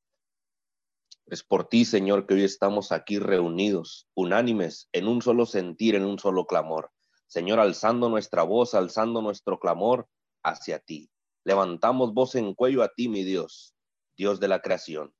Es 1.26 1.44
por 1.44 1.68
ti, 1.68 1.84
Señor, 1.84 2.26
que 2.26 2.34
hoy 2.34 2.44
estamos 2.44 2.90
aquí 2.90 3.18
reunidos, 3.20 4.08
unánimes, 4.14 4.88
en 4.92 5.06
un 5.06 5.22
solo 5.22 5.46
sentir, 5.46 5.94
en 5.94 6.04
un 6.04 6.18
solo 6.18 6.46
clamor. 6.46 6.90
Señor, 7.28 7.60
alzando 7.60 8.08
nuestra 8.08 8.42
voz, 8.42 8.74
alzando 8.74 9.22
nuestro 9.22 9.60
clamor 9.60 10.08
hacia 10.42 10.80
ti. 10.80 11.08
Levantamos 11.44 12.12
voz 12.12 12.34
en 12.34 12.54
cuello 12.54 12.82
a 12.82 12.88
ti, 12.88 13.08
mi 13.08 13.22
Dios, 13.22 13.76
Dios 14.16 14.40
de 14.40 14.48
la 14.48 14.60
creación, 14.60 15.14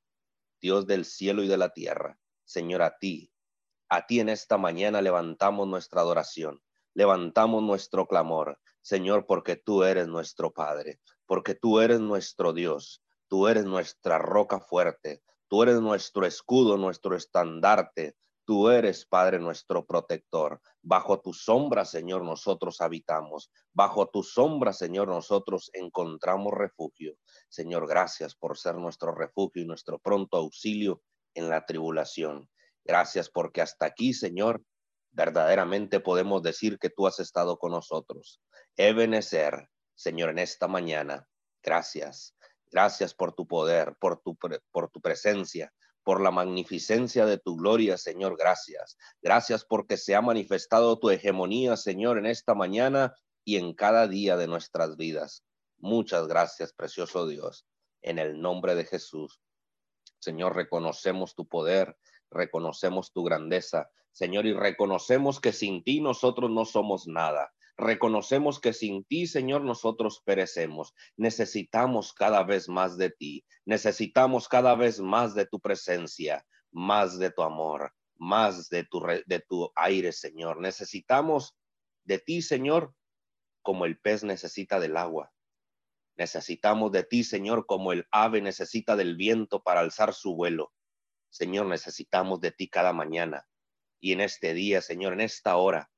Dios 0.60 0.86
del 0.88 1.04
cielo 1.04 1.44
y 1.44 1.48
de 1.48 1.56
la 1.56 1.70
tierra. 1.72 2.18
Señor, 2.44 2.82
a 2.82 2.98
ti, 2.98 3.29
a 3.90 4.06
ti 4.06 4.20
en 4.20 4.28
esta 4.28 4.56
mañana 4.56 5.02
levantamos 5.02 5.68
nuestra 5.68 6.00
adoración, 6.00 6.62
levantamos 6.94 7.62
nuestro 7.62 8.06
clamor, 8.06 8.58
Señor, 8.80 9.26
porque 9.26 9.56
tú 9.56 9.82
eres 9.82 10.08
nuestro 10.08 10.52
Padre, 10.52 11.00
porque 11.26 11.54
tú 11.54 11.80
eres 11.80 12.00
nuestro 12.00 12.52
Dios, 12.52 13.02
tú 13.28 13.48
eres 13.48 13.64
nuestra 13.64 14.18
roca 14.18 14.60
fuerte, 14.60 15.22
tú 15.48 15.62
eres 15.62 15.80
nuestro 15.80 16.24
escudo, 16.24 16.76
nuestro 16.76 17.14
estandarte, 17.16 18.16
Tú 18.50 18.68
eres, 18.68 19.06
Padre, 19.06 19.38
nuestro 19.38 19.86
protector. 19.86 20.60
Bajo 20.82 21.20
tu 21.20 21.32
sombra, 21.32 21.84
Señor, 21.84 22.24
nosotros 22.24 22.80
habitamos. 22.80 23.52
Bajo 23.72 24.08
tu 24.08 24.24
sombra, 24.24 24.72
Señor, 24.72 25.06
nosotros 25.06 25.70
encontramos 25.72 26.52
refugio. 26.54 27.14
Señor, 27.48 27.86
gracias 27.86 28.34
por 28.34 28.58
ser 28.58 28.74
nuestro 28.74 29.14
refugio 29.14 29.62
y 29.62 29.66
nuestro 29.66 30.00
pronto 30.00 30.36
auxilio 30.36 31.00
en 31.34 31.48
la 31.48 31.64
tribulación. 31.64 32.50
Gracias 32.90 33.30
porque 33.30 33.60
hasta 33.60 33.86
aquí, 33.86 34.12
Señor, 34.12 34.64
verdaderamente 35.12 36.00
podemos 36.00 36.42
decir 36.42 36.76
que 36.80 36.90
tú 36.90 37.06
has 37.06 37.20
estado 37.20 37.56
con 37.56 37.70
nosotros. 37.70 38.40
Ebenezer, 38.76 39.68
Señor, 39.94 40.30
en 40.30 40.40
esta 40.40 40.66
mañana, 40.66 41.24
gracias. 41.62 42.34
Gracias 42.68 43.14
por 43.14 43.32
tu 43.32 43.46
poder, 43.46 43.94
por 44.00 44.20
tu, 44.20 44.36
por 44.36 44.90
tu 44.90 45.00
presencia, 45.00 45.72
por 46.02 46.20
la 46.20 46.32
magnificencia 46.32 47.26
de 47.26 47.38
tu 47.38 47.54
gloria, 47.54 47.96
Señor, 47.96 48.36
gracias. 48.36 48.96
Gracias 49.22 49.64
porque 49.64 49.96
se 49.96 50.16
ha 50.16 50.20
manifestado 50.20 50.98
tu 50.98 51.10
hegemonía, 51.10 51.76
Señor, 51.76 52.18
en 52.18 52.26
esta 52.26 52.56
mañana 52.56 53.14
y 53.44 53.58
en 53.58 53.72
cada 53.72 54.08
día 54.08 54.36
de 54.36 54.48
nuestras 54.48 54.96
vidas. 54.96 55.44
Muchas 55.78 56.26
gracias, 56.26 56.72
precioso 56.72 57.28
Dios. 57.28 57.68
En 58.02 58.18
el 58.18 58.40
nombre 58.40 58.74
de 58.74 58.84
Jesús. 58.84 59.40
Señor, 60.18 60.56
reconocemos 60.56 61.36
tu 61.36 61.46
poder, 61.46 61.96
reconocemos 62.30 63.12
tu 63.12 63.24
grandeza, 63.24 63.90
Señor, 64.12 64.46
y 64.46 64.52
reconocemos 64.52 65.40
que 65.40 65.52
sin 65.52 65.82
ti 65.84 66.00
nosotros 66.00 66.50
no 66.50 66.64
somos 66.64 67.06
nada. 67.06 67.52
Reconocemos 67.76 68.60
que 68.60 68.72
sin 68.72 69.04
ti, 69.04 69.26
Señor, 69.26 69.62
nosotros 69.62 70.20
perecemos. 70.24 70.92
Necesitamos 71.16 72.12
cada 72.12 72.42
vez 72.42 72.68
más 72.68 72.98
de 72.98 73.10
ti. 73.10 73.44
Necesitamos 73.64 74.48
cada 74.48 74.74
vez 74.74 75.00
más 75.00 75.34
de 75.34 75.46
tu 75.46 75.60
presencia, 75.60 76.44
más 76.70 77.18
de 77.18 77.30
tu 77.30 77.42
amor, 77.42 77.94
más 78.16 78.68
de 78.68 78.84
tu, 78.84 79.00
de 79.24 79.40
tu 79.48 79.72
aire, 79.76 80.12
Señor. 80.12 80.60
Necesitamos 80.60 81.56
de 82.04 82.18
ti, 82.18 82.42
Señor, 82.42 82.94
como 83.62 83.86
el 83.86 83.98
pez 83.98 84.24
necesita 84.24 84.78
del 84.78 84.96
agua. 84.96 85.32
Necesitamos 86.16 86.92
de 86.92 87.02
ti, 87.02 87.24
Señor, 87.24 87.64
como 87.64 87.92
el 87.92 88.06
ave 88.10 88.42
necesita 88.42 88.94
del 88.94 89.16
viento 89.16 89.62
para 89.62 89.80
alzar 89.80 90.12
su 90.12 90.34
vuelo. 90.34 90.72
Señor, 91.30 91.66
necesitamos 91.66 92.40
de 92.40 92.50
ti 92.50 92.68
cada 92.68 92.92
mañana 92.92 93.46
y 94.00 94.12
en 94.12 94.20
este 94.20 94.54
día, 94.54 94.80
Señor, 94.80 95.12
en 95.12 95.20
esta 95.20 95.56
hora. 95.56 95.90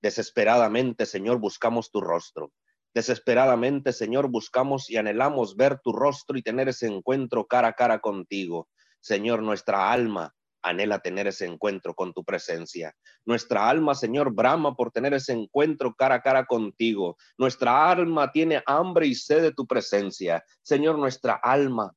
Desesperadamente, 0.00 1.06
Señor, 1.06 1.38
buscamos 1.38 1.90
tu 1.90 2.00
rostro. 2.00 2.52
Desesperadamente, 2.94 3.92
Señor, 3.92 4.28
buscamos 4.28 4.90
y 4.90 4.96
anhelamos 4.96 5.56
ver 5.56 5.78
tu 5.80 5.92
rostro 5.92 6.36
y 6.38 6.42
tener 6.42 6.68
ese 6.68 6.86
encuentro 6.86 7.46
cara 7.46 7.68
a 7.68 7.72
cara 7.74 8.00
contigo. 8.00 8.68
Señor, 9.00 9.42
nuestra 9.42 9.92
alma 9.92 10.34
anhela 10.62 10.98
tener 10.98 11.26
ese 11.26 11.46
encuentro 11.46 11.94
con 11.94 12.12
tu 12.12 12.24
presencia. 12.24 12.94
Nuestra 13.24 13.68
alma, 13.68 13.94
Señor, 13.94 14.34
brama 14.34 14.74
por 14.74 14.90
tener 14.90 15.14
ese 15.14 15.32
encuentro 15.32 15.94
cara 15.94 16.16
a 16.16 16.22
cara 16.22 16.46
contigo. 16.46 17.16
Nuestra 17.38 17.90
alma 17.90 18.32
tiene 18.32 18.62
hambre 18.66 19.06
y 19.06 19.14
sed 19.14 19.42
de 19.42 19.52
tu 19.52 19.66
presencia. 19.66 20.44
Señor, 20.62 20.98
nuestra 20.98 21.34
alma 21.34 21.94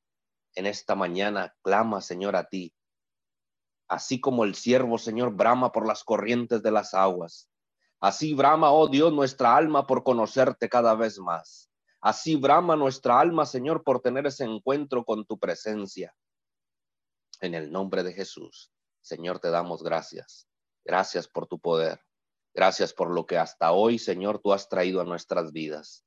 en 0.55 0.67
esta 0.67 0.93
mañana 0.95 1.53
clama, 1.63 2.01
Señor, 2.01 2.35
a 2.35 2.47
ti 2.47 2.73
así 3.93 4.19
como 4.19 4.43
el 4.43 4.55
siervo, 4.55 4.97
Señor, 4.97 5.33
brama 5.33 5.71
por 5.71 5.87
las 5.87 6.03
corrientes 6.03 6.63
de 6.63 6.71
las 6.71 6.93
aguas. 6.93 7.47
Así 7.99 8.33
brama, 8.33 8.71
oh 8.71 8.87
Dios, 8.87 9.13
nuestra 9.13 9.55
alma 9.55 9.85
por 9.85 10.03
conocerte 10.03 10.67
cada 10.67 10.95
vez 10.95 11.19
más. 11.19 11.69
Así 12.01 12.35
brama 12.35 12.75
nuestra 12.75 13.19
alma, 13.19 13.45
Señor, 13.45 13.83
por 13.83 14.01
tener 14.01 14.25
ese 14.25 14.45
encuentro 14.45 15.05
con 15.05 15.25
tu 15.25 15.37
presencia. 15.37 16.13
En 17.39 17.53
el 17.53 17.71
nombre 17.71 18.03
de 18.03 18.13
Jesús, 18.13 18.71
Señor, 19.01 19.39
te 19.39 19.51
damos 19.51 19.83
gracias. 19.83 20.47
Gracias 20.83 21.27
por 21.27 21.45
tu 21.47 21.59
poder. 21.59 22.01
Gracias 22.53 22.93
por 22.93 23.11
lo 23.11 23.25
que 23.27 23.37
hasta 23.37 23.71
hoy, 23.71 23.99
Señor, 23.99 24.39
tú 24.39 24.53
has 24.53 24.69
traído 24.69 25.01
a 25.01 25.05
nuestras 25.05 25.51
vidas. 25.51 26.03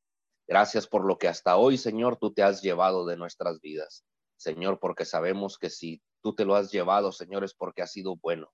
Gracias 0.49 0.87
por 0.87 1.05
lo 1.05 1.19
que 1.19 1.29
hasta 1.29 1.57
hoy, 1.57 1.79
Señor, 1.79 2.17
tú 2.17 2.35
te 2.35 2.43
has 2.43 2.63
llevado 2.63 3.07
de 3.07 3.17
nuestras 3.17 3.61
vidas. 3.61 4.05
Señor, 4.37 4.79
porque 4.79 5.05
sabemos 5.05 5.59
que 5.59 5.71
si 5.71 6.03
tú 6.23 6.35
te 6.35 6.45
lo 6.45 6.55
has 6.55 6.71
llevado, 6.71 7.13
Señor, 7.13 7.45
es 7.45 7.55
porque 7.55 7.83
has 7.83 7.93
sido 7.93 8.17
bueno. 8.17 8.53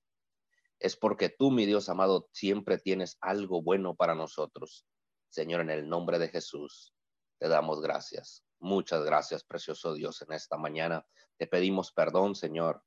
Es 0.78 0.96
porque 0.96 1.28
tú, 1.28 1.50
mi 1.50 1.66
Dios 1.66 1.88
amado, 1.88 2.28
siempre 2.32 2.78
tienes 2.78 3.16
algo 3.20 3.62
bueno 3.62 3.94
para 3.94 4.14
nosotros. 4.14 4.86
Señor, 5.28 5.60
en 5.60 5.70
el 5.70 5.88
nombre 5.88 6.18
de 6.18 6.28
Jesús, 6.28 6.94
te 7.38 7.48
damos 7.48 7.80
gracias. 7.80 8.44
Muchas 8.58 9.04
gracias, 9.04 9.44
precioso 9.44 9.94
Dios, 9.94 10.22
en 10.22 10.32
esta 10.32 10.56
mañana. 10.56 11.06
Te 11.36 11.46
pedimos 11.46 11.92
perdón, 11.92 12.34
Señor. 12.34 12.82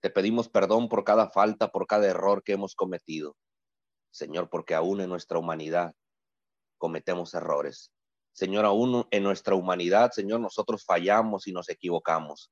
Te 0.00 0.10
pedimos 0.10 0.48
perdón 0.48 0.88
por 0.88 1.04
cada 1.04 1.30
falta, 1.30 1.68
por 1.70 1.86
cada 1.86 2.06
error 2.06 2.42
que 2.42 2.52
hemos 2.52 2.74
cometido. 2.74 3.36
Señor, 4.10 4.50
porque 4.50 4.74
aún 4.74 5.00
en 5.00 5.08
nuestra 5.08 5.38
humanidad 5.38 5.94
cometemos 6.78 7.32
errores. 7.34 7.90
Señor, 8.34 8.64
aún 8.64 9.06
en 9.12 9.22
nuestra 9.22 9.54
humanidad, 9.54 10.10
Señor, 10.10 10.40
nosotros 10.40 10.84
fallamos 10.84 11.46
y 11.46 11.52
nos 11.52 11.68
equivocamos. 11.68 12.50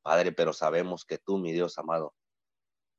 Padre, 0.00 0.30
pero 0.30 0.52
sabemos 0.52 1.04
que 1.04 1.18
tú, 1.18 1.36
mi 1.36 1.50
Dios 1.50 1.78
amado, 1.78 2.14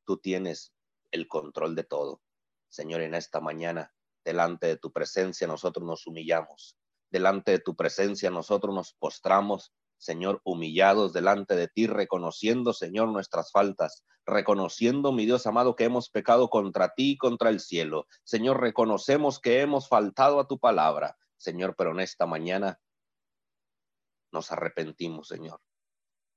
tú 0.05 0.17
tienes 0.17 0.73
el 1.11 1.29
control 1.29 1.73
de 1.73 1.85
todo. 1.85 2.21
Señor, 2.67 2.99
en 2.99 3.15
esta 3.15 3.39
mañana, 3.39 3.93
delante 4.25 4.67
de 4.67 4.75
tu 4.75 4.91
presencia, 4.91 5.47
nosotros 5.47 5.87
nos 5.87 6.05
humillamos. 6.05 6.77
Delante 7.09 7.51
de 7.51 7.59
tu 7.59 7.77
presencia, 7.77 8.29
nosotros 8.29 8.75
nos 8.75 8.93
postramos, 8.95 9.71
Señor, 9.97 10.41
humillados 10.43 11.13
delante 11.13 11.55
de 11.55 11.69
ti, 11.69 11.87
reconociendo, 11.87 12.73
Señor, 12.73 13.07
nuestras 13.07 13.53
faltas, 13.53 14.03
reconociendo, 14.25 15.13
mi 15.13 15.25
Dios 15.25 15.47
amado, 15.47 15.77
que 15.77 15.85
hemos 15.85 16.09
pecado 16.09 16.49
contra 16.49 16.93
ti 16.93 17.11
y 17.11 17.17
contra 17.17 17.49
el 17.49 17.61
cielo. 17.61 18.05
Señor, 18.25 18.59
reconocemos 18.59 19.39
que 19.39 19.61
hemos 19.61 19.87
faltado 19.87 20.41
a 20.41 20.47
tu 20.49 20.59
palabra. 20.59 21.15
Señor, 21.37 21.75
pero 21.77 21.91
en 21.91 21.99
esta 21.99 22.25
mañana 22.25 22.79
nos 24.31 24.51
arrepentimos, 24.51 25.27
Señor. 25.27 25.61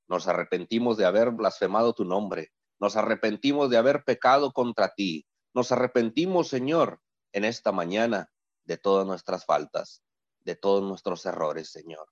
Nos 0.07 0.27
arrepentimos 0.27 0.97
de 0.97 1.05
haber 1.05 1.31
blasfemado 1.31 1.93
tu 1.93 2.05
nombre. 2.05 2.51
Nos 2.79 2.95
arrepentimos 2.95 3.69
de 3.69 3.77
haber 3.77 4.03
pecado 4.03 4.51
contra 4.51 4.93
ti. 4.93 5.27
Nos 5.53 5.71
arrepentimos, 5.71 6.47
Señor, 6.47 7.01
en 7.33 7.45
esta 7.45 7.71
mañana 7.71 8.31
de 8.63 8.77
todas 8.77 9.05
nuestras 9.05 9.45
faltas, 9.45 10.03
de 10.41 10.55
todos 10.55 10.83
nuestros 10.83 11.25
errores, 11.25 11.71
Señor. 11.71 12.07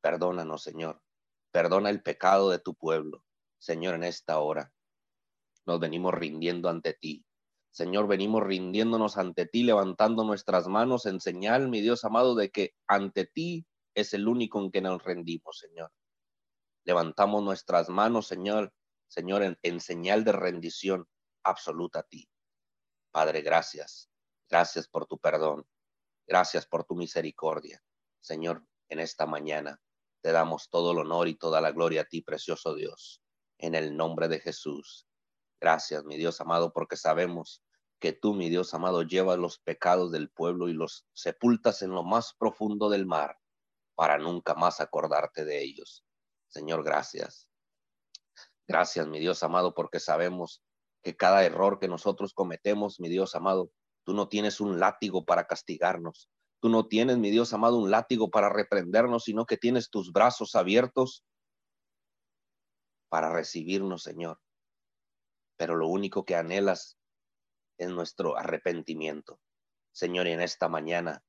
Perdónanos, 0.00 0.62
Señor. 0.62 1.00
Perdona 1.52 1.90
el 1.90 2.02
pecado 2.02 2.50
de 2.50 2.58
tu 2.58 2.74
pueblo, 2.74 3.24
Señor, 3.58 3.94
en 3.94 4.04
esta 4.04 4.38
hora. 4.38 4.72
Nos 5.66 5.78
venimos 5.78 6.14
rindiendo 6.14 6.68
ante 6.68 6.94
ti. 6.94 7.24
Señor, 7.72 8.06
venimos 8.06 8.42
rindiéndonos 8.42 9.16
ante 9.16 9.46
ti, 9.46 9.62
levantando 9.62 10.24
nuestras 10.24 10.68
manos 10.68 11.06
en 11.06 11.20
señal, 11.20 11.68
mi 11.68 11.80
Dios 11.80 12.04
amado, 12.04 12.34
de 12.34 12.50
que 12.50 12.74
ante 12.86 13.24
ti 13.24 13.66
es 13.94 14.12
el 14.12 14.28
único 14.28 14.60
en 14.60 14.70
que 14.70 14.82
nos 14.82 15.02
rendimos, 15.02 15.58
Señor. 15.58 15.90
Levantamos 16.84 17.42
nuestras 17.42 17.88
manos, 17.88 18.26
Señor, 18.26 18.74
Señor, 19.08 19.56
en, 19.62 19.80
señal 19.80 20.22
de 20.22 20.32
rendición 20.32 21.08
absoluta 21.44 22.00
a 22.00 22.02
ti. 22.02 22.28
Padre, 23.10 23.40
gracias. 23.40 24.10
Gracias 24.50 24.86
por 24.86 25.06
tu 25.06 25.18
perdón. 25.18 25.66
Gracias 26.26 26.66
por 26.66 26.84
tu 26.84 26.94
misericordia. 26.94 27.82
Señor, 28.20 28.66
en 28.90 29.00
esta 29.00 29.24
mañana 29.24 29.80
te 30.22 30.30
damos 30.30 30.68
todo 30.68 30.92
el 30.92 30.98
honor 30.98 31.28
y 31.28 31.36
toda 31.36 31.60
la 31.62 31.72
gloria 31.72 32.02
a 32.02 32.04
ti, 32.04 32.20
precioso 32.20 32.74
Dios, 32.74 33.22
en 33.58 33.74
el 33.74 33.96
nombre 33.96 34.28
de 34.28 34.40
Jesús. 34.40 35.06
Gracias, 35.62 36.04
mi 36.04 36.16
Dios 36.16 36.40
amado, 36.40 36.72
porque 36.72 36.96
sabemos 36.96 37.62
que 38.00 38.12
tú, 38.12 38.34
mi 38.34 38.50
Dios 38.50 38.74
amado, 38.74 39.04
llevas 39.04 39.38
los 39.38 39.60
pecados 39.60 40.10
del 40.10 40.28
pueblo 40.28 40.68
y 40.68 40.72
los 40.72 41.06
sepultas 41.12 41.82
en 41.82 41.92
lo 41.92 42.02
más 42.02 42.34
profundo 42.34 42.90
del 42.90 43.06
mar 43.06 43.38
para 43.94 44.18
nunca 44.18 44.56
más 44.56 44.80
acordarte 44.80 45.44
de 45.44 45.62
ellos. 45.62 46.04
Señor, 46.48 46.82
gracias. 46.82 47.48
Gracias, 48.66 49.06
mi 49.06 49.20
Dios 49.20 49.44
amado, 49.44 49.72
porque 49.72 50.00
sabemos 50.00 50.64
que 51.00 51.16
cada 51.16 51.44
error 51.44 51.78
que 51.78 51.86
nosotros 51.86 52.34
cometemos, 52.34 52.98
mi 52.98 53.08
Dios 53.08 53.36
amado, 53.36 53.70
tú 54.02 54.14
no 54.14 54.28
tienes 54.28 54.60
un 54.60 54.80
látigo 54.80 55.24
para 55.24 55.46
castigarnos. 55.46 56.28
Tú 56.60 56.70
no 56.70 56.88
tienes, 56.88 57.18
mi 57.18 57.30
Dios 57.30 57.52
amado, 57.52 57.78
un 57.78 57.92
látigo 57.92 58.30
para 58.30 58.48
reprendernos, 58.48 59.22
sino 59.22 59.46
que 59.46 59.58
tienes 59.58 59.90
tus 59.90 60.10
brazos 60.10 60.56
abiertos 60.56 61.24
para 63.08 63.32
recibirnos, 63.32 64.02
Señor. 64.02 64.40
Pero 65.56 65.76
lo 65.76 65.88
único 65.88 66.24
que 66.24 66.36
anhelas 66.36 66.98
es 67.78 67.88
nuestro 67.88 68.36
arrepentimiento. 68.36 69.40
Señor, 69.92 70.26
en 70.26 70.40
esta 70.40 70.68
mañana, 70.68 71.22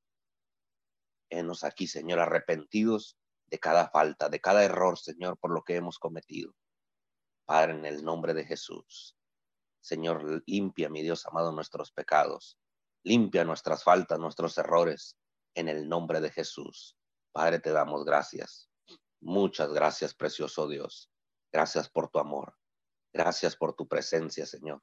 enos 1.30 1.64
aquí, 1.64 1.88
Señor, 1.88 2.20
arrepentidos 2.20 3.18
de 3.48 3.60
cada 3.60 3.90
falta, 3.90 4.30
de 4.30 4.40
cada 4.40 4.64
error, 4.64 4.98
Señor, 4.98 5.38
por 5.38 5.52
lo 5.52 5.64
que 5.64 5.76
hemos 5.76 6.00
cometido. 6.00 6.54
Padre, 7.46 7.74
en 7.74 7.86
el 7.86 8.04
nombre 8.04 8.34
de 8.34 8.46
Jesús. 8.46 9.18
Señor, 9.82 10.44
limpia, 10.46 10.90
mi 10.90 11.02
Dios 11.02 11.26
amado, 11.26 11.52
nuestros 11.52 11.92
pecados. 11.92 12.58
Limpia 13.04 13.44
nuestras 13.44 13.84
faltas, 13.84 14.18
nuestros 14.18 14.58
errores, 14.58 15.18
en 15.56 15.68
el 15.68 15.90
nombre 15.90 16.22
de 16.22 16.32
Jesús. 16.32 16.96
Padre, 17.34 17.60
te 17.60 17.72
damos 17.72 18.06
gracias. 18.06 18.70
Muchas 19.20 19.74
gracias, 19.74 20.14
precioso 20.14 20.68
Dios. 20.68 21.12
Gracias 21.52 21.90
por 21.90 22.10
tu 22.10 22.20
amor. 22.20 22.56
Gracias 23.14 23.56
por 23.56 23.76
tu 23.76 23.88
presencia, 23.88 24.46
Señor. 24.46 24.82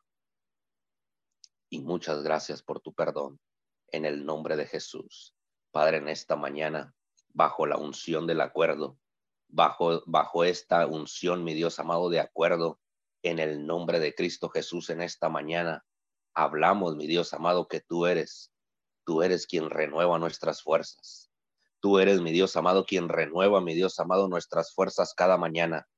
Y 1.69 1.81
muchas 1.81 2.23
gracias 2.23 2.63
por 2.63 2.81
tu 2.81 2.95
perdón, 2.95 3.41
en 3.89 4.05
el 4.05 4.25
nombre 4.25 4.57
de 4.57 4.67
Jesús. 4.67 5.35
Padre, 5.73 5.99
en 5.99 6.09
esta 6.09 6.37
mañana, 6.37 6.95
bajo 7.29 7.67
la 7.67 7.77
unción 7.77 8.27
del 8.27 8.41
acuerdo, 8.41 8.99
bajo, 9.49 10.03
bajo 10.07 10.45
esta 10.45 10.87
unción, 10.87 11.45
mi 11.45 11.55
Dios 11.55 11.79
amado, 11.79 12.09
de 12.09 12.21
acuerdo, 12.21 12.81
en 13.23 13.39
el 13.39 13.67
nombre 13.67 14.01
de 14.01 14.15
Cristo 14.15 14.49
Jesús 14.49 14.91
en 14.91 15.03
esta 15.03 15.29
mañana. 15.29 15.85
Hablamos, 16.35 16.97
mi 16.97 17.07
Dios 17.07 17.35
amado, 17.35 17.69
que 17.69 17.81
tú 17.81 18.07
eres, 18.07 18.53
tú 19.05 19.23
eres 19.23 19.47
quien 19.47 19.71
renueva 19.71 20.19
nuestras 20.19 20.63
fuerzas. 20.63 21.31
Tú 21.81 21.99
eres, 21.99 22.21
mi 22.21 22.31
Dios 22.31 22.57
amado, 22.57 22.85
quien 22.85 23.09
renueva, 23.09 23.61
mi 23.61 23.75
Dios 23.75 23.99
amado, 23.99 24.29
nuestras 24.29 24.73
fuerzas 24.73 25.15
cada 25.15 25.37
mañana. 25.37 25.89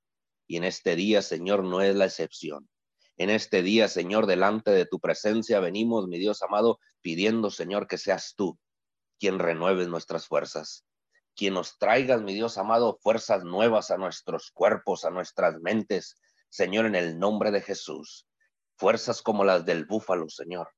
Y 0.53 0.59
en 0.59 0.65
este 0.65 0.97
día, 0.97 1.23
Señor, 1.23 1.65
no 1.65 1.81
es 1.81 1.97
la 1.97 2.05
excepción. 2.05 2.69
En 3.17 3.31
este 3.31 3.63
día, 3.63 3.89
Señor, 3.89 4.27
delante 4.27 4.71
de 4.71 4.85
tu 4.85 5.01
presencia 5.01 5.61
venimos, 5.61 6.09
mi 6.09 6.19
Dios 6.19 6.43
amado, 6.43 6.79
pidiendo, 7.01 7.51
Señor, 7.51 7.87
que 7.87 7.97
seas 7.97 8.35
tú 8.37 8.59
quien 9.19 9.39
renueve 9.39 9.87
nuestras 9.87 10.27
fuerzas, 10.27 10.85
quien 11.35 11.55
nos 11.55 11.79
traigas, 11.79 12.21
mi 12.21 12.35
Dios 12.35 12.59
amado, 12.59 12.99
fuerzas 13.01 13.45
nuevas 13.45 13.91
a 13.91 13.97
nuestros 13.97 14.51
cuerpos, 14.51 15.07
a 15.07 15.11
nuestras 15.11 15.59
mentes, 15.63 16.21
Señor, 16.51 16.85
en 16.85 16.97
el 16.97 17.19
nombre 17.19 17.51
de 17.51 17.63
Jesús, 17.63 18.29
fuerzas 18.77 19.23
como 19.23 19.45
las 19.45 19.65
del 19.65 19.87
búfalo, 19.87 20.29
Señor. 20.29 20.69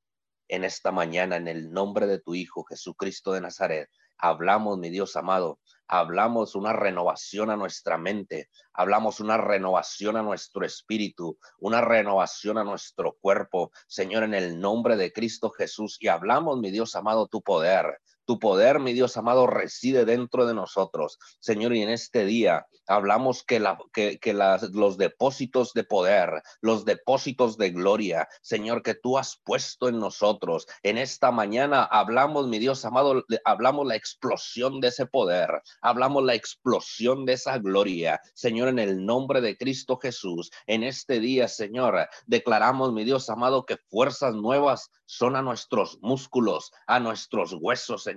En 0.47 0.63
esta 0.63 0.93
mañana, 0.93 1.35
en 1.35 1.49
el 1.49 1.69
nombre 1.69 2.07
de 2.07 2.21
tu 2.21 2.33
Hijo 2.33 2.63
Jesucristo 2.63 3.33
de 3.33 3.41
Nazaret, 3.41 3.89
hablamos, 4.17 4.77
mi 4.77 4.89
Dios 4.89 5.15
amado, 5.15 5.59
hablamos 5.87 6.55
una 6.55 6.73
renovación 6.73 7.49
a 7.49 7.55
nuestra 7.55 7.97
mente, 7.97 8.49
hablamos 8.73 9.19
una 9.19 9.37
renovación 9.37 10.17
a 10.17 10.23
nuestro 10.23 10.65
espíritu, 10.65 11.37
una 11.59 11.81
renovación 11.81 12.57
a 12.57 12.63
nuestro 12.63 13.17
cuerpo, 13.19 13.71
Señor, 13.87 14.23
en 14.23 14.33
el 14.33 14.59
nombre 14.59 14.95
de 14.95 15.11
Cristo 15.13 15.49
Jesús, 15.51 15.97
y 15.99 16.07
hablamos, 16.07 16.59
mi 16.59 16.71
Dios 16.71 16.95
amado, 16.95 17.27
tu 17.27 17.41
poder, 17.41 17.99
tu 18.25 18.39
poder, 18.39 18.79
mi 18.79 18.93
Dios 18.93 19.17
amado, 19.17 19.47
reside 19.47 20.05
dentro 20.05 20.45
de 20.45 20.53
nosotros. 20.53 21.17
Señor, 21.39 21.75
y 21.75 21.81
en 21.81 21.89
este 21.89 22.25
día 22.25 22.67
hablamos 22.87 23.43
que, 23.43 23.59
la, 23.59 23.77
que, 23.93 24.19
que 24.19 24.33
las, 24.33 24.63
los 24.71 24.97
depósitos 24.97 25.73
de 25.73 25.83
poder, 25.83 26.41
los 26.61 26.85
depósitos 26.85 27.57
de 27.57 27.71
gloria, 27.71 28.27
Señor, 28.41 28.83
que 28.83 28.95
tú 28.95 29.17
has 29.17 29.39
puesto 29.43 29.89
en 29.89 29.99
nosotros. 29.99 30.67
En 30.83 30.97
esta 30.97 31.31
mañana 31.31 31.83
hablamos, 31.83 32.47
mi 32.47 32.59
Dios 32.59 32.85
amado, 32.85 33.25
hablamos 33.43 33.87
la 33.87 33.95
explosión 33.95 34.79
de 34.79 34.89
ese 34.89 35.05
poder, 35.05 35.49
hablamos 35.81 36.23
la 36.23 36.35
explosión 36.35 37.25
de 37.25 37.33
esa 37.33 37.57
gloria. 37.57 38.19
Señor, 38.33 38.69
en 38.69 38.79
el 38.79 39.05
nombre 39.05 39.41
de 39.41 39.57
Cristo 39.57 39.97
Jesús, 39.97 40.51
en 40.67 40.83
este 40.83 41.19
día, 41.19 41.47
Señor, 41.47 42.07
declaramos, 42.25 42.93
mi 42.93 43.03
Dios 43.03 43.29
amado, 43.29 43.65
que 43.65 43.77
fuerzas 43.89 44.35
nuevas 44.35 44.91
son 45.05 45.35
a 45.35 45.41
nuestros 45.41 45.99
músculos, 46.01 46.71
a 46.87 46.99
nuestros 46.99 47.53
huesos, 47.59 48.07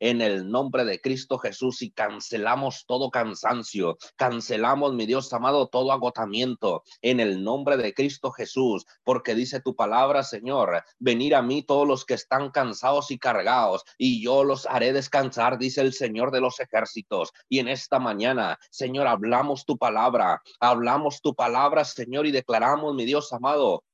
en 0.00 0.20
el 0.20 0.50
nombre 0.50 0.84
de 0.84 1.00
Cristo 1.00 1.38
Jesús 1.38 1.82
y 1.82 1.90
cancelamos 1.90 2.84
todo 2.86 3.10
cansancio, 3.10 3.96
cancelamos, 4.16 4.94
mi 4.94 5.06
Dios 5.06 5.32
amado, 5.32 5.68
todo 5.68 5.92
agotamiento 5.92 6.82
en 7.02 7.20
el 7.20 7.42
nombre 7.42 7.76
de 7.76 7.94
Cristo 7.94 8.32
Jesús, 8.32 8.86
porque 9.04 9.34
dice 9.34 9.60
tu 9.60 9.76
palabra, 9.76 10.22
Señor, 10.22 10.82
venir 10.98 11.34
a 11.34 11.42
mí 11.42 11.62
todos 11.62 11.86
los 11.86 12.04
que 12.04 12.14
están 12.14 12.50
cansados 12.50 13.10
y 13.10 13.18
cargados 13.18 13.84
y 13.98 14.22
yo 14.22 14.42
los 14.42 14.66
haré 14.66 14.92
descansar, 14.92 15.58
dice 15.58 15.80
el 15.80 15.92
Señor 15.92 16.32
de 16.32 16.40
los 16.40 16.58
ejércitos. 16.60 17.32
Y 17.48 17.60
en 17.60 17.68
esta 17.68 17.98
mañana, 17.98 18.58
Señor, 18.70 19.06
hablamos 19.06 19.64
tu 19.64 19.78
palabra, 19.78 20.42
hablamos 20.60 21.20
tu 21.20 21.34
palabra, 21.34 21.84
Señor, 21.84 22.26
y 22.26 22.32
declaramos, 22.32 22.94
mi 22.94 23.04
Dios 23.04 23.32
amado, 23.32 23.84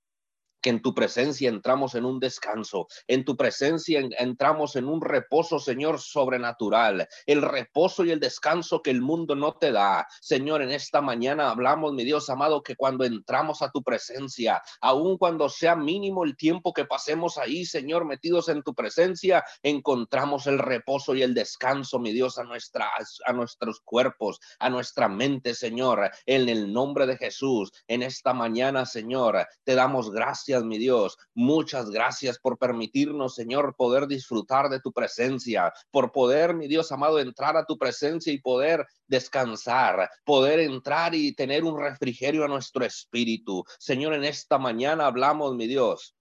que 0.62 0.70
en 0.70 0.80
tu 0.80 0.94
presencia 0.94 1.48
entramos 1.48 1.94
en 1.94 2.04
un 2.04 2.20
descanso, 2.20 2.86
en 3.06 3.24
tu 3.24 3.36
presencia 3.36 4.00
entramos 4.18 4.76
en 4.76 4.86
un 4.86 5.00
reposo, 5.00 5.58
Señor, 5.58 6.00
sobrenatural, 6.00 7.08
el 7.26 7.42
reposo 7.42 8.04
y 8.04 8.10
el 8.12 8.20
descanso 8.20 8.80
que 8.80 8.90
el 8.90 9.02
mundo 9.02 9.34
no 9.34 9.54
te 9.54 9.72
da. 9.72 10.06
Señor, 10.20 10.62
en 10.62 10.70
esta 10.70 11.00
mañana 11.00 11.50
hablamos, 11.50 11.92
mi 11.92 12.04
Dios 12.04 12.30
amado, 12.30 12.62
que 12.62 12.76
cuando 12.76 13.04
entramos 13.04 13.62
a 13.62 13.70
tu 13.70 13.82
presencia, 13.82 14.62
aun 14.80 15.18
cuando 15.18 15.48
sea 15.48 15.74
mínimo 15.74 16.24
el 16.24 16.36
tiempo 16.36 16.72
que 16.72 16.84
pasemos 16.84 17.38
ahí, 17.38 17.64
Señor, 17.64 18.04
metidos 18.04 18.48
en 18.48 18.62
tu 18.62 18.74
presencia, 18.74 19.44
encontramos 19.62 20.46
el 20.46 20.58
reposo 20.58 21.14
y 21.14 21.22
el 21.22 21.34
descanso, 21.34 21.98
mi 21.98 22.12
Dios, 22.12 22.38
a, 22.38 23.32
nuestros 23.32 23.80
cuerpos, 23.80 24.40
a 24.58 24.70
nuestra 24.70 25.08
mente, 25.08 25.54
Señor, 25.54 26.10
en 26.26 26.48
el 26.48 26.72
nombre 26.72 27.06
de 27.06 27.16
Jesús. 27.16 27.72
En 27.88 28.02
esta 28.02 28.32
mañana, 28.32 28.86
Señor, 28.86 29.46
te 29.64 29.74
damos 29.74 30.10
gracias 30.10 30.51
mi 30.61 30.78
Dios. 30.78 31.16
Muchas 31.34 31.90
gracias 31.90 32.38
por 32.38 32.59
permitirnos, 32.59 33.34
Señor, 33.34 33.74
poder 33.76 34.07
disfrutar 34.07 34.68
de 34.68 34.80
tu 34.80 34.92
presencia, 34.92 35.72
por 35.90 36.12
poder, 36.12 36.55
mi 36.55 36.68
Dios 36.68 36.92
amado, 36.92 37.18
entrar 37.18 37.57
a 37.57 37.64
tu 37.64 37.78
presencia 37.78 38.32
y 38.32 38.40
poder 38.40 38.86
descansar, 39.07 40.11
poder 40.24 40.61
entrar 40.61 41.14
y 41.14 41.32
tener 41.34 41.64
un 41.64 41.80
refrigerio 41.80 42.44
a 42.44 42.48
nuestro 42.48 42.84
espíritu. 42.84 43.64
Señor, 43.78 44.14
en 44.14 44.24
esta 44.24 44.59
mañana 44.59 45.07
hablamos, 45.07 45.55
mi 45.55 45.66
Dios, 45.66 46.14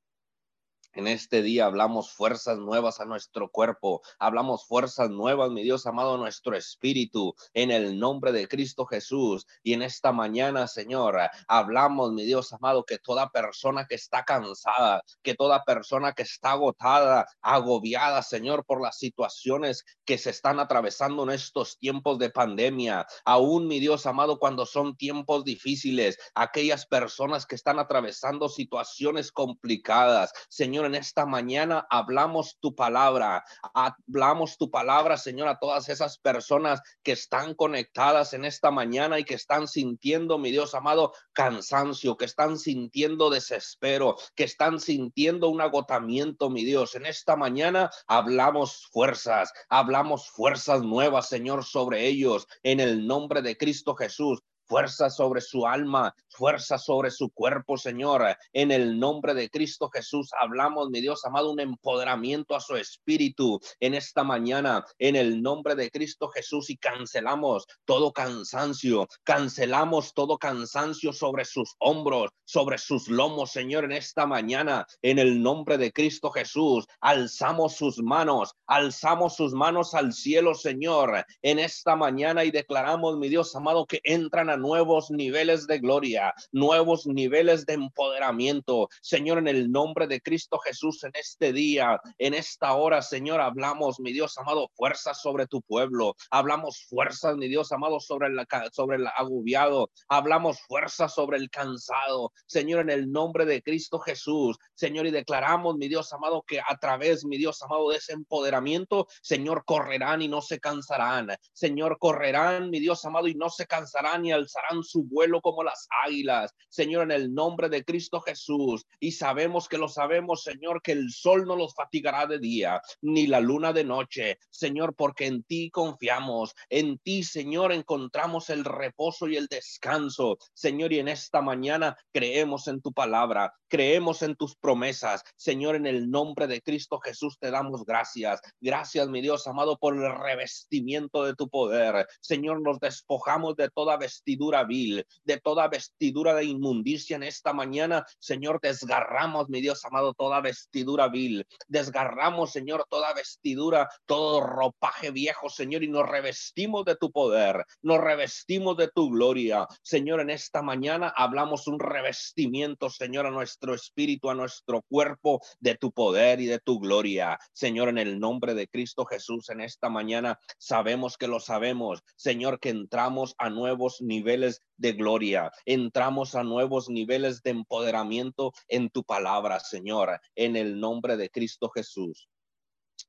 En 0.94 1.08
este 1.08 1.42
día 1.42 1.68
hablamos 1.68 2.12
fuerzas 2.12 2.58
nuevas 2.58 3.00
a 3.00 3.06
nuestro 3.06 3.50
cuerpo, 3.50 4.02
hablamos 4.20 4.66
fuerzas 4.66 5.10
nuevas, 5.10 5.50
mi 5.50 5.64
Dios 5.64 5.88
amado, 5.88 6.16
a 6.16 6.18
nuestro 6.18 6.54
espíritu, 6.54 7.34
en 7.54 7.72
el 7.72 7.98
nombre 7.98 8.34
de 8.34 8.50
Cristo 8.50 8.86
Jesús. 8.86 9.48
Y 9.64 9.72
en 9.72 9.84
esta 9.84 10.12
mañana, 10.12 10.68
Señor, 10.68 11.18
hablamos, 11.48 12.12
mi 12.12 12.26
Dios 12.26 12.52
amado, 12.52 12.84
que 12.84 12.98
toda 12.98 13.30
persona 13.30 13.86
que 13.88 13.96
está 13.96 14.26
cansada, 14.26 15.02
que 15.24 15.34
toda 15.34 15.64
persona 15.64 16.12
que 16.12 16.24
está 16.24 16.52
agotada, 16.52 17.26
agobiada, 17.42 18.22
Señor, 18.22 18.66
por 18.66 18.82
las 18.82 18.98
situaciones 18.98 19.86
que 20.04 20.18
se 20.18 20.30
están 20.30 20.60
atravesando 20.60 21.24
en 21.24 21.30
estos 21.30 21.78
tiempos 21.78 22.20
de 22.20 22.32
pandemia, 22.32 23.08
aún, 23.24 23.66
mi 23.66 23.80
Dios 23.80 24.06
amado, 24.06 24.40
cuando 24.40 24.66
son 24.66 24.98
tiempos 24.98 25.46
difíciles, 25.46 26.20
aquellas 26.36 26.86
personas 26.86 27.46
que 27.46 27.56
están 27.56 27.80
atravesando 27.80 28.50
situaciones 28.50 29.32
complicadas, 29.32 30.34
Señor, 30.50 30.81
en 30.86 30.96
esta 30.96 31.26
mañana 31.26 31.86
hablamos 31.90 32.58
tu 32.60 32.76
palabra, 32.76 33.44
hablamos 33.74 34.58
tu 34.58 34.70
palabra, 34.70 35.18
Señor, 35.18 35.48
a 35.48 35.60
todas 35.60 35.90
esas 35.90 36.18
personas 36.18 36.82
que 37.04 37.12
están 37.14 37.56
conectadas 37.56 38.34
en 38.34 38.46
esta 38.46 38.72
mañana 38.72 39.20
y 39.20 39.24
que 39.24 39.36
están 39.36 39.68
sintiendo, 39.68 40.38
mi 40.38 40.52
Dios 40.52 40.76
amado, 40.76 41.14
cansancio, 41.34 42.18
que 42.18 42.26
están 42.26 42.58
sintiendo 42.58 43.30
desespero, 43.30 44.18
que 44.36 44.44
están 44.44 44.80
sintiendo 44.80 45.50
un 45.50 45.62
agotamiento, 45.62 46.50
mi 46.50 46.64
Dios. 46.64 46.96
En 46.96 47.06
esta 47.06 47.36
mañana 47.36 47.90
hablamos 48.08 48.88
fuerzas, 48.92 49.54
hablamos 49.70 50.30
fuerzas 50.30 50.82
nuevas, 50.82 51.30
Señor, 51.30 51.66
sobre 51.66 52.08
ellos, 52.08 52.48
en 52.64 52.80
el 52.80 53.08
nombre 53.08 53.42
de 53.42 53.58
Cristo 53.58 53.96
Jesús 53.96 54.44
fuerza 54.72 55.10
sobre 55.10 55.42
su 55.42 55.68
alma, 55.68 56.16
fuerza 56.30 56.78
sobre 56.78 57.12
su 57.12 57.30
cuerpo, 57.32 57.76
Señor. 57.76 58.38
En 58.54 58.72
el 58.72 58.98
nombre 58.98 59.34
de 59.34 59.50
Cristo 59.50 59.90
Jesús 59.90 60.30
hablamos, 60.40 60.90
mi 60.90 61.02
Dios 61.02 61.26
amado, 61.26 61.52
un 61.52 61.60
empoderamiento 61.60 62.56
a 62.56 62.62
su 62.62 62.78
espíritu 62.78 63.60
en 63.82 63.96
esta 63.96 64.24
mañana, 64.24 64.86
en 64.98 65.18
el 65.18 65.42
nombre 65.42 65.76
de 65.76 65.92
Cristo 65.92 66.30
Jesús 66.30 66.70
y 66.70 66.78
cancelamos 66.78 67.68
todo 67.84 68.14
cansancio, 68.14 69.10
cancelamos 69.26 70.14
todo 70.14 70.38
cansancio 70.38 71.12
sobre 71.12 71.44
sus 71.44 71.76
hombros, 71.80 72.32
sobre 72.46 72.78
sus 72.78 73.10
lomos, 73.10 73.52
Señor, 73.52 73.84
en 73.84 73.92
esta 73.92 74.26
mañana, 74.26 74.86
en 75.02 75.20
el 75.20 75.44
nombre 75.44 75.78
de 75.78 75.92
Cristo 75.92 76.32
Jesús. 76.32 76.88
Alzamos 77.02 77.76
sus 77.76 78.02
manos, 78.02 78.56
alzamos 78.68 79.36
sus 79.36 79.54
manos 79.54 79.94
al 79.96 80.14
cielo, 80.14 80.56
Señor, 80.56 81.26
en 81.42 81.60
esta 81.60 81.98
mañana 81.98 82.46
y 82.46 82.52
declaramos, 82.52 83.18
mi 83.18 83.28
Dios 83.28 83.54
amado, 83.54 83.86
que 83.86 84.00
entran 84.06 84.50
a 84.50 84.61
nuevos 84.62 85.10
niveles 85.12 85.68
de 85.68 85.80
gloria, 85.80 86.34
nuevos 86.52 87.08
niveles 87.08 87.66
de 87.66 87.74
empoderamiento. 87.74 88.88
Señor, 89.02 89.40
en 89.40 89.48
el 89.48 89.72
nombre 89.72 90.08
de 90.08 90.22
Cristo 90.22 90.60
Jesús, 90.60 91.04
en 91.04 91.12
este 91.16 91.52
día, 91.52 92.00
en 92.18 92.34
esta 92.34 92.74
hora, 92.74 93.02
Señor, 93.02 93.42
hablamos, 93.42 94.00
mi 94.00 94.14
Dios 94.14 94.38
amado, 94.38 94.70
fuerzas 94.76 95.22
sobre 95.22 95.48
tu 95.48 95.62
pueblo. 95.62 96.16
Hablamos 96.30 96.86
fuerzas, 96.90 97.36
mi 97.38 97.48
Dios 97.48 97.72
amado, 97.72 98.00
sobre 98.00 98.28
el, 98.28 99.08
agobiado. 99.18 99.90
Hablamos 100.08 100.62
fuerzas 100.62 101.14
sobre 101.14 101.38
el 101.38 101.50
cansado. 101.50 102.32
Señor, 102.46 102.82
en 102.82 102.90
el 102.90 103.12
nombre 103.12 103.46
de 103.46 103.62
Cristo 103.62 104.00
Jesús, 104.00 104.58
Señor, 104.76 105.08
y 105.08 105.12
declaramos, 105.12 105.76
mi 105.78 105.88
Dios 105.88 106.14
amado, 106.14 106.44
que 106.46 106.60
a 106.60 106.78
través, 106.80 107.26
mi 107.26 107.38
Dios 107.38 107.62
amado, 107.64 107.90
de 107.90 107.98
ese 107.98 108.14
empoderamiento, 108.14 109.08
Señor, 109.22 109.64
correrán 109.66 110.22
y 110.22 110.28
no 110.28 110.42
se 110.42 110.60
cansarán. 110.60 111.30
Señor, 111.54 111.98
correrán, 112.00 112.70
mi 112.70 112.80
Dios 112.80 113.04
amado, 113.06 113.28
y 113.28 113.36
no 113.36 113.50
se 113.50 113.66
cansarán 113.66 114.26
y 114.26 114.32
al 114.32 114.48
alzarán 114.52 114.84
su 114.84 115.04
vuelo 115.04 115.42
como 115.42 115.64
las 115.64 115.88
águilas, 116.06 116.54
Señor, 116.70 117.04
en 117.04 117.12
el 117.12 117.34
nombre 117.34 117.70
de 117.70 117.84
Cristo 117.84 118.22
Jesús. 118.22 118.86
Y 119.00 119.12
sabemos 119.12 119.68
que 119.68 119.78
lo 119.78 119.88
sabemos, 119.88 120.44
Señor, 120.44 120.82
que 120.82 120.92
el 120.94 121.12
sol 121.12 121.46
no 121.46 121.56
los 121.56 121.74
fatigará 121.74 122.26
de 122.26 122.40
día, 122.40 122.82
ni 123.02 123.28
la 123.28 123.40
luna 123.40 123.74
de 123.74 123.84
noche, 123.84 124.40
Señor, 124.50 124.96
porque 124.96 125.26
en 125.26 125.44
ti 125.44 125.70
confiamos, 125.70 126.54
en 126.70 126.98
ti, 127.00 127.24
Señor, 127.24 127.72
encontramos 127.72 128.50
el 128.50 128.66
reposo 128.66 129.28
y 129.28 129.38
el 129.38 129.48
descanso, 129.48 130.38
Señor, 130.54 130.94
y 130.94 131.00
en 131.00 131.08
esta 131.08 131.42
mañana 131.42 131.98
creemos 132.12 132.68
en 132.68 132.82
tu 132.82 132.92
palabra, 132.94 133.54
creemos 133.68 134.22
en 134.22 134.36
tus 134.36 134.56
promesas, 134.56 135.24
Señor, 135.36 135.76
en 135.76 135.86
el 135.86 136.10
nombre 136.10 136.48
de 136.48 136.62
Cristo 136.62 137.00
Jesús 137.00 137.38
te 137.40 137.52
damos 137.52 137.86
gracias. 137.86 138.42
Gracias, 138.60 139.08
mi 139.08 139.22
Dios 139.22 139.48
amado, 139.48 139.78
por 139.78 139.96
el 139.96 140.12
revestimiento 140.12 141.24
de 141.24 141.36
tu 141.36 141.50
poder. 141.50 142.08
Señor, 142.20 142.62
nos 142.62 142.80
despojamos 142.80 143.56
de 143.56 143.70
toda 143.70 143.98
vestidura 143.98 144.31
vil, 144.68 145.06
de 145.24 145.40
toda 145.40 145.68
vestidura 145.68 146.34
de 146.34 146.46
inmundicia 146.46 147.16
en 147.16 147.24
esta 147.24 147.54
mañana. 147.54 148.06
Señor, 148.20 148.60
desgarramos, 148.62 149.50
mi 149.50 149.62
Dios 149.62 149.84
amado, 149.86 150.14
toda 150.14 150.42
vestidura 150.42 151.08
vil. 151.08 151.46
Desgarramos, 151.68 152.52
Señor, 152.52 152.86
toda 152.90 153.14
vestidura, 153.14 153.90
todo 154.06 154.42
ropaje 154.42 155.12
viejo, 155.12 155.50
Señor, 155.50 155.84
y 155.84 155.88
nos 155.88 156.08
revestimos 156.08 156.86
de 156.86 156.96
tu 156.96 157.12
poder, 157.12 157.66
nos 157.82 158.00
revestimos 158.00 158.78
de 158.78 158.90
tu 158.90 159.10
gloria. 159.10 159.68
Señor, 159.82 160.22
en 160.22 160.30
esta 160.30 160.62
mañana 160.62 161.14
hablamos 161.16 161.68
un 161.68 161.80
revestimiento, 161.80 162.90
Señor, 162.90 163.26
a 163.26 163.32
nuestro 163.32 163.74
espíritu, 163.74 164.30
a 164.30 164.36
nuestro 164.36 164.82
cuerpo, 164.90 165.42
de 165.60 165.76
tu 165.76 165.92
poder 165.92 166.40
y 166.40 166.46
de 166.46 166.60
tu 166.60 166.80
gloria. 166.80 167.38
Señor, 167.54 167.90
en 167.90 167.98
el 167.98 168.20
nombre 168.20 168.54
de 168.54 168.68
Cristo 168.68 169.06
Jesús, 169.06 169.50
en 169.50 169.62
esta 169.62 169.90
mañana 169.90 170.40
sabemos 170.58 171.18
que 171.18 171.28
lo 171.28 171.40
sabemos, 171.40 172.04
Señor, 172.16 172.60
que 172.60 172.70
entramos 172.70 173.36
a 173.38 173.50
nuevos 173.50 174.02
niveles 174.02 174.21
niveles 174.22 174.62
de 174.78 174.94
gloria. 174.94 175.52
Entramos 175.66 176.36
a 176.36 176.44
nuevos 176.44 176.90
niveles 176.90 177.42
de 177.42 177.50
empoderamiento 177.50 178.54
en 178.68 178.92
tu 178.92 179.04
palabra, 179.04 179.60
Señor, 179.60 180.22
en 180.36 180.56
el 180.56 180.80
nombre 180.80 181.18
de 181.18 181.30
Cristo 181.30 181.70
Jesús. 181.70 182.30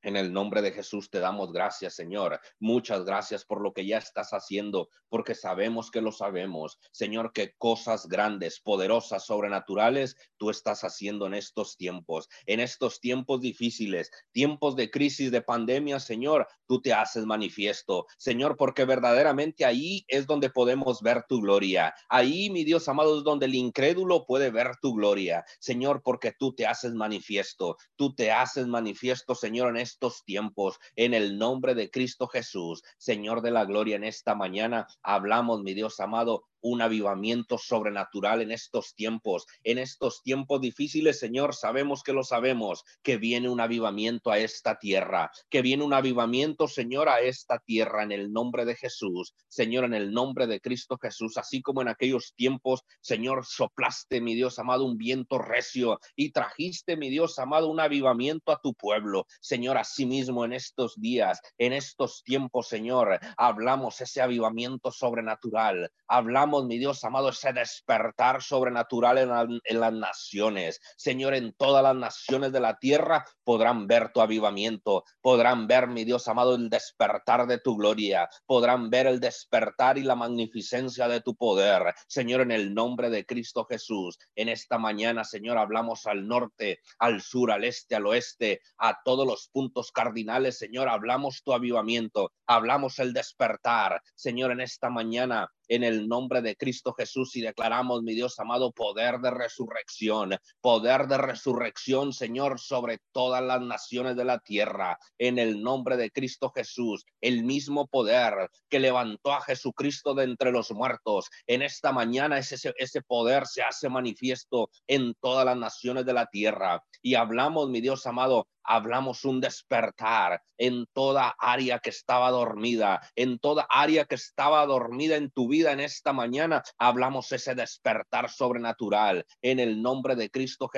En 0.03 0.17
el 0.17 0.33
nombre 0.33 0.61
de 0.61 0.73
Jesús 0.73 1.09
te 1.09 1.19
damos 1.19 1.53
gracias, 1.53 1.95
Señor. 1.95 2.39
Muchas 2.59 3.05
gracias 3.05 3.45
por 3.45 3.61
lo 3.61 3.73
que 3.73 3.85
ya 3.85 3.97
estás 3.97 4.31
haciendo, 4.31 4.89
porque 5.07 5.33
sabemos 5.33 5.89
que 5.91 6.01
lo 6.01 6.11
sabemos. 6.11 6.77
Señor, 6.91 7.31
que 7.31 7.53
cosas 7.57 8.07
grandes, 8.07 8.59
poderosas, 8.59 9.25
sobrenaturales 9.25 10.17
tú 10.37 10.49
estás 10.49 10.83
haciendo 10.83 11.25
en 11.25 11.33
estos 11.35 11.77
tiempos, 11.77 12.27
en 12.45 12.59
estos 12.59 12.99
tiempos 12.99 13.39
difíciles, 13.39 14.11
tiempos 14.33 14.75
de 14.75 14.91
crisis, 14.91 15.31
de 15.31 15.41
pandemia, 15.41 16.01
Señor, 16.01 16.49
tú 16.67 16.81
te 16.81 16.91
haces 16.91 17.25
manifiesto. 17.25 18.05
Señor, 18.17 18.57
porque 18.57 18.83
verdaderamente 18.83 19.63
ahí 19.63 20.03
es 20.09 20.27
donde 20.27 20.49
podemos 20.49 21.01
ver 21.01 21.23
tu 21.29 21.39
gloria. 21.39 21.95
Ahí, 22.09 22.49
mi 22.49 22.65
Dios 22.65 22.89
amado, 22.89 23.19
es 23.19 23.23
donde 23.23 23.45
el 23.45 23.55
incrédulo 23.55 24.25
puede 24.25 24.51
ver 24.51 24.75
tu 24.81 24.93
gloria. 24.93 25.45
Señor, 25.59 26.01
porque 26.03 26.33
tú 26.37 26.53
te 26.53 26.67
haces 26.67 26.93
manifiesto. 26.93 27.77
Tú 27.95 28.13
te 28.13 28.31
haces 28.31 28.67
manifiesto, 28.67 29.35
Señor, 29.35 29.69
en 29.69 29.77
tiempos, 30.25 30.79
en 30.95 31.13
el 31.13 31.37
nombre 31.37 31.75
de 31.75 31.89
Cristo 31.89 32.27
Jesús, 32.27 32.83
Señor 32.97 33.41
de 33.41 33.51
la 33.51 33.65
gloria, 33.65 33.95
en 33.95 34.03
esta 34.03 34.35
mañana 34.35 34.87
hablamos, 35.01 35.63
mi 35.63 35.73
Dios 35.73 35.99
amado, 35.99 36.45
un 36.63 36.81
avivamiento 36.81 37.57
sobrenatural 37.57 38.41
en 38.41 38.51
estos 38.51 38.95
tiempos. 38.95 39.45
En 39.63 39.77
estos 39.77 40.23
tiempos 40.23 40.61
difíciles, 40.61 41.19
Señor, 41.19 41.53
sabemos 41.53 42.01
que 42.03 42.13
lo 42.13 42.23
sabemos, 42.23 42.83
que 43.03 43.17
viene 43.17 43.49
un 43.49 43.59
avivamiento 43.59 44.31
a 44.31 44.39
esta 44.39 44.79
tierra, 44.79 45.29
que 45.49 45.61
viene 45.61 45.83
un 45.83 45.93
avivamiento, 45.93 46.67
Señor, 46.67 47.09
a 47.09 47.19
esta 47.19 47.59
tierra 47.59 48.03
en 48.03 48.11
el 48.11 48.31
nombre 48.31 48.65
de 48.65 48.75
Jesús. 48.75 49.33
Señor, 49.47 49.83
en 49.83 49.93
el 49.93 50.11
nombre 50.11 50.47
de 50.47 50.61
Cristo 50.61 50.97
Jesús, 50.99 51.37
así 51.37 51.61
como 51.61 51.81
en 51.81 51.89
aquellos 51.89 52.33
tiempos, 52.35 52.81
Señor, 53.01 53.45
soplaste, 53.45 54.21
mi 54.21 54.33
Dios 54.33 54.57
amado, 54.57 54.85
un 54.85 54.97
viento 54.97 55.37
recio 55.37 55.99
y 56.15 56.31
trajiste, 56.31 56.95
mi 56.95 57.09
Dios 57.09 57.37
amado, 57.39 57.69
un 57.69 57.79
avivamiento 57.79 58.51
a 58.51 58.61
tu 58.61 58.73
pueblo. 58.73 59.25
Señor, 59.41 59.77
asimismo 59.77 60.45
en 60.45 60.53
estos 60.53 60.99
días, 60.99 61.41
en 61.57 61.73
estos 61.73 62.23
tiempos, 62.23 62.69
Señor, 62.69 63.19
hablamos 63.37 63.99
ese 63.99 64.21
avivamiento 64.21 64.91
sobrenatural. 64.91 65.91
Hablamos 66.07 66.52
mi 66.61 66.77
Dios 66.77 67.03
amado, 67.03 67.29
ese 67.29 67.53
despertar 67.53 68.43
sobrenatural 68.43 69.17
en, 69.17 69.59
en 69.63 69.79
las 69.79 69.93
naciones. 69.93 70.79
Señor, 70.95 71.33
en 71.33 71.53
todas 71.53 71.81
las 71.81 71.95
naciones 71.95 72.51
de 72.51 72.59
la 72.59 72.77
tierra 72.77 73.25
podrán 73.43 73.87
ver 73.87 74.11
tu 74.13 74.21
avivamiento, 74.21 75.03
podrán 75.21 75.67
ver, 75.67 75.87
mi 75.87 76.03
Dios 76.03 76.27
amado, 76.27 76.55
el 76.55 76.69
despertar 76.69 77.47
de 77.47 77.57
tu 77.57 77.75
gloria, 77.75 78.29
podrán 78.45 78.89
ver 78.89 79.07
el 79.07 79.19
despertar 79.19 79.97
y 79.97 80.03
la 80.03 80.15
magnificencia 80.15 81.07
de 81.07 81.21
tu 81.21 81.35
poder. 81.35 81.95
Señor, 82.07 82.41
en 82.41 82.51
el 82.51 82.73
nombre 82.73 83.09
de 83.09 83.25
Cristo 83.25 83.65
Jesús, 83.65 84.19
en 84.35 84.49
esta 84.49 84.77
mañana, 84.77 85.23
Señor, 85.23 85.57
hablamos 85.57 86.05
al 86.05 86.27
norte, 86.27 86.79
al 86.99 87.21
sur, 87.21 87.51
al 87.51 87.63
este, 87.63 87.95
al 87.95 88.05
oeste, 88.05 88.61
a 88.77 89.01
todos 89.03 89.25
los 89.25 89.47
puntos 89.47 89.91
cardinales, 89.91 90.57
Señor, 90.57 90.89
hablamos 90.89 91.41
tu 91.43 91.53
avivamiento, 91.53 92.31
hablamos 92.45 92.99
el 92.99 93.13
despertar. 93.13 94.01
Señor, 94.15 94.51
en 94.51 94.61
esta 94.61 94.89
mañana 94.89 95.49
en 95.75 95.83
el 95.83 96.07
nombre 96.07 96.41
de 96.41 96.55
Cristo 96.55 96.93
Jesús 96.93 97.35
y 97.35 97.41
declaramos, 97.41 98.03
mi 98.03 98.13
Dios 98.13 98.39
amado, 98.39 98.71
poder 98.71 99.19
de 99.19 99.31
resurrección, 99.31 100.37
poder 100.61 101.07
de 101.07 101.17
resurrección, 101.17 102.13
Señor, 102.13 102.59
sobre 102.59 102.99
todas 103.11 103.41
las 103.41 103.59
naciones 103.59 104.15
de 104.15 104.23
la 104.23 104.37
tierra, 104.39 104.99
en 105.17 105.39
el 105.39 105.63
nombre 105.63 105.97
de 105.97 106.11
Cristo 106.11 106.51
Jesús, 106.55 107.05
el 107.21 107.43
mismo 107.43 107.87
poder 107.87 108.51
que 108.69 108.79
levantó 108.79 109.33
a 109.33 109.41
Jesucristo 109.41 110.13
de 110.13 110.25
entre 110.25 110.51
los 110.51 110.71
muertos. 110.71 111.29
En 111.47 111.63
esta 111.63 111.91
mañana 111.91 112.37
ese, 112.37 112.73
ese 112.77 113.01
poder 113.01 113.47
se 113.47 113.63
hace 113.63 113.89
manifiesto 113.89 114.69
en 114.87 115.15
todas 115.15 115.45
las 115.45 115.57
naciones 115.57 116.05
de 116.05 116.13
la 116.13 116.27
tierra. 116.27 116.83
Y 117.01 117.15
hablamos, 117.15 117.69
mi 117.69 117.81
Dios 117.81 118.05
amado, 118.05 118.47
hablamos 118.63 119.25
un 119.25 119.41
despertar 119.41 120.41
en 120.57 120.85
toda 120.93 121.35
área 121.37 121.79
que 121.79 121.89
estaba 121.89 122.31
dormida, 122.31 123.01
en 123.15 123.39
toda 123.39 123.67
área 123.69 124.05
que 124.05 124.15
estaba 124.15 124.65
dormida 124.65 125.15
en 125.15 125.31
tu 125.31 125.47
vida 125.47 125.71
en 125.71 125.79
esta 125.79 126.13
mañana, 126.13 126.63
hablamos 126.77 127.31
ese 127.31 127.55
despertar 127.55 128.29
sobrenatural 128.29 129.25
en 129.41 129.59
el 129.59 129.81
nombre 129.81 130.15
de 130.15 130.29
Cristo 130.29 130.69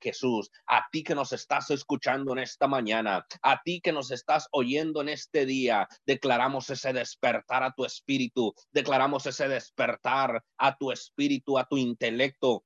Jesús. 0.00 0.50
A 0.66 0.86
ti 0.90 1.02
que 1.02 1.14
nos 1.14 1.32
estás 1.32 1.70
escuchando 1.70 2.32
en 2.32 2.38
esta 2.40 2.68
mañana, 2.68 3.26
a 3.42 3.62
ti 3.62 3.80
que 3.80 3.92
nos 3.92 4.10
estás 4.10 4.48
oyendo 4.52 5.00
en 5.00 5.08
este 5.08 5.46
día, 5.46 5.88
declaramos 6.06 6.70
ese 6.70 6.92
despertar 6.92 7.62
a 7.62 7.72
tu 7.72 7.84
espíritu, 7.84 8.54
declaramos 8.70 9.26
ese 9.26 9.48
despertar 9.48 10.42
a 10.58 10.76
tu 10.76 10.92
espíritu, 10.92 11.58
a 11.58 11.64
tu 11.64 11.76
intelecto, 11.76 12.64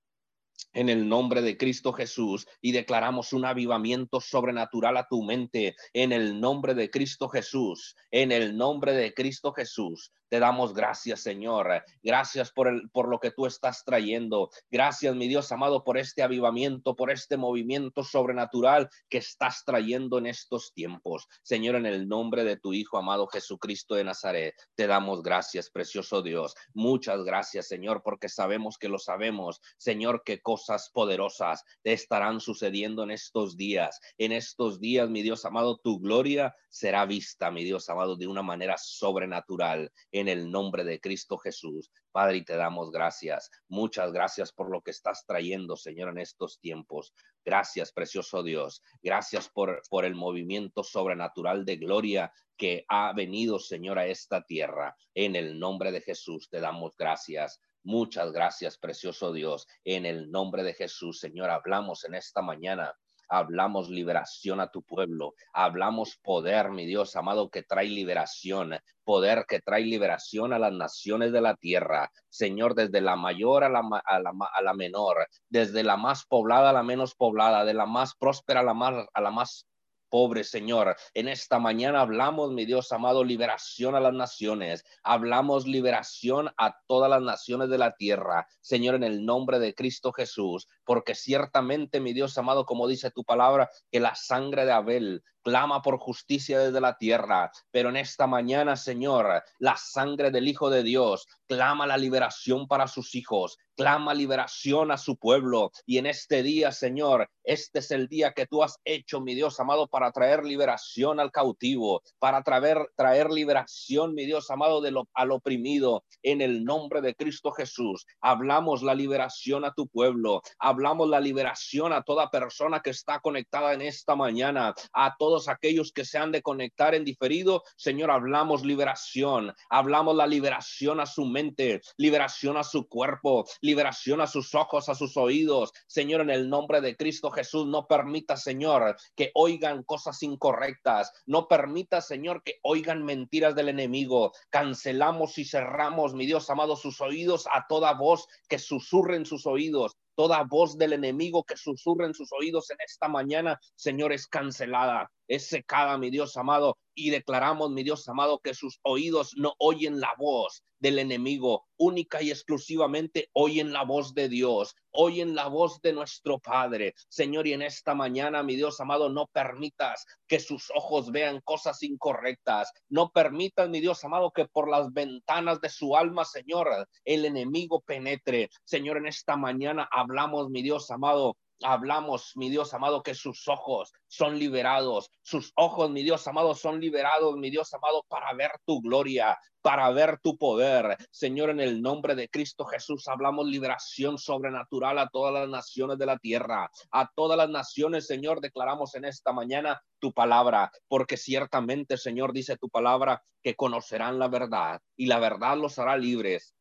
en 0.76 0.90
el 0.90 1.08
nombre 1.08 1.40
de 1.40 1.56
Cristo 1.56 1.94
Jesús 1.94 2.46
y 2.60 2.72
declaramos 2.72 3.32
un 3.32 3.46
avivamiento 3.46 4.20
sobrenatural 4.20 4.98
a 4.98 5.08
tu 5.08 5.22
mente 5.22 5.74
en 5.94 6.12
el 6.12 6.38
nombre 6.38 6.74
de 6.74 6.90
Cristo 6.90 7.30
Jesús, 7.30 7.96
en 8.10 8.30
el 8.30 8.56
nombre 8.56 8.92
de 8.92 9.14
Cristo 9.14 9.52
Jesús. 9.52 10.12
Te 10.28 10.40
damos 10.40 10.74
gracias, 10.74 11.20
Señor. 11.20 11.84
Gracias 12.02 12.50
por, 12.50 12.68
el, 12.68 12.90
por 12.90 13.08
lo 13.08 13.20
que 13.20 13.30
tú 13.30 13.46
estás 13.46 13.84
trayendo. 13.84 14.50
Gracias, 14.70 15.14
mi 15.14 15.28
Dios 15.28 15.52
amado, 15.52 15.84
por 15.84 15.98
este 15.98 16.22
avivamiento, 16.22 16.96
por 16.96 17.10
este 17.10 17.36
movimiento 17.36 18.02
sobrenatural 18.02 18.88
que 19.08 19.18
estás 19.18 19.62
trayendo 19.64 20.18
en 20.18 20.26
estos 20.26 20.72
tiempos. 20.74 21.28
Señor, 21.42 21.76
en 21.76 21.86
el 21.86 22.08
nombre 22.08 22.44
de 22.44 22.56
tu 22.56 22.72
Hijo 22.72 22.98
amado 22.98 23.28
Jesucristo 23.28 23.94
de 23.94 24.04
Nazaret, 24.04 24.54
te 24.74 24.86
damos 24.86 25.22
gracias, 25.22 25.70
precioso 25.70 26.22
Dios. 26.22 26.54
Muchas 26.74 27.22
gracias, 27.22 27.68
Señor, 27.68 28.02
porque 28.02 28.28
sabemos 28.28 28.78
que 28.78 28.88
lo 28.88 28.98
sabemos. 28.98 29.60
Señor, 29.76 30.22
que 30.24 30.40
cosas 30.40 30.90
poderosas 30.92 31.64
te 31.82 31.92
estarán 31.92 32.40
sucediendo 32.40 33.04
en 33.04 33.12
estos 33.12 33.56
días. 33.56 34.00
En 34.18 34.32
estos 34.32 34.80
días, 34.80 35.08
mi 35.08 35.22
Dios 35.22 35.44
amado, 35.44 35.78
tu 35.78 36.00
gloria 36.00 36.54
será 36.68 37.06
vista, 37.06 37.50
mi 37.50 37.64
Dios 37.64 37.88
amado, 37.88 38.16
de 38.16 38.26
una 38.26 38.42
manera 38.42 38.76
sobrenatural 38.76 39.92
en 40.18 40.28
el 40.28 40.50
nombre 40.50 40.84
de 40.84 41.00
Cristo 41.00 41.36
Jesús. 41.36 41.90
Padre, 42.10 42.42
te 42.42 42.56
damos 42.56 42.90
gracias. 42.90 43.50
Muchas 43.68 44.12
gracias 44.12 44.52
por 44.52 44.70
lo 44.70 44.80
que 44.80 44.90
estás 44.90 45.24
trayendo, 45.26 45.76
Señor, 45.76 46.10
en 46.10 46.18
estos 46.18 46.58
tiempos. 46.58 47.12
Gracias, 47.44 47.92
precioso 47.92 48.42
Dios. 48.42 48.82
Gracias 49.02 49.48
por, 49.48 49.82
por 49.90 50.04
el 50.04 50.14
movimiento 50.14 50.82
sobrenatural 50.82 51.64
de 51.64 51.76
gloria 51.76 52.32
que 52.56 52.84
ha 52.88 53.12
venido, 53.12 53.58
Señor, 53.58 53.98
a 53.98 54.06
esta 54.06 54.42
tierra. 54.42 54.96
En 55.14 55.36
el 55.36 55.58
nombre 55.58 55.92
de 55.92 56.00
Jesús 56.00 56.48
te 56.48 56.60
damos 56.60 56.96
gracias. 56.96 57.60
Muchas 57.82 58.32
gracias, 58.32 58.78
precioso 58.78 59.32
Dios. 59.32 59.66
En 59.84 60.06
el 60.06 60.30
nombre 60.30 60.64
de 60.64 60.74
Jesús, 60.74 61.20
Señor, 61.20 61.50
hablamos 61.50 62.04
en 62.04 62.14
esta 62.14 62.42
mañana 62.42 62.92
hablamos 63.28 63.88
liberación 63.88 64.60
a 64.60 64.70
tu 64.70 64.82
pueblo, 64.82 65.34
hablamos 65.52 66.18
poder, 66.22 66.70
mi 66.70 66.86
Dios 66.86 67.16
amado, 67.16 67.50
que 67.50 67.62
trae 67.62 67.88
liberación, 67.88 68.76
poder 69.04 69.44
que 69.48 69.60
trae 69.60 69.82
liberación 69.82 70.52
a 70.52 70.58
las 70.58 70.72
naciones 70.72 71.32
de 71.32 71.40
la 71.40 71.54
tierra, 71.56 72.10
Señor, 72.28 72.74
desde 72.74 73.00
la 73.00 73.16
mayor 73.16 73.64
a 73.64 73.68
la, 73.68 73.80
a 74.04 74.62
la, 74.62 74.74
menor, 74.74 75.28
desde 75.48 75.82
la 75.82 75.96
más 75.96 76.26
poblada 76.26 76.70
a 76.70 76.72
la 76.72 76.82
menos 76.82 77.14
poblada, 77.14 77.64
de 77.64 77.74
la 77.74 77.86
más 77.86 78.14
próspera 78.14 78.60
a 78.60 78.64
la 78.64 78.74
más, 78.74 79.06
a 79.12 79.20
la 79.20 79.30
más 79.30 79.66
pobre, 80.08 80.44
Señor. 80.44 80.96
En 81.14 81.28
esta 81.28 81.58
mañana 81.58 82.00
hablamos, 82.00 82.52
mi 82.52 82.64
Dios 82.64 82.92
amado, 82.92 83.24
liberación 83.24 83.94
a 83.94 84.00
las 84.00 84.14
naciones. 84.14 84.84
Hablamos 85.02 85.66
liberación 85.66 86.50
a 86.56 86.78
todas 86.86 87.10
las 87.10 87.22
naciones 87.22 87.68
de 87.68 87.78
la 87.78 87.96
tierra, 87.96 88.46
Señor, 88.60 88.94
en 88.94 89.04
el 89.04 89.24
nombre 89.24 89.58
de 89.58 89.74
Cristo 89.74 90.12
Jesús, 90.12 90.68
porque 90.84 91.14
ciertamente, 91.14 92.00
mi 92.00 92.12
Dios 92.12 92.36
amado, 92.38 92.66
como 92.66 92.88
dice 92.88 93.10
tu 93.10 93.24
palabra, 93.24 93.70
que 93.90 94.00
la 94.00 94.14
sangre 94.14 94.64
de 94.64 94.72
Abel 94.72 95.22
clama 95.46 95.80
por 95.80 96.00
justicia 96.00 96.58
desde 96.58 96.80
la 96.80 96.98
tierra, 96.98 97.52
pero 97.70 97.90
en 97.90 97.96
esta 97.98 98.26
mañana, 98.26 98.74
Señor, 98.74 99.44
la 99.60 99.76
sangre 99.76 100.32
del 100.32 100.48
Hijo 100.48 100.70
de 100.70 100.82
Dios 100.82 101.28
clama 101.46 101.86
la 101.86 101.96
liberación 101.96 102.66
para 102.66 102.88
sus 102.88 103.14
hijos, 103.14 103.56
clama 103.76 104.12
liberación 104.12 104.90
a 104.90 104.98
su 104.98 105.16
pueblo. 105.16 105.70
Y 105.84 105.98
en 105.98 106.06
este 106.06 106.42
día, 106.42 106.72
Señor, 106.72 107.30
este 107.44 107.78
es 107.78 107.92
el 107.92 108.08
día 108.08 108.32
que 108.32 108.46
tú 108.46 108.64
has 108.64 108.80
hecho, 108.84 109.20
mi 109.20 109.36
Dios 109.36 109.60
amado, 109.60 109.86
para 109.86 110.10
traer 110.10 110.44
liberación 110.44 111.20
al 111.20 111.30
cautivo, 111.30 112.02
para 112.18 112.42
traer, 112.42 112.78
traer 112.96 113.30
liberación, 113.30 114.14
mi 114.14 114.26
Dios 114.26 114.50
amado, 114.50 114.80
de 114.80 114.90
lo, 114.90 115.08
al 115.14 115.30
oprimido. 115.30 116.02
En 116.22 116.40
el 116.40 116.64
nombre 116.64 117.00
de 117.02 117.14
Cristo 117.14 117.52
Jesús, 117.52 118.04
hablamos 118.20 118.82
la 118.82 118.94
liberación 118.96 119.64
a 119.64 119.72
tu 119.74 119.86
pueblo, 119.86 120.42
hablamos 120.58 121.08
la 121.08 121.20
liberación 121.20 121.92
a 121.92 122.02
toda 122.02 122.30
persona 122.30 122.80
que 122.80 122.90
está 122.90 123.20
conectada 123.20 123.74
en 123.74 123.82
esta 123.82 124.16
mañana, 124.16 124.74
a 124.92 125.14
aquellos 125.48 125.92
que 125.92 126.04
se 126.04 126.18
han 126.18 126.32
de 126.32 126.42
conectar 126.42 126.94
en 126.94 127.04
diferido, 127.04 127.62
Señor, 127.76 128.10
hablamos 128.10 128.64
liberación, 128.64 129.52
hablamos 129.68 130.16
la 130.16 130.26
liberación 130.26 131.00
a 131.00 131.06
su 131.06 131.26
mente, 131.26 131.80
liberación 131.96 132.56
a 132.56 132.64
su 132.64 132.88
cuerpo, 132.88 133.44
liberación 133.60 134.20
a 134.20 134.26
sus 134.26 134.54
ojos, 134.54 134.88
a 134.88 134.94
sus 134.94 135.16
oídos. 135.16 135.72
Señor, 135.86 136.22
en 136.22 136.30
el 136.30 136.48
nombre 136.48 136.80
de 136.80 136.96
Cristo 136.96 137.30
Jesús, 137.30 137.66
no 137.66 137.86
permita, 137.86 138.36
Señor, 138.36 138.96
que 139.14 139.30
oigan 139.34 139.82
cosas 139.82 140.22
incorrectas, 140.22 141.12
no 141.26 141.48
permita, 141.48 142.00
Señor, 142.00 142.42
que 142.42 142.58
oigan 142.62 143.04
mentiras 143.04 143.54
del 143.54 143.68
enemigo. 143.68 144.32
Cancelamos 144.50 145.38
y 145.38 145.44
cerramos, 145.44 146.14
mi 146.14 146.26
Dios 146.26 146.48
amado, 146.50 146.76
sus 146.76 147.00
oídos 147.00 147.46
a 147.52 147.66
toda 147.68 147.92
voz 147.94 148.26
que 148.48 148.58
susurre 148.58 149.16
en 149.16 149.26
sus 149.26 149.46
oídos 149.46 149.96
toda 150.16 150.42
voz 150.42 150.76
del 150.76 150.94
enemigo 150.94 151.44
que 151.44 151.56
susurra 151.56 152.06
en 152.06 152.14
sus 152.14 152.32
oídos 152.32 152.70
en 152.70 152.78
esta 152.84 153.06
mañana, 153.06 153.60
Señor, 153.76 154.12
es 154.12 154.26
cancelada, 154.26 155.10
es 155.28 155.46
secada, 155.46 155.98
mi 155.98 156.10
Dios 156.10 156.36
amado, 156.36 156.76
y 156.94 157.10
declaramos, 157.10 157.70
mi 157.70 157.82
Dios 157.82 158.08
amado, 158.08 158.38
que 158.38 158.54
sus 158.54 158.78
oídos 158.82 159.34
no 159.36 159.54
oyen 159.58 160.00
la 160.00 160.14
voz 160.18 160.62
del 160.78 160.98
enemigo, 160.98 161.66
única 161.78 162.22
y 162.22 162.30
exclusivamente 162.30 163.28
oyen 163.32 163.72
la 163.72 163.84
voz 163.84 164.14
de 164.14 164.28
Dios, 164.28 164.74
oyen 164.92 165.34
la 165.34 165.48
voz 165.48 165.80
de 165.82 165.92
nuestro 165.92 166.38
Padre. 166.38 166.94
Señor, 167.08 167.46
y 167.46 167.52
en 167.52 167.62
esta 167.62 167.94
mañana, 167.94 168.42
mi 168.42 168.56
Dios 168.56 168.80
amado, 168.80 169.08
no 169.08 169.26
permitas 169.26 170.06
que 170.26 170.40
sus 170.40 170.70
ojos 170.74 171.10
vean 171.10 171.40
cosas 171.42 171.82
incorrectas. 171.82 172.72
No 172.88 173.10
permitas, 173.10 173.68
mi 173.68 173.80
Dios 173.80 174.04
amado, 174.04 174.30
que 174.30 174.46
por 174.46 174.70
las 174.70 174.92
ventanas 174.92 175.60
de 175.60 175.68
su 175.68 175.96
alma, 175.96 176.24
Señor, 176.24 176.68
el 177.04 177.24
enemigo 177.24 177.80
penetre. 177.80 178.50
Señor, 178.64 178.98
en 178.98 179.06
esta 179.06 179.36
mañana 179.36 179.88
hablamos, 179.90 180.50
mi 180.50 180.62
Dios 180.62 180.90
amado, 180.90 181.36
hablamos, 181.62 182.32
mi 182.36 182.50
Dios 182.50 182.74
amado, 182.74 183.02
que 183.02 183.14
sus 183.14 183.48
ojos 183.48 183.92
son 184.06 184.38
liberados, 184.38 185.10
sus 185.22 185.52
ojos, 185.56 185.90
mi 185.90 186.02
Dios 186.02 186.26
amado, 186.26 186.54
son 186.54 186.80
liberados, 186.80 187.36
mi 187.36 187.50
Dios 187.50 187.72
amado, 187.74 188.04
para 188.08 188.32
ver 188.34 188.52
tu 188.64 188.80
gloria, 188.80 189.38
para 189.62 189.90
ver 189.90 190.18
tu 190.22 190.36
poder. 190.36 190.96
Señor, 191.10 191.50
en 191.50 191.60
el 191.60 191.82
nombre 191.82 192.14
de 192.14 192.28
Cristo 192.28 192.64
Jesús, 192.64 193.08
hablamos 193.08 193.46
liberación 193.46 194.18
sobrenatural 194.18 194.98
a 194.98 195.08
todas 195.08 195.32
las 195.32 195.48
naciones 195.48 195.98
de 195.98 196.06
la 196.06 196.18
tierra, 196.18 196.70
a 196.90 197.10
todas 197.14 197.36
las 197.36 197.50
naciones, 197.50 198.06
Señor, 198.06 198.40
declaramos 198.40 198.94
en 198.94 199.04
esta 199.04 199.32
mañana 199.32 199.80
tu 199.98 200.12
palabra, 200.12 200.70
porque 200.88 201.16
ciertamente, 201.16 201.96
Señor, 201.96 202.32
dice 202.32 202.56
tu 202.56 202.68
palabra, 202.68 203.22
que 203.42 203.54
conocerán 203.54 204.18
la 204.18 204.28
verdad 204.28 204.80
y 204.96 205.06
la 205.06 205.20
verdad 205.20 205.56
los 205.56 205.78
hará 205.78 205.96
libres. 205.96 206.55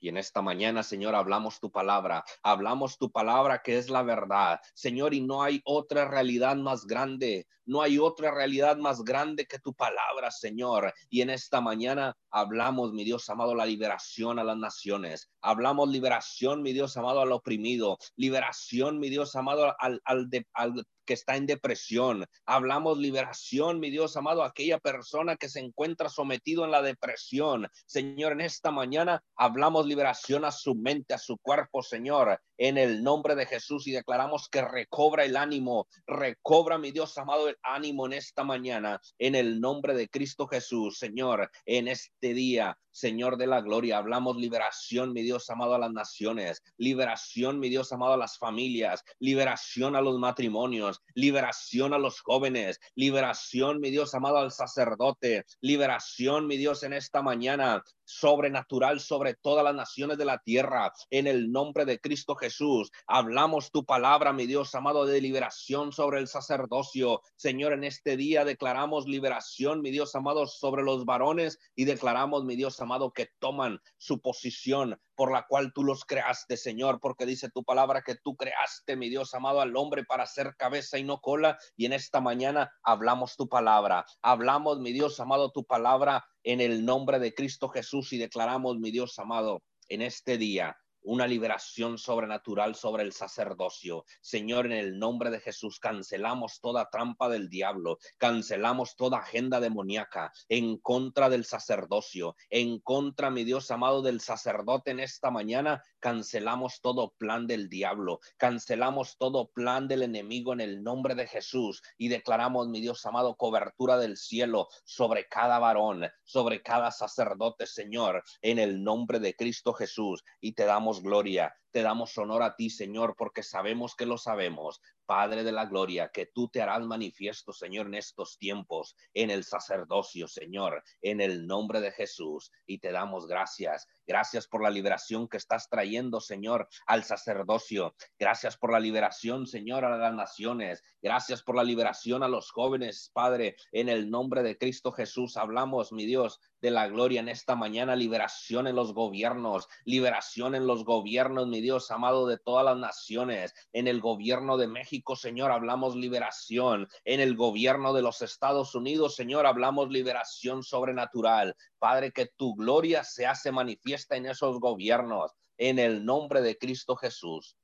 Y 0.00 0.08
en 0.08 0.16
esta 0.16 0.40
mañana, 0.40 0.82
Señor, 0.82 1.14
hablamos 1.14 1.60
tu 1.60 1.70
palabra, 1.70 2.24
hablamos 2.42 2.96
tu 2.96 3.10
palabra 3.10 3.60
que 3.62 3.76
es 3.76 3.90
la 3.90 4.02
verdad, 4.02 4.58
Señor, 4.74 5.12
y 5.12 5.20
no 5.20 5.42
hay 5.42 5.60
otra 5.64 6.08
realidad 6.08 6.56
más 6.56 6.86
grande, 6.86 7.46
no 7.66 7.82
hay 7.82 7.98
otra 7.98 8.30
realidad 8.30 8.78
más 8.78 9.04
grande 9.04 9.46
que 9.46 9.58
tu 9.58 9.74
palabra, 9.74 10.30
Señor. 10.30 10.92
Y 11.10 11.20
en 11.20 11.30
esta 11.30 11.60
mañana 11.60 12.16
hablamos, 12.30 12.92
mi 12.92 13.04
Dios 13.04 13.28
amado, 13.28 13.54
la 13.54 13.66
liberación 13.66 14.38
a 14.38 14.44
las 14.44 14.56
naciones, 14.56 15.30
hablamos 15.42 15.90
liberación, 15.90 16.62
mi 16.62 16.72
Dios 16.72 16.96
amado, 16.96 17.20
al 17.20 17.32
oprimido, 17.32 17.98
liberación, 18.16 18.98
mi 18.98 19.10
Dios 19.10 19.36
amado, 19.36 19.76
al, 19.78 20.00
al, 20.04 20.28
al 20.54 20.84
que 21.10 21.14
está 21.14 21.34
en 21.34 21.46
depresión. 21.46 22.24
Hablamos 22.46 22.96
liberación, 22.96 23.80
mi 23.80 23.90
Dios 23.90 24.16
amado, 24.16 24.44
aquella 24.44 24.78
persona 24.78 25.34
que 25.34 25.48
se 25.48 25.58
encuentra 25.58 26.08
sometido 26.08 26.64
en 26.64 26.70
la 26.70 26.82
depresión. 26.82 27.66
Señor, 27.84 28.30
en 28.30 28.42
esta 28.42 28.70
mañana 28.70 29.20
hablamos 29.34 29.86
liberación 29.86 30.44
a 30.44 30.52
su 30.52 30.76
mente, 30.76 31.12
a 31.12 31.18
su 31.18 31.36
cuerpo, 31.38 31.82
Señor, 31.82 32.40
en 32.58 32.78
el 32.78 33.02
nombre 33.02 33.34
de 33.34 33.46
Jesús 33.46 33.88
y 33.88 33.90
declaramos 33.90 34.48
que 34.48 34.62
recobra 34.62 35.24
el 35.24 35.36
ánimo, 35.36 35.88
recobra, 36.06 36.78
mi 36.78 36.92
Dios 36.92 37.18
amado, 37.18 37.48
el 37.48 37.56
ánimo 37.62 38.06
en 38.06 38.12
esta 38.12 38.44
mañana, 38.44 39.00
en 39.18 39.34
el 39.34 39.60
nombre 39.60 39.94
de 39.94 40.08
Cristo 40.08 40.46
Jesús, 40.46 40.96
Señor, 40.96 41.50
en 41.66 41.88
este 41.88 42.34
día. 42.34 42.78
Señor 42.92 43.36
de 43.36 43.46
la 43.46 43.60
gloria, 43.60 43.98
hablamos 43.98 44.36
liberación, 44.36 45.12
mi 45.12 45.22
Dios 45.22 45.48
amado, 45.48 45.76
a 45.76 45.78
las 45.78 45.92
naciones, 45.92 46.60
liberación, 46.76 47.60
mi 47.60 47.68
Dios 47.68 47.92
amado, 47.92 48.14
a 48.14 48.16
las 48.16 48.36
familias, 48.36 49.04
liberación 49.20 49.94
a 49.94 50.00
los 50.00 50.18
matrimonios, 50.18 50.99
liberación 51.14 51.94
a 51.94 51.98
los 51.98 52.20
jóvenes, 52.20 52.80
liberación, 52.94 53.80
mi 53.80 53.90
Dios 53.90 54.14
amado, 54.14 54.38
al 54.38 54.52
sacerdote, 54.52 55.44
liberación, 55.60 56.46
mi 56.46 56.56
Dios, 56.56 56.82
en 56.82 56.92
esta 56.92 57.22
mañana, 57.22 57.82
sobrenatural 58.04 59.00
sobre 59.00 59.34
todas 59.34 59.64
las 59.64 59.74
naciones 59.74 60.18
de 60.18 60.24
la 60.24 60.38
tierra, 60.38 60.92
en 61.10 61.26
el 61.26 61.52
nombre 61.52 61.84
de 61.84 62.00
Cristo 62.00 62.34
Jesús. 62.34 62.90
Hablamos 63.06 63.70
tu 63.70 63.84
palabra, 63.84 64.32
mi 64.32 64.46
Dios 64.46 64.74
amado, 64.74 65.06
de 65.06 65.20
liberación 65.20 65.92
sobre 65.92 66.18
el 66.18 66.26
sacerdocio. 66.26 67.22
Señor, 67.36 67.72
en 67.72 67.84
este 67.84 68.16
día 68.16 68.44
declaramos 68.44 69.06
liberación, 69.06 69.80
mi 69.80 69.90
Dios 69.90 70.14
amado, 70.14 70.46
sobre 70.46 70.82
los 70.82 71.04
varones 71.04 71.58
y 71.76 71.84
declaramos, 71.84 72.44
mi 72.44 72.56
Dios 72.56 72.80
amado, 72.80 73.12
que 73.12 73.28
toman 73.38 73.80
su 73.96 74.20
posición 74.20 74.98
por 75.20 75.32
la 75.32 75.46
cual 75.46 75.74
tú 75.74 75.84
los 75.84 76.06
creaste, 76.06 76.56
Señor, 76.56 76.98
porque 76.98 77.26
dice 77.26 77.50
tu 77.50 77.62
palabra 77.62 78.00
que 78.00 78.14
tú 78.14 78.36
creaste, 78.36 78.96
mi 78.96 79.10
Dios 79.10 79.34
amado, 79.34 79.60
al 79.60 79.76
hombre 79.76 80.02
para 80.02 80.24
ser 80.24 80.56
cabeza 80.56 80.96
y 80.96 81.04
no 81.04 81.20
cola. 81.20 81.58
Y 81.76 81.84
en 81.84 81.92
esta 81.92 82.22
mañana 82.22 82.72
hablamos 82.82 83.36
tu 83.36 83.46
palabra, 83.46 84.06
hablamos, 84.22 84.80
mi 84.80 84.92
Dios 84.94 85.20
amado, 85.20 85.52
tu 85.52 85.66
palabra 85.66 86.24
en 86.42 86.62
el 86.62 86.86
nombre 86.86 87.18
de 87.18 87.34
Cristo 87.34 87.68
Jesús 87.68 88.14
y 88.14 88.16
declaramos, 88.16 88.78
mi 88.78 88.90
Dios 88.90 89.18
amado, 89.18 89.62
en 89.90 90.00
este 90.00 90.38
día 90.38 90.74
una 91.02 91.26
liberación 91.26 91.98
sobrenatural 91.98 92.74
sobre 92.74 93.02
el 93.02 93.12
sacerdocio. 93.12 94.04
Señor, 94.20 94.66
en 94.66 94.72
el 94.72 94.98
nombre 94.98 95.30
de 95.30 95.40
Jesús, 95.40 95.78
cancelamos 95.78 96.60
toda 96.60 96.90
trampa 96.90 97.28
del 97.28 97.48
diablo, 97.48 97.98
cancelamos 98.18 98.96
toda 98.96 99.18
agenda 99.18 99.60
demoníaca 99.60 100.32
en 100.48 100.78
contra 100.78 101.28
del 101.28 101.44
sacerdocio, 101.44 102.36
en 102.48 102.80
contra, 102.80 103.30
mi 103.30 103.44
Dios 103.44 103.70
amado, 103.70 104.02
del 104.02 104.20
sacerdote 104.20 104.90
en 104.90 105.00
esta 105.00 105.30
mañana, 105.30 105.82
cancelamos 106.00 106.80
todo 106.80 107.14
plan 107.16 107.46
del 107.46 107.68
diablo, 107.68 108.20
cancelamos 108.36 109.16
todo 109.18 109.50
plan 109.52 109.88
del 109.88 110.02
enemigo 110.02 110.52
en 110.52 110.60
el 110.60 110.82
nombre 110.82 111.14
de 111.14 111.26
Jesús 111.26 111.82
y 111.96 112.08
declaramos, 112.08 112.68
mi 112.68 112.80
Dios 112.80 113.04
amado, 113.06 113.36
cobertura 113.36 113.98
del 113.98 114.16
cielo 114.16 114.68
sobre 114.84 115.28
cada 115.28 115.58
varón, 115.58 116.08
sobre 116.24 116.62
cada 116.62 116.90
sacerdote, 116.90 117.66
Señor, 117.66 118.22
en 118.42 118.58
el 118.58 118.82
nombre 118.82 119.20
de 119.20 119.34
Cristo 119.34 119.72
Jesús 119.72 120.24
y 120.40 120.52
te 120.52 120.64
damos 120.64 120.89
gloria, 120.98 121.54
te 121.70 121.82
damos 121.82 122.18
honor 122.18 122.42
a 122.42 122.56
ti, 122.56 122.70
Señor, 122.70 123.14
porque 123.16 123.44
sabemos 123.44 123.94
que 123.94 124.06
lo 124.06 124.18
sabemos. 124.18 124.80
Padre 125.10 125.42
de 125.42 125.50
la 125.50 125.66
gloria, 125.66 126.08
que 126.14 126.26
tú 126.26 126.46
te 126.46 126.62
harás 126.62 126.82
manifiesto, 126.82 127.52
Señor, 127.52 127.86
en 127.86 127.94
estos 127.94 128.38
tiempos, 128.38 128.94
en 129.12 129.32
el 129.32 129.42
sacerdocio, 129.42 130.28
Señor, 130.28 130.84
en 131.02 131.20
el 131.20 131.48
nombre 131.48 131.80
de 131.80 131.90
Jesús. 131.90 132.52
Y 132.64 132.78
te 132.78 132.92
damos 132.92 133.26
gracias. 133.26 133.88
Gracias 134.06 134.46
por 134.46 134.62
la 134.62 134.70
liberación 134.70 135.26
que 135.26 135.36
estás 135.36 135.68
trayendo, 135.68 136.20
Señor, 136.20 136.68
al 136.86 137.02
sacerdocio. 137.02 137.96
Gracias 138.20 138.56
por 138.56 138.70
la 138.70 138.78
liberación, 138.78 139.48
Señor, 139.48 139.84
a 139.84 139.96
las 139.96 140.14
naciones. 140.14 140.84
Gracias 141.02 141.42
por 141.42 141.56
la 141.56 141.64
liberación 141.64 142.22
a 142.22 142.28
los 142.28 142.52
jóvenes, 142.52 143.10
Padre. 143.12 143.56
En 143.72 143.88
el 143.88 144.10
nombre 144.10 144.44
de 144.44 144.58
Cristo 144.58 144.92
Jesús 144.92 145.36
hablamos, 145.36 145.92
mi 145.92 146.06
Dios, 146.06 146.40
de 146.60 146.70
la 146.70 146.86
gloria 146.86 147.20
en 147.20 147.28
esta 147.28 147.56
mañana. 147.56 147.96
Liberación 147.96 148.68
en 148.68 148.76
los 148.76 148.94
gobiernos. 148.94 149.66
Liberación 149.84 150.54
en 150.54 150.68
los 150.68 150.84
gobiernos, 150.84 151.48
mi 151.48 151.60
Dios 151.60 151.90
amado, 151.90 152.28
de 152.28 152.38
todas 152.38 152.64
las 152.64 152.76
naciones. 152.76 153.54
En 153.72 153.88
el 153.88 154.00
gobierno 154.00 154.56
de 154.56 154.68
México, 154.68 154.99
Señor, 155.16 155.50
hablamos 155.50 155.96
liberación. 155.96 156.88
En 157.04 157.20
el 157.20 157.36
gobierno 157.36 157.92
de 157.92 158.02
los 158.02 158.22
Estados 158.22 158.74
Unidos, 158.74 159.16
Señor, 159.16 159.46
hablamos 159.46 159.90
liberación 159.90 160.62
sobrenatural. 160.62 161.56
Padre, 161.78 162.12
que 162.12 162.26
tu 162.36 162.54
gloria 162.54 163.04
se 163.04 163.26
hace 163.26 163.52
manifiesta 163.52 164.16
en 164.16 164.26
esos 164.26 164.60
gobiernos. 164.60 165.32
En 165.58 165.78
el 165.78 166.04
nombre 166.04 166.40
de 166.42 166.56
Cristo 166.56 166.96
Jesús. 166.96 167.56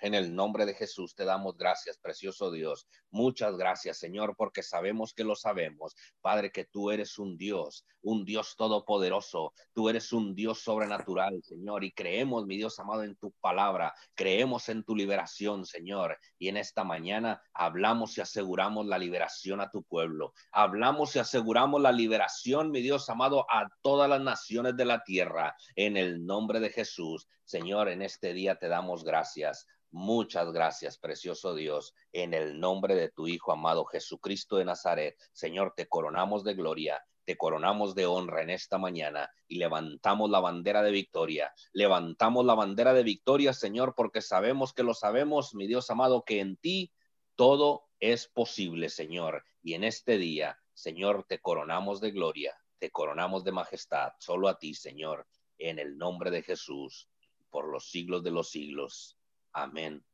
En 0.00 0.14
el 0.14 0.34
nombre 0.34 0.66
de 0.66 0.74
Jesús 0.74 1.14
te 1.14 1.24
damos 1.24 1.56
gracias, 1.56 1.98
precioso 1.98 2.50
Dios. 2.50 2.86
Muchas 3.12 3.58
gracias, 3.58 3.98
Señor, 3.98 4.34
porque 4.38 4.62
sabemos 4.62 5.12
que 5.12 5.22
lo 5.22 5.36
sabemos. 5.36 5.94
Padre, 6.22 6.50
que 6.50 6.64
tú 6.64 6.90
eres 6.90 7.18
un 7.18 7.36
Dios, 7.36 7.84
un 8.00 8.24
Dios 8.24 8.54
todopoderoso. 8.56 9.52
Tú 9.74 9.90
eres 9.90 10.14
un 10.14 10.34
Dios 10.34 10.60
sobrenatural, 10.60 11.42
Señor, 11.42 11.84
y 11.84 11.92
creemos, 11.92 12.46
mi 12.46 12.56
Dios 12.56 12.78
amado, 12.78 13.04
en 13.04 13.14
tu 13.16 13.30
palabra. 13.32 13.92
Creemos 14.14 14.70
en 14.70 14.82
tu 14.82 14.96
liberación, 14.96 15.66
Señor. 15.66 16.18
Y 16.38 16.48
en 16.48 16.56
esta 16.56 16.84
mañana 16.84 17.42
hablamos 17.52 18.16
y 18.16 18.22
aseguramos 18.22 18.86
la 18.86 18.96
liberación 18.96 19.60
a 19.60 19.70
tu 19.70 19.82
pueblo. 19.82 20.32
Hablamos 20.50 21.14
y 21.14 21.18
aseguramos 21.18 21.82
la 21.82 21.92
liberación, 21.92 22.70
mi 22.70 22.80
Dios 22.80 23.10
amado, 23.10 23.44
a 23.50 23.68
todas 23.82 24.08
las 24.08 24.22
naciones 24.22 24.74
de 24.74 24.86
la 24.86 25.04
tierra. 25.04 25.54
En 25.76 25.98
el 25.98 26.24
nombre 26.24 26.60
de 26.60 26.70
Jesús, 26.70 27.28
Señor, 27.44 27.90
en 27.90 28.00
este 28.00 28.32
día 28.32 28.56
te 28.56 28.68
damos 28.68 29.04
gracias. 29.04 29.66
Muchas 29.94 30.50
gracias, 30.52 30.96
precioso 30.96 31.54
Dios, 31.54 31.94
en 32.12 32.32
el 32.32 32.58
nombre 32.58 32.94
de 32.94 33.01
tu 33.10 33.26
Hijo 33.26 33.52
amado 33.52 33.84
Jesucristo 33.84 34.56
de 34.56 34.64
Nazaret. 34.64 35.16
Señor, 35.32 35.74
te 35.76 35.88
coronamos 35.88 36.44
de 36.44 36.54
gloria, 36.54 37.02
te 37.24 37.36
coronamos 37.36 37.94
de 37.94 38.06
honra 38.06 38.42
en 38.42 38.50
esta 38.50 38.78
mañana 38.78 39.30
y 39.46 39.58
levantamos 39.58 40.30
la 40.30 40.40
bandera 40.40 40.82
de 40.82 40.90
victoria. 40.90 41.52
Levantamos 41.72 42.44
la 42.44 42.54
bandera 42.54 42.92
de 42.92 43.02
victoria, 43.02 43.52
Señor, 43.52 43.94
porque 43.96 44.20
sabemos 44.20 44.72
que 44.72 44.82
lo 44.82 44.94
sabemos, 44.94 45.54
mi 45.54 45.66
Dios 45.66 45.90
amado, 45.90 46.24
que 46.24 46.40
en 46.40 46.56
ti 46.56 46.92
todo 47.36 47.84
es 48.00 48.28
posible, 48.28 48.88
Señor. 48.88 49.44
Y 49.62 49.74
en 49.74 49.84
este 49.84 50.18
día, 50.18 50.58
Señor, 50.74 51.24
te 51.28 51.40
coronamos 51.40 52.00
de 52.00 52.10
gloria, 52.10 52.56
te 52.78 52.90
coronamos 52.90 53.44
de 53.44 53.52
majestad, 53.52 54.12
solo 54.18 54.48
a 54.48 54.58
ti, 54.58 54.74
Señor, 54.74 55.26
en 55.58 55.78
el 55.78 55.96
nombre 55.96 56.30
de 56.30 56.42
Jesús, 56.42 57.08
por 57.50 57.68
los 57.68 57.90
siglos 57.90 58.24
de 58.24 58.32
los 58.32 58.50
siglos. 58.50 59.16
Amén 59.52 60.04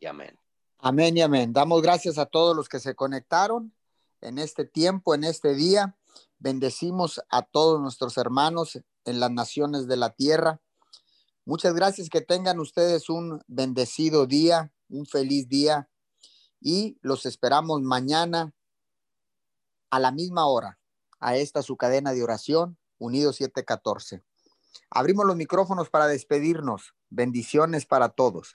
y 0.00 0.06
amén. 0.06 0.38
Amén 0.78 1.16
y 1.16 1.22
amén. 1.22 1.52
Damos 1.52 1.80
gracias 1.82 2.18
a 2.18 2.26
todos 2.26 2.54
los 2.54 2.68
que 2.68 2.80
se 2.80 2.94
conectaron 2.94 3.72
en 4.20 4.38
este 4.38 4.64
tiempo, 4.64 5.14
en 5.14 5.24
este 5.24 5.54
día. 5.54 5.96
Bendecimos 6.38 7.22
a 7.30 7.42
todos 7.42 7.80
nuestros 7.80 8.18
hermanos 8.18 8.78
en 9.04 9.20
las 9.20 9.30
naciones 9.30 9.86
de 9.86 9.96
la 9.96 10.10
tierra. 10.10 10.60
Muchas 11.46 11.74
gracias, 11.74 12.10
que 12.10 12.20
tengan 12.20 12.60
ustedes 12.60 13.08
un 13.08 13.42
bendecido 13.46 14.26
día, 14.26 14.72
un 14.88 15.06
feliz 15.06 15.48
día 15.48 15.88
y 16.60 16.98
los 17.00 17.24
esperamos 17.24 17.80
mañana 17.82 18.52
a 19.90 19.98
la 19.98 20.12
misma 20.12 20.46
hora 20.46 20.78
a 21.20 21.36
esta 21.36 21.62
su 21.62 21.76
cadena 21.76 22.12
de 22.12 22.22
oración, 22.22 22.76
Unidos 22.98 23.36
714. 23.36 24.22
Abrimos 24.90 25.24
los 25.26 25.36
micrófonos 25.36 25.88
para 25.88 26.06
despedirnos. 26.06 26.94
Bendiciones 27.08 27.86
para 27.86 28.10
todos. 28.10 28.54